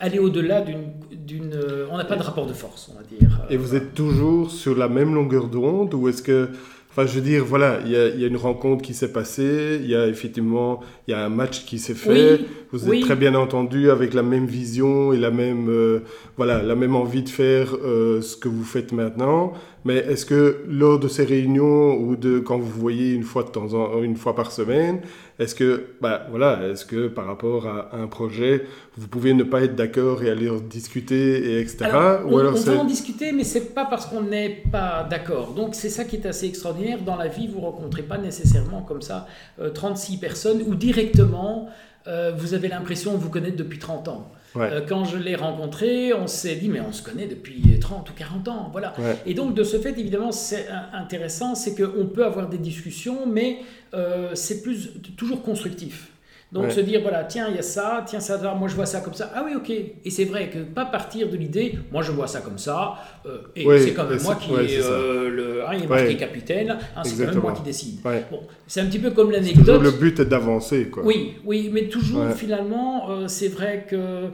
aller 0.00 0.18
au-delà 0.18 0.62
d'une... 0.62 1.60
On 1.90 1.98
n'a 1.98 2.06
pas 2.06 2.16
de 2.16 2.22
rapport 2.22 2.46
de 2.46 2.54
force, 2.54 2.90
on 2.90 2.96
va 2.96 3.04
dire. 3.04 3.28
Et 3.50 3.58
vous 3.58 3.74
êtes 3.74 3.92
toujours 3.92 4.50
sur 4.50 4.74
la 4.74 4.88
même 4.88 5.14
longueur 5.14 5.48
d'onde 5.48 5.92
ou 5.92 6.08
est-ce 6.08 6.22
que 6.22 6.48
Enfin, 6.94 7.06
je 7.06 7.14
veux 7.14 7.22
dire, 7.22 7.42
voilà, 7.42 7.78
il 7.86 7.90
y 7.90 7.96
a, 7.96 8.08
y 8.08 8.22
a, 8.22 8.26
une 8.26 8.36
rencontre 8.36 8.82
qui 8.82 8.92
s'est 8.92 9.12
passée, 9.12 9.80
il 9.82 9.88
y 9.88 9.96
a 9.96 10.06
effectivement, 10.06 10.80
il 11.08 11.12
y 11.12 11.14
a 11.14 11.24
un 11.24 11.30
match 11.30 11.64
qui 11.64 11.78
s'est 11.78 11.94
fait. 11.94 12.40
vous 12.70 12.92
êtes 12.92 13.00
très 13.00 13.16
bien 13.16 13.34
entendu 13.34 13.90
avec 13.90 14.12
la 14.12 14.22
même 14.22 14.44
vision 14.44 15.14
et 15.14 15.16
la 15.16 15.30
même, 15.30 15.70
euh, 15.70 16.00
voilà, 16.36 16.62
la 16.62 16.74
même 16.74 16.94
envie 16.94 17.22
de 17.22 17.30
faire 17.30 17.74
euh, 17.82 18.20
ce 18.20 18.36
que 18.36 18.48
vous 18.48 18.62
faites 18.62 18.92
maintenant. 18.92 19.54
Mais 19.84 19.96
est-ce 19.96 20.24
que 20.24 20.64
lors 20.68 20.98
de 20.98 21.08
ces 21.08 21.24
réunions 21.24 21.94
ou 21.96 22.16
de 22.16 22.38
quand 22.38 22.58
vous 22.58 22.80
voyez 22.80 23.14
une 23.14 23.24
fois 23.24 23.42
de 23.42 23.48
temps 23.48 23.74
en 23.74 24.02
une 24.02 24.16
fois 24.16 24.34
par 24.34 24.52
semaine, 24.52 25.00
est-ce 25.38 25.54
que, 25.54 25.86
bah, 26.00 26.26
voilà, 26.30 26.68
est-ce 26.68 26.84
que 26.84 27.08
par 27.08 27.26
rapport 27.26 27.66
à 27.66 27.96
un 27.96 28.06
projet, 28.06 28.64
vous 28.96 29.08
pouvez 29.08 29.34
ne 29.34 29.42
pas 29.42 29.62
être 29.62 29.74
d'accord 29.74 30.22
et 30.22 30.30
aller 30.30 30.48
en 30.48 30.60
discuter 30.60 31.52
et 31.52 31.60
etc. 31.60 31.86
ou 32.26 32.34
on, 32.34 32.38
alors 32.38 32.54
on 32.56 32.62
peut 32.62 32.76
en 32.76 32.84
discuter, 32.84 33.32
mais 33.32 33.44
c'est 33.44 33.74
pas 33.74 33.84
parce 33.86 34.06
qu'on 34.06 34.22
n'est 34.22 34.62
pas 34.70 35.06
d'accord. 35.08 35.54
Donc 35.54 35.74
c'est 35.74 35.90
ça 35.90 36.04
qui 36.04 36.16
est 36.16 36.26
assez 36.26 36.46
extraordinaire. 36.46 36.98
Dans 37.04 37.16
la 37.16 37.28
vie, 37.28 37.48
vous 37.48 37.60
rencontrez 37.60 38.02
pas 38.02 38.18
nécessairement 38.18 38.82
comme 38.82 39.02
ça 39.02 39.26
36 39.74 40.14
euh, 40.14 40.20
personnes 40.20 40.62
ou 40.66 40.74
directement 40.74 41.68
euh, 42.06 42.32
vous 42.36 42.54
avez 42.54 42.68
l'impression 42.68 43.12
de 43.12 43.18
vous 43.18 43.30
connaître 43.30 43.56
depuis 43.56 43.78
30 43.78 44.08
ans. 44.08 44.30
Euh, 44.56 44.80
quand 44.86 45.04
je 45.04 45.16
l'ai 45.16 45.34
rencontré, 45.34 46.12
on 46.12 46.26
s'est 46.26 46.56
dit, 46.56 46.68
mais 46.68 46.80
on 46.80 46.92
se 46.92 47.02
connaît 47.02 47.26
depuis 47.26 47.78
30 47.80 48.10
ou 48.10 48.12
40 48.12 48.48
ans. 48.48 48.68
Voilà. 48.72 48.94
Et 49.26 49.34
donc, 49.34 49.54
de 49.54 49.64
ce 49.64 49.78
fait, 49.78 49.98
évidemment, 49.98 50.32
c'est 50.32 50.66
intéressant, 50.92 51.54
c'est 51.54 51.74
qu'on 51.74 52.06
peut 52.06 52.24
avoir 52.24 52.48
des 52.48 52.58
discussions, 52.58 53.26
mais 53.26 53.60
euh, 53.94 54.34
c'est 54.34 54.62
plus 54.62 54.90
toujours 55.16 55.42
constructif. 55.42 56.11
Donc 56.52 56.70
se 56.70 56.80
dire, 56.80 57.00
voilà, 57.00 57.24
tiens, 57.24 57.46
il 57.48 57.56
y 57.56 57.58
a 57.58 57.62
ça, 57.62 58.04
tiens, 58.06 58.20
ça, 58.20 58.36
moi 58.54 58.68
je 58.68 58.74
vois 58.74 58.84
ça 58.84 59.00
comme 59.00 59.14
ça. 59.14 59.32
Ah 59.34 59.42
oui, 59.42 59.52
ok. 59.56 59.70
Et 59.70 60.10
c'est 60.10 60.26
vrai 60.26 60.50
que 60.50 60.58
pas 60.58 60.84
partir 60.84 61.30
de 61.30 61.36
l'idée, 61.38 61.78
moi 61.90 62.02
je 62.02 62.12
vois 62.12 62.26
ça 62.26 62.40
comme 62.40 62.58
ça, 62.58 62.94
euh, 63.24 63.38
et 63.56 63.66
c'est 63.78 63.94
quand 63.94 64.06
même 64.06 64.22
moi 64.22 64.34
qui 64.34 64.52
est, 64.52 64.82
euh, 64.82 65.30
le. 65.30 65.66
Hein, 65.66 65.70
il 65.78 65.84
est 65.84 65.86
marqué 65.86 66.16
capitaine, 66.16 66.76
hein, 66.94 67.02
c'est 67.04 67.24
quand 67.24 67.32
même 67.32 67.40
moi 67.40 67.52
qui 67.52 67.62
décide. 67.62 68.02
Bon, 68.02 68.40
c'est 68.66 68.80
un 68.80 68.86
petit 68.86 68.98
peu 68.98 69.12
comme 69.12 69.30
l'anecdote. 69.30 69.82
Le 69.82 69.92
but 69.92 70.20
est 70.20 70.26
d'avancer, 70.26 70.88
quoi. 70.88 71.02
Oui, 71.06 71.36
oui, 71.46 71.70
mais 71.72 71.84
toujours 71.88 72.30
finalement, 72.36 73.10
euh, 73.10 73.28
c'est 73.28 73.48
vrai 73.48 73.86
que. 73.88 74.28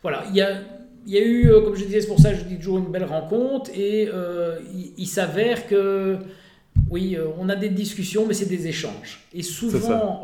Voilà, 0.00 0.22
il 0.30 0.36
y 0.36 0.42
a. 0.42 0.50
Il 1.06 1.12
y 1.12 1.18
a 1.18 1.22
eu, 1.22 1.50
comme 1.62 1.74
je 1.74 1.84
disais, 1.84 2.00
c'est 2.00 2.06
pour 2.06 2.18
ça 2.18 2.30
que 2.32 2.38
je 2.38 2.44
dis 2.44 2.56
toujours 2.56 2.78
une 2.78 2.90
belle 2.90 3.04
rencontre, 3.04 3.70
et 3.76 4.08
il, 4.96 5.06
s'avère 5.06 5.66
que, 5.66 6.16
oui, 6.88 7.18
on 7.38 7.50
a 7.50 7.56
des 7.56 7.68
discussions, 7.68 8.24
mais 8.26 8.32
c'est 8.32 8.48
des 8.48 8.68
échanges. 8.68 9.20
Et 9.34 9.42
souvent, 9.42 10.22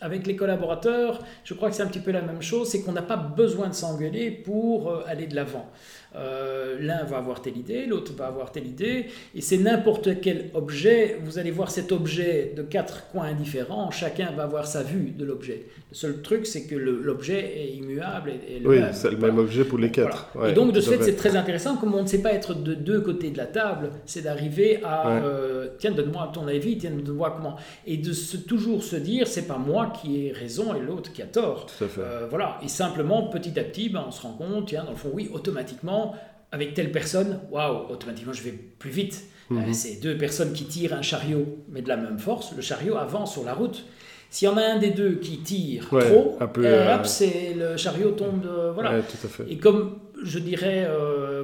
avec 0.00 0.26
les 0.26 0.36
collaborateurs, 0.36 1.24
je 1.44 1.54
crois 1.54 1.70
que 1.70 1.76
c'est 1.76 1.82
un 1.82 1.88
petit 1.88 2.00
peu 2.00 2.10
la 2.10 2.22
même 2.22 2.42
chose, 2.42 2.68
c'est 2.68 2.82
qu'on 2.82 2.92
n'a 2.92 3.02
pas 3.02 3.16
besoin 3.16 3.68
de 3.68 3.74
s'engueuler 3.74 4.30
pour 4.30 4.90
euh, 4.90 5.02
aller 5.06 5.26
de 5.26 5.34
l'avant. 5.34 5.70
Euh, 6.18 6.76
l'un 6.80 7.04
va 7.04 7.18
avoir 7.18 7.42
telle 7.42 7.56
idée, 7.56 7.86
l'autre 7.86 8.12
va 8.16 8.26
avoir 8.26 8.52
telle 8.52 8.66
idée, 8.66 9.06
et 9.34 9.40
c'est 9.40 9.58
n'importe 9.58 10.20
quel 10.20 10.50
objet, 10.54 11.18
vous 11.24 11.38
allez 11.38 11.50
voir 11.50 11.70
cet 11.70 11.92
objet 11.92 12.52
de 12.56 12.62
quatre 12.62 13.08
coins 13.10 13.32
différents, 13.32 13.90
chacun 13.90 14.32
va 14.32 14.44
avoir 14.44 14.66
sa 14.66 14.82
vue 14.82 15.12
de 15.16 15.24
l'objet. 15.24 15.66
Le 15.90 15.96
seul 15.96 16.22
truc, 16.22 16.46
c'est 16.46 16.66
que 16.66 16.74
l'objet 16.74 17.38
est 17.56 17.76
immuable. 17.76 18.30
Et, 18.48 18.60
oui, 18.64 18.80
c'est 18.92 19.10
le 19.10 19.16
même 19.16 19.38
objet 19.38 19.64
pour 19.64 19.78
les 19.78 19.90
quatre. 19.90 20.28
et 20.46 20.52
donc, 20.52 20.72
de 20.72 20.80
ce 20.80 20.90
fait, 20.90 21.02
c'est 21.02 21.16
très 21.16 21.36
intéressant, 21.36 21.76
comme 21.76 21.94
on 21.94 22.02
ne 22.02 22.06
sait 22.06 22.22
pas 22.22 22.32
être 22.32 22.54
de 22.54 22.74
deux 22.74 23.00
côtés 23.00 23.30
de 23.30 23.38
la 23.38 23.46
table, 23.46 23.90
c'est 24.04 24.22
d'arriver 24.22 24.80
à, 24.84 25.18
euh, 25.18 25.68
tiens, 25.78 25.92
donne-moi 25.92 26.30
ton 26.32 26.46
avis, 26.46 26.78
tiens, 26.78 26.90
donne-moi 26.90 27.34
comment. 27.36 27.56
Et 27.86 27.96
de 27.96 28.12
se, 28.12 28.36
toujours 28.36 28.82
se 28.82 28.96
dire, 28.96 29.26
c'est 29.26 29.46
pas 29.46 29.58
moi 29.58 29.92
qui 30.00 30.26
ai 30.26 30.32
raison 30.32 30.74
et 30.74 30.80
l'autre 30.80 31.12
qui 31.12 31.22
a 31.22 31.26
tort. 31.26 31.66
Tout 31.66 31.84
à 31.84 31.88
fait. 31.88 32.00
Euh, 32.00 32.26
voilà, 32.28 32.58
et 32.62 32.68
simplement, 32.68 33.22
petit 33.28 33.58
à 33.58 33.64
petit, 33.64 33.88
ben, 33.88 34.04
on 34.06 34.10
se 34.10 34.22
rend 34.22 34.32
compte, 34.32 34.66
tiens, 34.66 34.84
dans 34.84 34.90
le 34.90 34.96
fond, 34.96 35.10
oui, 35.12 35.30
automatiquement, 35.32 36.07
avec 36.52 36.74
telle 36.74 36.92
personne, 36.92 37.40
waouh, 37.50 37.90
automatiquement 37.90 38.32
je 38.32 38.42
vais 38.42 38.52
plus 38.52 38.90
vite. 38.90 39.24
Mhm. 39.50 39.58
Euh, 39.58 39.72
c'est 39.72 40.00
deux 40.00 40.16
personnes 40.16 40.52
qui 40.52 40.64
tirent 40.64 40.94
un 40.94 41.02
chariot, 41.02 41.46
mais 41.68 41.82
de 41.82 41.88
la 41.88 41.96
même 41.96 42.18
force, 42.18 42.54
le 42.54 42.62
chariot 42.62 42.96
avance 42.96 43.32
sur 43.32 43.44
la 43.44 43.54
route. 43.54 43.84
S'il 44.30 44.46
y 44.46 44.50
en 44.50 44.58
a 44.58 44.62
un 44.62 44.78
des 44.78 44.90
deux 44.90 45.14
qui 45.14 45.38
tire 45.38 45.86
trop, 45.88 46.36
euh, 46.40 46.46
euh, 46.58 46.98
c'est 47.04 47.54
le 47.54 47.78
chariot 47.78 48.10
tombe. 48.10 48.46
voilà. 48.74 49.00
Et 49.48 49.56
comme 49.56 50.00
je 50.22 50.38
dirais, 50.38 50.86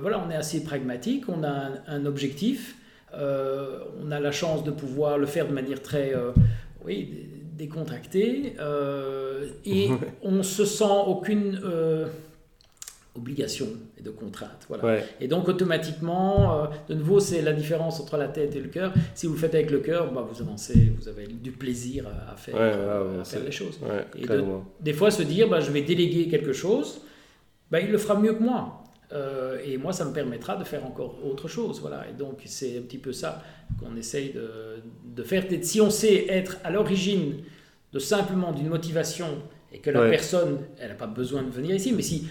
voilà, 0.02 0.22
on 0.26 0.30
est 0.30 0.36
assez 0.36 0.62
pragmatique, 0.62 1.24
on 1.28 1.44
a 1.44 1.70
un, 1.88 2.04
objectif, 2.04 2.76
on 3.14 4.10
a 4.10 4.20
la 4.20 4.32
chance 4.32 4.64
de 4.64 4.70
pouvoir 4.70 5.16
le 5.16 5.24
faire 5.24 5.48
de 5.48 5.54
manière 5.54 5.80
très, 5.80 6.12
oui, 6.84 7.30
décontractée, 7.56 8.54
et 9.64 9.88
on 10.22 10.42
se 10.42 10.66
sent 10.66 10.84
aucune 11.06 11.58
obligation 13.16 13.68
et 13.98 14.02
de 14.02 14.10
contrainte. 14.10 14.66
Voilà. 14.68 15.00
Et 15.20 15.28
donc 15.28 15.48
automatiquement, 15.48 16.64
euh, 16.64 16.66
de 16.88 16.94
nouveau, 16.94 17.20
c'est 17.20 17.42
la 17.42 17.52
différence 17.52 18.00
entre 18.00 18.16
la 18.16 18.28
tête 18.28 18.56
et 18.56 18.60
le 18.60 18.68
cœur. 18.68 18.92
Si 19.14 19.26
vous 19.26 19.34
le 19.34 19.38
faites 19.38 19.54
avec 19.54 19.70
le 19.70 19.78
cœur, 19.78 20.12
bah, 20.12 20.26
vous 20.28 20.42
avancez, 20.42 20.92
vous 20.98 21.08
avez 21.08 21.26
du 21.26 21.52
plaisir 21.52 22.06
à 22.08 22.36
faire, 22.36 22.54
euh, 22.58 23.20
à 23.20 23.24
faire 23.24 23.44
les 23.44 23.52
choses. 23.52 23.78
et 24.16 24.26
des 24.80 24.92
fois, 24.92 25.10
se 25.10 25.22
dire, 25.22 25.48
bah, 25.48 25.60
je 25.60 25.70
vais 25.70 25.82
déléguer 25.82 26.28
quelque 26.28 26.52
chose, 26.52 27.00
bah, 27.70 27.80
il 27.80 27.90
le 27.90 27.98
fera 27.98 28.18
mieux 28.18 28.34
que 28.34 28.42
moi. 28.42 28.80
Euh, 29.12 29.58
et 29.64 29.76
moi, 29.76 29.92
ça 29.92 30.04
me 30.04 30.12
permettra 30.12 30.56
de 30.56 30.64
faire 30.64 30.84
encore 30.84 31.24
autre 31.24 31.46
chose. 31.46 31.80
Voilà. 31.80 32.06
Et 32.10 32.14
donc, 32.14 32.42
c'est 32.46 32.78
un 32.78 32.82
petit 32.82 32.98
peu 32.98 33.12
ça 33.12 33.42
qu'on 33.78 33.96
essaye 33.96 34.32
de, 34.32 34.82
de 35.04 35.22
faire. 35.22 35.44
Si 35.62 35.80
on 35.80 35.90
sait 35.90 36.26
être 36.28 36.56
à 36.64 36.70
l'origine 36.70 37.34
de 37.92 37.98
simplement 38.00 38.50
d'une 38.50 38.68
motivation 38.68 39.28
et 39.72 39.78
que 39.78 39.90
la 39.90 40.08
personne, 40.10 40.58
elle 40.80 40.88
n'a 40.88 40.94
pas 40.94 41.06
besoin 41.06 41.42
de 41.42 41.50
venir 41.50 41.76
ici, 41.76 41.92
mais 41.92 42.02
si 42.02 42.26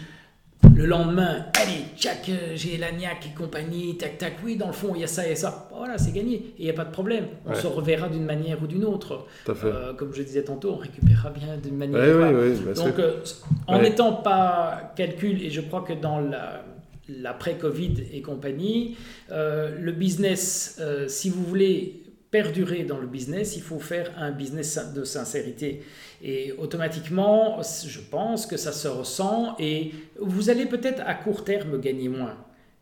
le 0.76 0.86
lendemain, 0.86 1.46
allez, 1.62 1.86
tchac, 1.98 2.30
euh, 2.30 2.54
j'ai 2.56 2.78
l'agnac 2.78 3.26
et 3.26 3.36
compagnie, 3.36 3.98
tac, 3.98 4.18
tac, 4.18 4.34
oui, 4.44 4.56
dans 4.56 4.68
le 4.68 4.74
fond, 4.74 4.94
il 4.96 5.02
y 5.02 5.04
a 5.04 5.08
ça 5.08 5.28
et 5.28 5.36
ça. 5.36 5.70
Voilà, 5.76 5.98
c'est 5.98 6.12
gagné. 6.12 6.36
Et 6.36 6.54
il 6.60 6.64
n'y 6.66 6.70
a 6.70 6.74
pas 6.74 6.86
de 6.86 6.92
problème. 6.92 7.26
On 7.46 7.54
se 7.54 7.68
reverra 7.68 8.10
d'une 8.10 8.26
manière 8.26 8.62
ou 8.62 8.68
d'une 8.68 8.86
autre. 8.86 9.26
Euh, 9.48 9.94
comme 9.94 10.14
je 10.14 10.24
disais 10.24 10.44
tantôt, 10.44 10.72
on 10.72 10.78
récupérera 10.78 11.30
bien 11.30 11.58
d'une 11.58 11.78
manière 11.78 12.02
ou 12.02 12.42
d'une 12.42 12.70
autre. 12.70 12.84
Donc, 12.84 13.00
euh, 13.00 13.22
en 13.68 13.82
n'étant 13.82 14.14
pas 14.14 14.94
calcul, 14.96 15.42
et 15.44 15.50
je 15.50 15.62
crois 15.62 15.82
que 15.82 15.94
dans 15.94 16.20
la 16.20 16.64
l'après-Covid 17.10 17.96
et 18.14 18.22
compagnie, 18.22 18.96
le 19.30 19.92
business, 19.92 20.82
si 21.08 21.30
vous 21.30 21.44
voulez 21.44 22.03
perdurer 22.34 22.84
dans 22.84 22.98
le 22.98 23.06
business, 23.06 23.56
il 23.56 23.62
faut 23.62 23.78
faire 23.78 24.10
un 24.18 24.32
business 24.32 24.92
de 24.96 25.04
sincérité. 25.04 25.84
Et 26.24 26.52
automatiquement, 26.58 27.62
je 27.62 28.00
pense 28.00 28.48
que 28.48 28.58
ça 28.58 28.72
se 28.72 28.88
ressent 28.88 29.56
et 29.60 29.92
vous 30.20 30.50
allez 30.50 30.66
peut-être 30.66 31.04
à 31.06 31.14
court 31.14 31.44
terme 31.44 31.80
gagner 31.80 32.10
moins. 32.10 32.36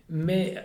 Mais 0.10 0.56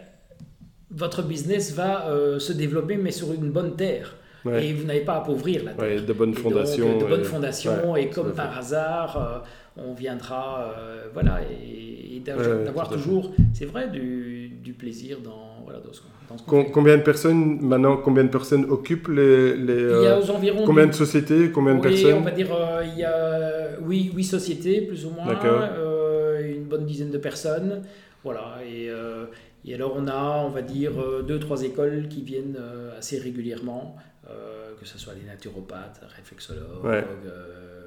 votre 0.92 1.24
business 1.24 1.72
va 1.72 2.06
euh, 2.06 2.38
se 2.38 2.52
développer, 2.52 2.96
mais 2.96 3.10
sur 3.10 3.32
une 3.32 3.50
bonne 3.50 3.74
terre. 3.74 4.14
Et 4.56 4.72
vous 4.72 4.84
n'avez 4.84 5.00
pas 5.00 5.14
à 5.14 5.18
appauvrir 5.18 5.64
la 5.64 5.72
terre. 5.72 6.06
de 6.06 6.12
bonnes 6.12 6.34
fondations. 6.34 6.96
de 6.96 7.04
bonnes 7.06 7.24
fondations. 7.24 7.96
et 7.96 8.08
comme 8.08 8.34
par 8.34 8.56
hasard, 8.56 9.16
euh, 9.16 9.82
on 9.82 9.94
viendra, 9.94 10.72
euh, 10.78 11.08
voilà, 11.12 11.40
et, 11.42 12.22
d'avoir 12.24 12.88
toujours, 12.88 13.32
c'est 13.52 13.66
vrai, 13.66 13.88
du, 13.88 14.48
du, 14.62 14.72
plaisir 14.72 15.18
dans, 15.20 15.55
voilà, 15.66 15.80
dans 15.80 15.92
ce 15.92 16.00
combien 16.46 16.96
de 16.96 17.02
personnes 17.02 17.60
maintenant 17.60 17.96
Combien 17.96 18.24
de 18.24 18.28
personnes 18.28 18.64
occupent 18.70 19.08
les, 19.08 19.56
les 19.56 19.82
Il 19.82 20.02
y 20.02 20.06
a 20.06 20.18
aux 20.18 20.30
environs 20.30 20.64
combien 20.64 20.86
de 20.86 20.92
sociétés 20.92 21.50
Combien 21.50 21.74
de 21.74 21.80
oui, 21.80 21.88
personnes 21.88 22.18
on 22.18 22.22
va 22.22 22.30
dire 22.30 22.52
euh, 22.52 22.82
il 22.84 22.98
y 22.98 23.04
a 23.04 23.78
oui, 23.80 24.10
huit 24.14 24.24
sociétés 24.24 24.80
plus 24.82 25.04
ou 25.06 25.10
moins, 25.10 25.28
euh, 25.44 26.54
une 26.56 26.64
bonne 26.64 26.86
dizaine 26.86 27.10
de 27.10 27.18
personnes, 27.18 27.82
voilà. 28.24 28.58
Et, 28.66 28.88
euh, 28.90 29.26
et, 29.64 29.74
alors 29.74 29.94
on 29.96 30.08
a, 30.08 30.42
on 30.44 30.48
va 30.48 30.62
dire 30.62 30.92
deux 31.26 31.38
trois 31.38 31.62
écoles 31.62 32.08
qui 32.08 32.22
viennent 32.22 32.58
assez 32.98 33.18
régulièrement, 33.18 33.96
que 34.24 34.86
ce 34.86 34.98
soit 34.98 35.14
les 35.14 35.26
naturopathes, 35.26 36.00
réflexologues. 36.16 37.04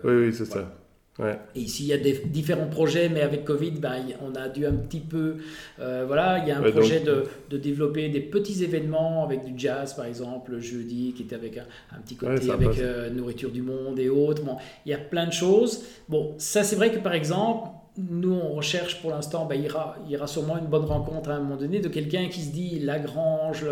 oui, 0.03 0.13
oui, 0.13 0.33
c'est 0.33 0.45
ça. 0.45 0.71
Et 1.55 1.59
ici, 1.59 1.83
il 1.83 1.87
y 1.87 1.93
a 1.93 1.97
des, 1.97 2.21
différents 2.25 2.67
projets, 2.67 3.09
mais 3.09 3.21
avec 3.21 3.43
Covid, 3.43 3.71
ben, 3.71 3.97
on 4.21 4.35
a 4.35 4.47
dû 4.47 4.65
un 4.65 4.73
petit 4.73 5.01
peu. 5.01 5.35
Euh, 5.79 6.05
voilà, 6.07 6.39
il 6.39 6.47
y 6.47 6.51
a 6.51 6.59
un 6.59 6.71
projet 6.71 7.01
de, 7.01 7.25
de, 7.49 7.57
développer 7.57 8.09
des 8.09 8.21
petits 8.21 8.63
événements 8.63 9.23
avec 9.23 9.43
du 9.43 9.53
jazz, 9.57 9.93
par 9.93 10.05
exemple, 10.05 10.51
le 10.51 10.61
jeudi, 10.61 11.13
qui 11.15 11.23
était 11.23 11.35
avec 11.35 11.57
un, 11.57 11.99
petit 12.01 12.15
côté 12.15 12.49
avec 12.49 12.79
euh, 12.79 13.09
Nourriture 13.09 13.51
du 13.51 13.61
Monde 13.61 13.99
et 13.99 14.09
autres. 14.09 14.43
Bon, 14.43 14.57
il 14.85 14.91
y 14.91 14.95
a 14.95 14.97
plein 14.97 15.27
de 15.27 15.33
choses. 15.33 15.83
Bon, 16.07 16.35
ça, 16.37 16.63
c'est 16.63 16.75
vrai 16.75 16.91
que 16.91 16.99
par 16.99 17.13
exemple, 17.13 17.69
nous, 18.09 18.33
on 18.33 18.53
recherche 18.53 19.01
pour 19.01 19.11
l'instant, 19.11 19.45
bah, 19.45 19.55
il, 19.55 19.63
y 19.63 20.15
aura 20.15 20.27
sûrement 20.27 20.57
une 20.57 20.67
bonne 20.67 20.85
rencontre 20.85 21.29
à 21.29 21.35
un 21.35 21.39
moment 21.39 21.57
donné 21.57 21.79
de 21.79 21.89
quelqu'un 21.89 22.27
qui 22.29 22.41
se 22.41 22.51
dit 22.51 22.79
Lagrange, 22.79 23.65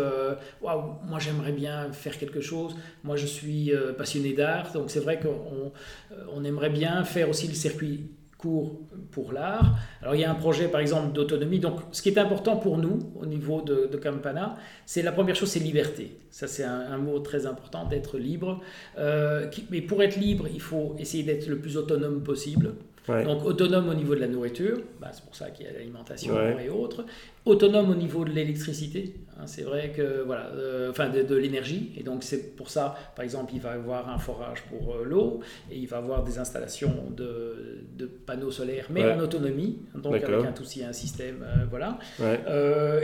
waouh, 0.60 0.96
moi 1.06 1.18
j'aimerais 1.18 1.52
bien 1.52 1.92
faire 1.92 2.18
quelque 2.18 2.40
chose. 2.40 2.76
Moi 3.04 3.16
je 3.16 3.26
suis 3.26 3.72
euh, 3.72 3.92
passionné 3.92 4.32
d'art, 4.32 4.72
donc 4.72 4.90
c'est 4.90 5.00
vrai 5.00 5.18
qu'on 5.18 5.72
euh, 6.12 6.24
on 6.34 6.44
aimerait 6.44 6.70
bien 6.70 7.04
faire 7.04 7.28
aussi 7.28 7.48
le 7.48 7.54
circuit 7.54 8.10
court 8.36 8.78
pour 9.10 9.32
l'art. 9.32 9.76
Alors 10.00 10.14
il 10.14 10.20
y 10.20 10.24
a 10.24 10.30
un 10.30 10.36
projet 10.36 10.68
par 10.68 10.80
exemple 10.80 11.12
d'autonomie. 11.12 11.58
Donc 11.58 11.80
ce 11.90 12.02
qui 12.02 12.08
est 12.08 12.18
important 12.18 12.56
pour 12.56 12.78
nous 12.78 12.98
au 13.20 13.26
niveau 13.26 13.62
de, 13.62 13.90
Campana, 13.96 14.56
c'est 14.86 15.02
la 15.02 15.12
première 15.12 15.34
chose, 15.34 15.50
c'est 15.50 15.58
liberté. 15.58 16.18
Ça 16.30 16.46
c'est 16.46 16.64
un, 16.64 16.98
mot 16.98 17.18
très 17.18 17.46
important, 17.46 17.86
d'être 17.86 18.18
libre. 18.18 18.60
Euh, 18.98 19.50
mais 19.70 19.80
pour 19.80 20.02
être 20.02 20.16
libre, 20.16 20.46
il 20.52 20.60
faut 20.60 20.94
essayer 20.98 21.24
d'être 21.24 21.48
le 21.48 21.58
plus 21.58 21.76
autonome 21.76 22.22
possible. 22.22 22.74
Donc 23.08 23.44
autonome 23.44 23.88
au 23.88 23.94
niveau 23.94 24.14
de 24.14 24.20
la 24.20 24.28
nourriture, 24.28 24.78
bah, 25.00 25.08
c'est 25.12 25.24
pour 25.24 25.34
ça 25.34 25.50
qu'il 25.50 25.66
y 25.66 25.68
a 25.68 25.72
l'alimentation 25.72 26.34
et 26.58 26.68
autres. 26.68 27.04
Autonome 27.44 27.90
au 27.90 27.94
niveau 27.94 28.24
de 28.24 28.30
l'électricité, 28.30 29.14
hein, 29.38 29.46
c'est 29.46 29.62
vrai 29.62 29.90
que 29.96 30.22
voilà, 30.26 30.48
euh, 30.54 30.90
enfin 30.90 31.08
de, 31.08 31.34
l'énergie, 31.34 31.92
et 31.96 32.02
donc 32.02 32.22
c'est 32.22 32.54
pour 32.54 32.68
ça, 32.68 32.94
par 33.16 33.24
exemple, 33.24 33.52
il 33.54 33.60
va 33.60 33.70
avoir 33.70 34.10
un 34.10 34.18
forage 34.18 34.64
pour 34.64 34.96
euh, 34.96 35.04
l'eau 35.04 35.40
et 35.70 35.78
il 35.78 35.86
va 35.86 35.96
avoir 35.96 36.24
des 36.24 36.38
installations 36.38 36.92
de, 37.16 37.84
de 37.96 38.04
panneaux 38.04 38.50
solaires, 38.50 38.88
mais 38.90 39.10
en 39.10 39.18
autonomie, 39.20 39.78
donc 39.94 40.16
avec 40.16 40.28
un, 40.28 40.52
aussi 40.60 40.84
un 40.84 40.92
système, 40.92 41.42
euh, 41.42 41.64
voilà. 41.70 41.98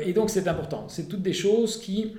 et 0.04 0.12
donc 0.12 0.28
c'est 0.28 0.46
important. 0.46 0.88
C'est 0.88 1.08
toutes 1.08 1.22
des 1.22 1.32
choses 1.32 1.78
qui 1.78 2.14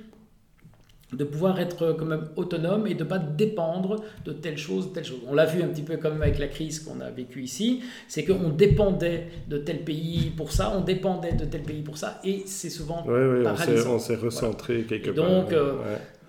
de 1.12 1.24
pouvoir 1.24 1.60
être 1.60 1.94
quand 1.98 2.04
même 2.04 2.28
autonome 2.34 2.86
et 2.86 2.94
de 2.94 3.04
ne 3.04 3.08
pas 3.08 3.18
dépendre 3.18 4.02
de 4.24 4.32
telle 4.32 4.58
chose, 4.58 4.92
telle 4.92 5.04
chose. 5.04 5.20
On 5.28 5.34
l'a 5.34 5.46
vu 5.46 5.62
un 5.62 5.68
petit 5.68 5.82
peu 5.82 5.96
comme 5.96 6.20
avec 6.20 6.38
la 6.38 6.48
crise 6.48 6.80
qu'on 6.80 7.00
a 7.00 7.10
vécue 7.10 7.42
ici, 7.42 7.82
c'est 8.08 8.24
qu'on 8.24 8.48
dépendait 8.48 9.28
de 9.48 9.58
tel 9.58 9.84
pays 9.84 10.32
pour 10.36 10.50
ça, 10.50 10.72
on 10.76 10.80
dépendait 10.80 11.32
de 11.32 11.44
tel 11.44 11.62
pays 11.62 11.82
pour 11.82 11.96
ça, 11.96 12.20
et 12.24 12.42
c'est 12.46 12.70
souvent 12.70 13.04
oui, 13.06 13.46
on 13.86 13.98
s'est 13.98 14.16
recentré 14.16 14.82
quelque 14.82 15.10
part. 15.10 15.28
Donc, 15.28 15.52
euh, 15.52 15.74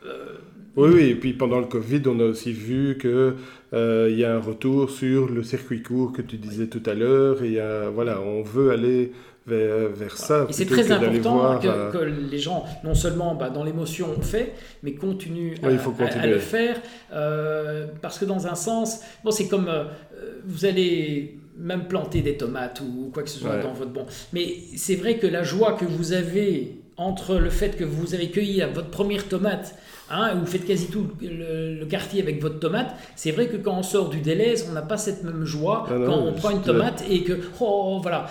euh, 0.06 0.36
oui, 0.78 0.90
oui, 0.94 1.04
et 1.10 1.16
puis 1.16 1.34
pendant 1.34 1.60
le 1.60 1.66
Covid, 1.66 2.02
on 2.06 2.20
a 2.20 2.24
aussi 2.24 2.54
vu 2.54 2.98
qu'il 3.00 3.34
euh, 3.74 4.10
y 4.16 4.24
a 4.24 4.34
un 4.34 4.40
retour 4.40 4.90
sur 4.90 5.30
le 5.30 5.44
circuit 5.44 5.84
court 5.84 6.14
que 6.14 6.22
tu 6.22 6.38
disais 6.38 6.68
tout 6.68 6.84
à 6.86 6.94
l'heure, 6.94 7.44
et 7.44 7.60
voilà, 7.94 8.22
on 8.22 8.44
veut 8.44 8.72
aller 8.72 9.12
vers, 9.48 10.18
ça. 10.18 10.46
Et 10.50 10.54
c'est 10.54 10.66
très 10.66 10.92
important 10.92 11.60
euh, 11.64 11.92
que, 11.92 11.98
les 11.98 12.40
gens, 12.40 12.66
non 12.84 12.94
seulement 12.94 13.36
bah, 13.36 13.50
dans 13.50 13.64
l'émotion, 13.64 14.10
on 14.18 14.22
fait, 14.22 14.54
mais 14.84 14.94
continuent 14.94 15.56
à, 15.64 15.70
le 16.26 16.40
faire. 16.40 16.82
Euh, 17.14 17.88
parce 18.02 18.20
que 18.20 18.26
dans 18.26 18.48
un 18.48 18.56
sens, 18.56 19.00
bon, 19.24 19.32
c'est 19.32 19.48
comme 19.48 19.68
euh, 19.70 19.86
vous 20.46 20.66
allez 20.66 21.40
même 21.58 21.88
planter 21.88 22.22
des 22.22 22.38
tomates 22.38 22.82
ou 22.82 23.10
quoi 23.12 23.24
que 23.24 23.30
ce 23.30 23.40
soit 23.40 23.58
dans 23.58 23.74
votre 23.74 23.92
bon. 23.92 24.06
Mais 24.34 24.58
c'est 24.76 24.96
vrai 24.96 25.18
que 25.18 25.28
la 25.28 25.44
joie 25.44 25.74
que 25.74 25.86
vous 25.86 26.14
avez 26.14 26.78
entre 26.98 27.36
le 27.36 27.50
fait 27.50 27.78
que 27.78 27.84
vous 27.84 28.14
avez 28.14 28.30
cueilli 28.30 28.64
votre 28.74 28.90
première 28.90 29.28
tomate, 29.28 29.76
hein, 30.10 30.36
vous 30.36 30.46
faites 30.46 30.66
quasi 30.66 30.88
tout 30.88 31.08
le, 31.22 31.86
quartier 31.86 32.22
avec 32.22 32.42
votre 32.42 32.60
tomate, 32.60 32.96
c'est 33.16 33.32
vrai 33.32 33.48
que 33.48 33.58
quand 33.58 33.78
on 33.78 33.84
sort 33.84 34.10
du 34.10 34.20
délaise, 34.20 34.68
on 34.70 34.74
n'a 34.74 34.82
pas 34.82 34.98
cette 34.98 35.24
même 35.24 35.46
joie 35.46 35.88
ah 35.90 35.94
quand 36.06 36.18
on 36.18 36.34
prend 36.34 36.52
une 36.52 36.62
tomate 36.62 37.04
et 37.10 37.24
que, 37.24 37.34
oh, 37.60 38.00
voilà. 38.02 38.28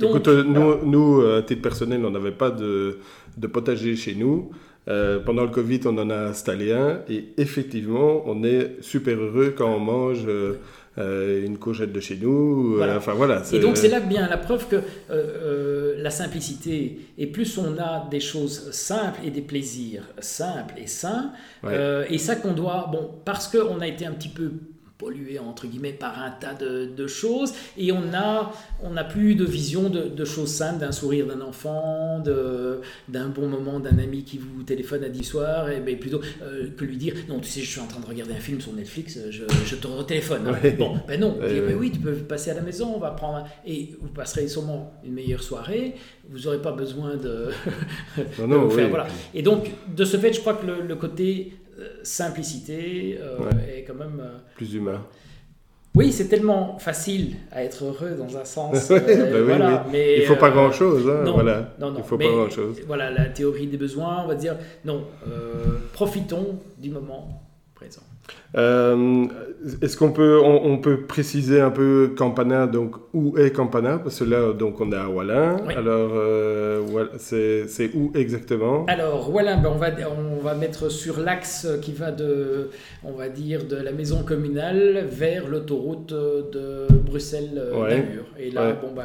Écoute, 0.00 0.28
nous, 0.28 0.84
nous, 0.84 1.20
à 1.26 1.42
titre 1.42 1.62
personnel, 1.62 2.04
on 2.04 2.10
n'avait 2.10 2.32
pas 2.32 2.50
de, 2.50 2.98
de, 3.36 3.46
potager 3.46 3.94
chez 3.96 4.14
nous. 4.14 4.50
Euh, 4.88 5.20
pendant 5.20 5.44
le 5.44 5.50
Covid, 5.50 5.80
on 5.84 5.96
en 5.96 6.10
a 6.10 6.16
installé 6.16 6.72
un 6.72 7.02
et 7.08 7.26
effectivement, 7.38 8.22
on 8.26 8.42
est 8.42 8.78
super 8.80 9.16
heureux 9.16 9.54
quand 9.56 9.72
on 9.72 9.78
mange 9.78 10.24
euh, 10.26 10.54
euh, 10.98 11.44
une 11.46 11.58
courgette 11.58 11.92
de 11.92 12.00
chez 12.00 12.16
nous. 12.16 12.76
Voilà. 12.76 12.96
enfin 12.98 13.12
voilà. 13.14 13.42
Et 13.52 13.58
donc 13.60 13.76
c'est 13.76 13.88
là 13.88 14.00
bien 14.00 14.28
la 14.28 14.36
preuve 14.38 14.66
que 14.68 14.80
la 15.96 16.10
simplicité, 16.10 16.98
et 17.18 17.26
plus 17.26 17.58
on 17.58 17.78
a 17.78 18.08
des 18.10 18.20
choses 18.20 18.70
simples 18.72 19.20
et 19.24 19.30
des 19.30 19.42
plaisirs 19.42 20.04
simples 20.20 20.74
et 20.76 20.86
sains, 20.86 21.32
Ouais. 21.62 22.06
et 22.10 22.18
ça 22.18 22.36
qu'on 22.36 22.52
doit, 22.52 22.88
bon, 22.90 23.10
parce 23.24 23.46
qu'on 23.48 23.80
a 23.80 23.86
été 23.86 24.04
un 24.04 24.12
petit 24.12 24.28
peu 24.28 24.50
pollué 25.02 25.38
entre 25.40 25.66
guillemets 25.66 25.92
par 25.92 26.22
un 26.22 26.30
tas 26.30 26.54
de, 26.54 26.86
de 26.86 27.06
choses 27.08 27.52
et 27.76 27.90
on 27.92 28.14
a 28.14 28.52
on 28.82 28.90
n'a 28.90 29.02
plus 29.04 29.34
de 29.34 29.44
vision 29.44 29.88
de, 29.90 30.02
de 30.02 30.24
choses 30.24 30.50
simples 30.50 30.78
d'un 30.78 30.92
sourire 30.92 31.26
d'un 31.26 31.40
enfant 31.40 32.20
d'un 33.08 33.28
bon 33.28 33.48
moment 33.48 33.80
d'un 33.80 33.98
ami 33.98 34.22
qui 34.22 34.38
vous 34.38 34.62
téléphone 34.62 35.02
à 35.04 35.08
10 35.08 35.24
soirs 35.24 35.70
et 35.70 35.80
ben 35.80 35.98
plutôt 35.98 36.20
euh, 36.42 36.68
que 36.76 36.84
lui 36.84 36.96
dire 36.96 37.14
non 37.28 37.40
tu 37.40 37.48
sais 37.48 37.60
je 37.62 37.70
suis 37.70 37.80
en 37.80 37.86
train 37.86 38.00
de 38.00 38.06
regarder 38.06 38.34
un 38.34 38.40
film 38.40 38.60
sur 38.60 38.72
Netflix 38.72 39.18
je, 39.30 39.42
je 39.66 39.76
te 39.76 39.86
retéléphone 39.88 40.42
hein. 40.46 40.54
Ouais. 40.62 40.70
bon 40.72 40.96
ben 41.08 41.18
non 41.18 41.36
Ouais, 41.40 41.52
Dire, 41.52 41.62
ouais. 41.64 41.68
ben 41.70 41.76
oui 41.78 41.90
tu 41.90 41.98
peux 41.98 42.12
passer 42.14 42.50
à 42.50 42.54
la 42.54 42.60
maison 42.62 42.92
on 42.94 42.98
va 43.00 43.10
prendre 43.10 43.38
un- 43.38 43.44
et 43.66 43.90
vous 44.00 44.08
passerez 44.08 44.46
sûrement 44.48 44.92
une 45.04 45.12
meilleure 45.14 45.42
soirée 45.42 45.94
vous 46.30 46.38
n'aurez 46.40 46.62
pas 46.62 46.72
besoin 46.72 47.16
de 47.16 47.48
Non, 48.46 48.70
faire, 48.76 48.84
oui. 48.84 48.90
voilà. 48.90 49.06
Et 49.34 49.42
donc, 49.42 49.70
de 49.94 50.04
ce 50.04 50.16
fait, 50.16 50.32
je 50.32 50.40
crois 50.40 50.54
que 50.54 50.64
le, 50.66 50.80
le 50.86 50.94
côté 50.96 51.52
euh, 51.52 51.61
simplicité 52.02 53.18
euh, 53.20 53.38
Ouais. 53.38 53.78
est 53.78 53.84
quand 53.84 53.94
même. 53.94 54.20
euh, 54.20 54.38
Plus 54.56 54.74
humain. 54.74 55.02
Oui, 55.94 56.10
c'est 56.10 56.28
tellement 56.28 56.78
facile 56.78 57.36
à 57.50 57.62
être 57.64 57.84
heureux 57.84 58.14
dans 58.16 58.36
un 58.38 58.44
sens. 58.46 58.90
Euh, 58.90 58.98
bah 58.98 59.38
oui, 59.38 59.42
voilà, 59.44 59.84
oui. 59.86 59.90
mais, 59.92 60.18
Il 60.20 60.24
faut 60.26 60.36
pas 60.36 60.48
euh, 60.48 60.52
grand 60.52 60.72
chose. 60.72 61.08
Hein, 61.08 61.22
non, 61.24 61.34
voilà. 61.34 61.74
non, 61.78 61.90
non, 61.90 61.98
Il 61.98 62.04
faut 62.04 62.16
mais, 62.16 62.26
pas 62.28 62.32
grand 62.32 62.48
chose. 62.50 62.80
Voilà, 62.86 63.10
la 63.10 63.26
théorie 63.26 63.66
des 63.66 63.76
besoins, 63.76 64.22
on 64.24 64.26
va 64.26 64.34
dire 64.34 64.56
non, 64.86 65.04
euh, 65.28 65.78
profitons 65.92 66.58
du 66.78 66.88
moment 66.90 67.42
présent. 67.74 68.00
Euh, 68.54 69.24
Est-ce 69.80 69.96
qu'on 69.96 70.12
peut, 70.12 70.38
on, 70.42 70.66
on 70.72 70.78
peut 70.78 71.02
préciser 71.02 71.60
un 71.60 71.70
peu 71.70 72.12
Campana, 72.16 72.66
donc 72.66 72.96
où 73.14 73.38
est 73.38 73.50
Campana? 73.50 73.98
Parce 73.98 74.18
que 74.18 74.24
là, 74.24 74.52
donc 74.52 74.80
on 74.80 74.92
est 74.92 74.96
à 74.96 75.08
Wallin. 75.08 75.56
Oui. 75.66 75.74
Alors, 75.74 76.10
euh, 76.14 76.82
c'est 77.16 77.90
où 77.94 78.12
exactement? 78.14 78.84
Alors, 78.88 79.30
voilà, 79.30 79.56
ben, 79.56 79.70
on, 79.74 79.78
va, 79.78 79.88
on 80.36 80.42
va 80.42 80.54
mettre 80.54 80.90
sur 80.90 81.18
l'axe 81.20 81.66
qui 81.80 81.92
va 81.92 82.10
de, 82.12 82.68
on 83.04 83.12
va 83.12 83.28
dire, 83.30 83.64
de 83.64 83.76
la 83.76 83.92
maison 83.92 84.22
communale 84.22 85.06
vers 85.10 85.48
l'autoroute 85.48 86.12
de 86.12 86.86
Bruxelles-Namur. 87.06 87.80
Ouais. 87.82 88.04
Et 88.38 88.50
là, 88.50 88.68
Ouais. 88.68 88.74
bon, 88.82 89.00
a- 89.00 89.04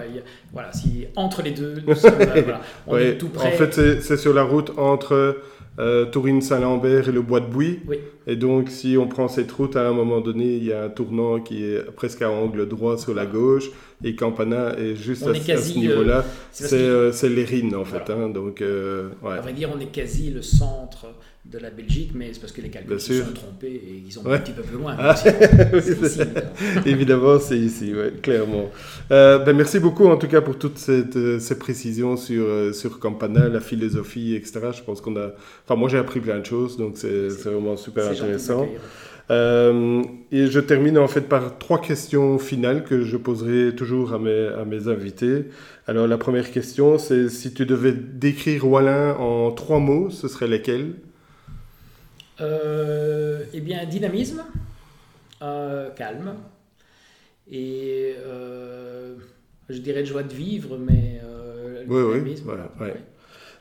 voilà, 0.51 0.74
si, 0.74 1.05
entre 1.15 1.41
les 1.41 1.51
deux, 1.51 1.76
nous 1.88 1.95
sommes, 1.95 2.11
euh, 2.20 2.41
voilà, 2.43 2.61
on 2.86 2.93
Ouais, 2.95 3.07
est 3.11 3.18
tout 3.18 3.30
près. 3.30 3.47
En 3.47 3.51
fait, 3.51 4.01
c'est 4.01 4.18
sur 4.18 4.34
la 4.34 4.43
route 4.43 4.72
entre 4.78 5.38
euh, 5.80 6.05
Tourine-Saint-Lambert 6.05 7.09
et 7.09 7.11
le 7.11 7.21
Bois 7.21 7.39
de 7.39 7.45
Bouy. 7.47 7.80
Oui. 7.88 7.97
Et 8.25 8.36
donc, 8.36 8.69
si 8.69 8.97
on 8.97 9.07
prend 9.07 9.28
cette 9.28 9.51
route, 9.51 9.75
à 9.75 9.88
un 9.88 9.93
moment 9.93 10.21
donné, 10.21 10.45
il 10.55 10.63
y 10.65 10.73
a 10.73 10.84
un 10.84 10.89
tournant 10.89 11.39
qui 11.39 11.63
est 11.63 11.84
presque 11.95 12.21
à 12.21 12.30
angle 12.32 12.67
droit 12.67 12.97
sur 12.97 13.13
la 13.13 13.25
gauche. 13.25 13.69
Et 14.03 14.15
Campana 14.15 14.78
est 14.78 14.95
juste 14.95 15.23
On 15.25 15.32
à, 15.32 15.34
est 15.36 15.41
à 15.41 15.55
quasi, 15.55 15.73
ce 15.73 15.80
niveau-là. 15.80 16.25
c'est 16.51 16.63
parce 16.63 17.15
C'est 17.15 17.28
euh, 17.28 17.30
l'Érine, 17.36 17.75
en 17.75 17.86
fait. 17.86 18.09
Hein, 18.11 18.30
donc, 18.30 18.61
euh, 18.61 19.09
ouais. 19.23 19.34
À 19.38 19.41
vrai 19.41 19.53
dire, 19.53 19.69
on 19.75 19.80
est 19.80 19.91
quasi 19.91 20.30
le 20.32 20.41
centre 20.41 21.07
de 21.51 21.59
la 21.59 21.69
Belgique, 21.69 22.11
mais 22.13 22.29
c'est 22.33 22.39
parce 22.41 22.51
que 22.51 22.61
les 22.61 22.69
calculs 22.69 22.99
se 22.99 23.21
sont 23.23 23.31
trompés 23.33 23.67
et 23.67 24.03
ils 24.05 24.19
ont 24.19 24.23
Ouais. 24.23 24.35
un 24.35 24.39
petit 24.39 24.51
peu 24.51 24.61
plus 24.63 24.77
loin. 24.77 24.95
Ah. 24.99 25.15
Ici, 25.77 26.19
évidemment. 26.85 27.39
C'est 27.39 27.57
ici, 27.57 27.93
ouais, 27.93 28.13
clairement. 28.21 28.69
Euh, 29.11 29.39
ben, 29.39 29.55
merci 29.55 29.79
beaucoup 29.79 30.07
en 30.07 30.17
tout 30.17 30.27
cas 30.27 30.41
pour 30.41 30.57
toutes 30.57 30.77
cette, 30.77 31.15
euh, 31.15 31.39
ces 31.39 31.57
précisions 31.57 32.17
sur, 32.17 32.43
euh, 32.45 32.73
sur 32.73 32.99
Campana, 32.99 33.47
la 33.47 33.61
philosophie, 33.61 34.35
etc. 34.35 34.59
Je 34.77 34.83
pense 34.83 34.99
qu'on 35.01 35.15
a... 35.15 35.31
Enfin, 35.63 35.75
moi 35.79 35.87
j'ai 35.89 35.97
appris 35.97 36.19
plein 36.19 36.39
de 36.39 36.45
choses, 36.45 36.77
donc 36.77 36.93
c'est 36.97 37.27
vraiment 37.29 37.77
super 37.77 38.07
intéressant. 38.09 38.67
Euh, 39.29 40.01
et 40.31 40.47
je 40.47 40.59
termine 40.59 40.97
en 40.97 41.07
fait 41.07 41.21
par 41.21 41.57
trois 41.57 41.81
questions 41.81 42.37
finales 42.39 42.83
que 42.85 43.01
je 43.03 43.17
poserai 43.17 43.75
toujours 43.75 44.13
à 44.13 44.19
mes, 44.19 44.47
à 44.57 44.63
mes 44.63 44.87
invités. 44.87 45.45
Alors 45.85 46.07
la 46.07 46.17
première 46.17 46.49
question, 46.51 46.97
c'est 46.97 47.27
si 47.29 47.53
tu 47.53 47.65
devais 47.65 47.91
décrire 47.93 48.65
Wallin 48.67 49.15
en 49.15 49.51
trois 49.51 49.79
mots, 49.79 50.09
ce 50.09 50.27
serait 50.27 50.47
lesquels? 50.47 50.93
Euh, 52.39 53.43
eh 53.53 53.61
bien, 53.61 53.85
dynamisme, 53.85 54.43
euh, 55.41 55.89
calme, 55.91 56.35
et 57.51 58.15
euh, 58.19 59.15
je 59.69 59.79
dirais 59.79 60.01
de 60.01 60.07
joie 60.07 60.23
de 60.23 60.33
vivre, 60.33 60.77
mais 60.77 61.19
euh, 61.23 61.83
Oui, 61.88 62.19
dynamisme, 62.19 62.43
voilà, 62.45 62.71
ouais. 62.79 62.93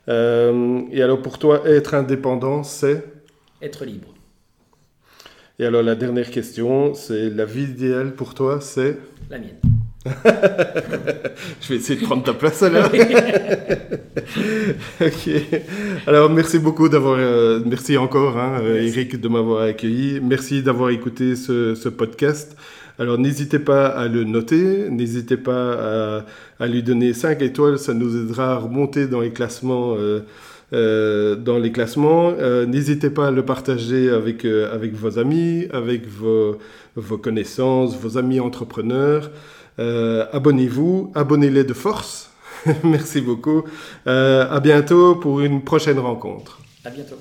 ouais. 0.09 0.89
Et 0.93 1.03
alors 1.03 1.22
pour 1.22 1.39
toi, 1.39 1.66
être 1.66 1.95
indépendant, 1.95 2.62
c'est? 2.62 3.05
Être 3.62 3.85
libre. 3.85 4.12
Et 5.59 5.64
alors 5.64 5.83
la 5.83 5.95
dernière 5.95 6.31
question, 6.31 6.93
c'est 6.93 7.31
la 7.31 7.47
vie 7.47 7.64
idéale 7.64 8.14
pour 8.14 8.35
toi, 8.35 8.61
c'est? 8.61 8.99
La 9.31 9.39
mienne. 9.39 9.57
Je 11.61 11.69
vais 11.69 11.77
essayer 11.77 12.01
de 12.01 12.05
prendre 12.05 12.23
ta 12.23 12.35
place 12.35 12.63
alors. 12.63 12.87
ok. 15.01 15.31
Alors 16.07 16.31
merci 16.31 16.59
beaucoup 16.59 16.89
d'avoir, 16.89 17.17
euh, 17.19 17.61
merci 17.65 17.97
encore, 17.97 18.37
hein, 18.39 18.61
euh, 18.63 18.75
Merci. 18.75 18.89
Eric, 18.99 19.21
de 19.21 19.29
m'avoir 19.29 19.63
accueilli. 19.63 20.21
Merci 20.23 20.63
d'avoir 20.63 20.91
écouté 20.91 21.37
ce, 21.37 21.75
ce 21.75 21.89
podcast. 21.89 22.57
Alors 22.99 23.19
n'hésitez 23.19 23.59
pas 23.59 23.87
à 23.89 24.09
le 24.09 24.25
noter, 24.25 24.89
n'hésitez 24.91 25.37
pas 25.37 26.19
à, 26.19 26.25
à 26.61 26.67
lui 26.67 26.83
donner 26.83 27.13
5 27.13 27.43
étoiles, 27.43 27.79
ça 27.79 27.93
nous 27.93 28.17
aidera 28.17 28.53
à 28.55 28.57
remonter 28.57 29.07
dans 29.07 29.21
les 29.21 29.33
classements. 29.33 29.95
euh, 29.99 30.21
euh, 30.73 31.37
dans 31.37 31.59
les 31.59 31.71
classements, 31.73 32.33
Euh, 32.41 32.67
n'hésitez 32.67 33.11
pas 33.11 33.29
à 33.29 33.31
le 33.31 33.45
partager 33.45 34.11
avec, 34.11 34.45
euh, 34.45 34.75
avec 34.75 34.95
vos 34.95 35.19
amis, 35.19 35.67
avec 35.73 36.09
vos, 36.09 36.59
vos 36.97 37.19
connaissances, 37.19 37.97
vos 37.97 38.19
amis 38.19 38.41
entrepreneurs. 38.41 39.31
Euh, 39.79 40.27
abonnez-vous, 40.33 41.12
abonnez-les 41.14 41.64
de 41.64 41.74
force. 41.74 42.31
Merci 42.85 43.20
beaucoup. 43.20 43.64
Euh, 44.07 44.49
à 44.51 44.61
bientôt 44.61 45.16
pour 45.16 45.41
une 45.41 45.62
prochaine 45.62 45.99
rencontre. 45.99 46.59
À 46.85 46.91
bientôt. 46.91 47.16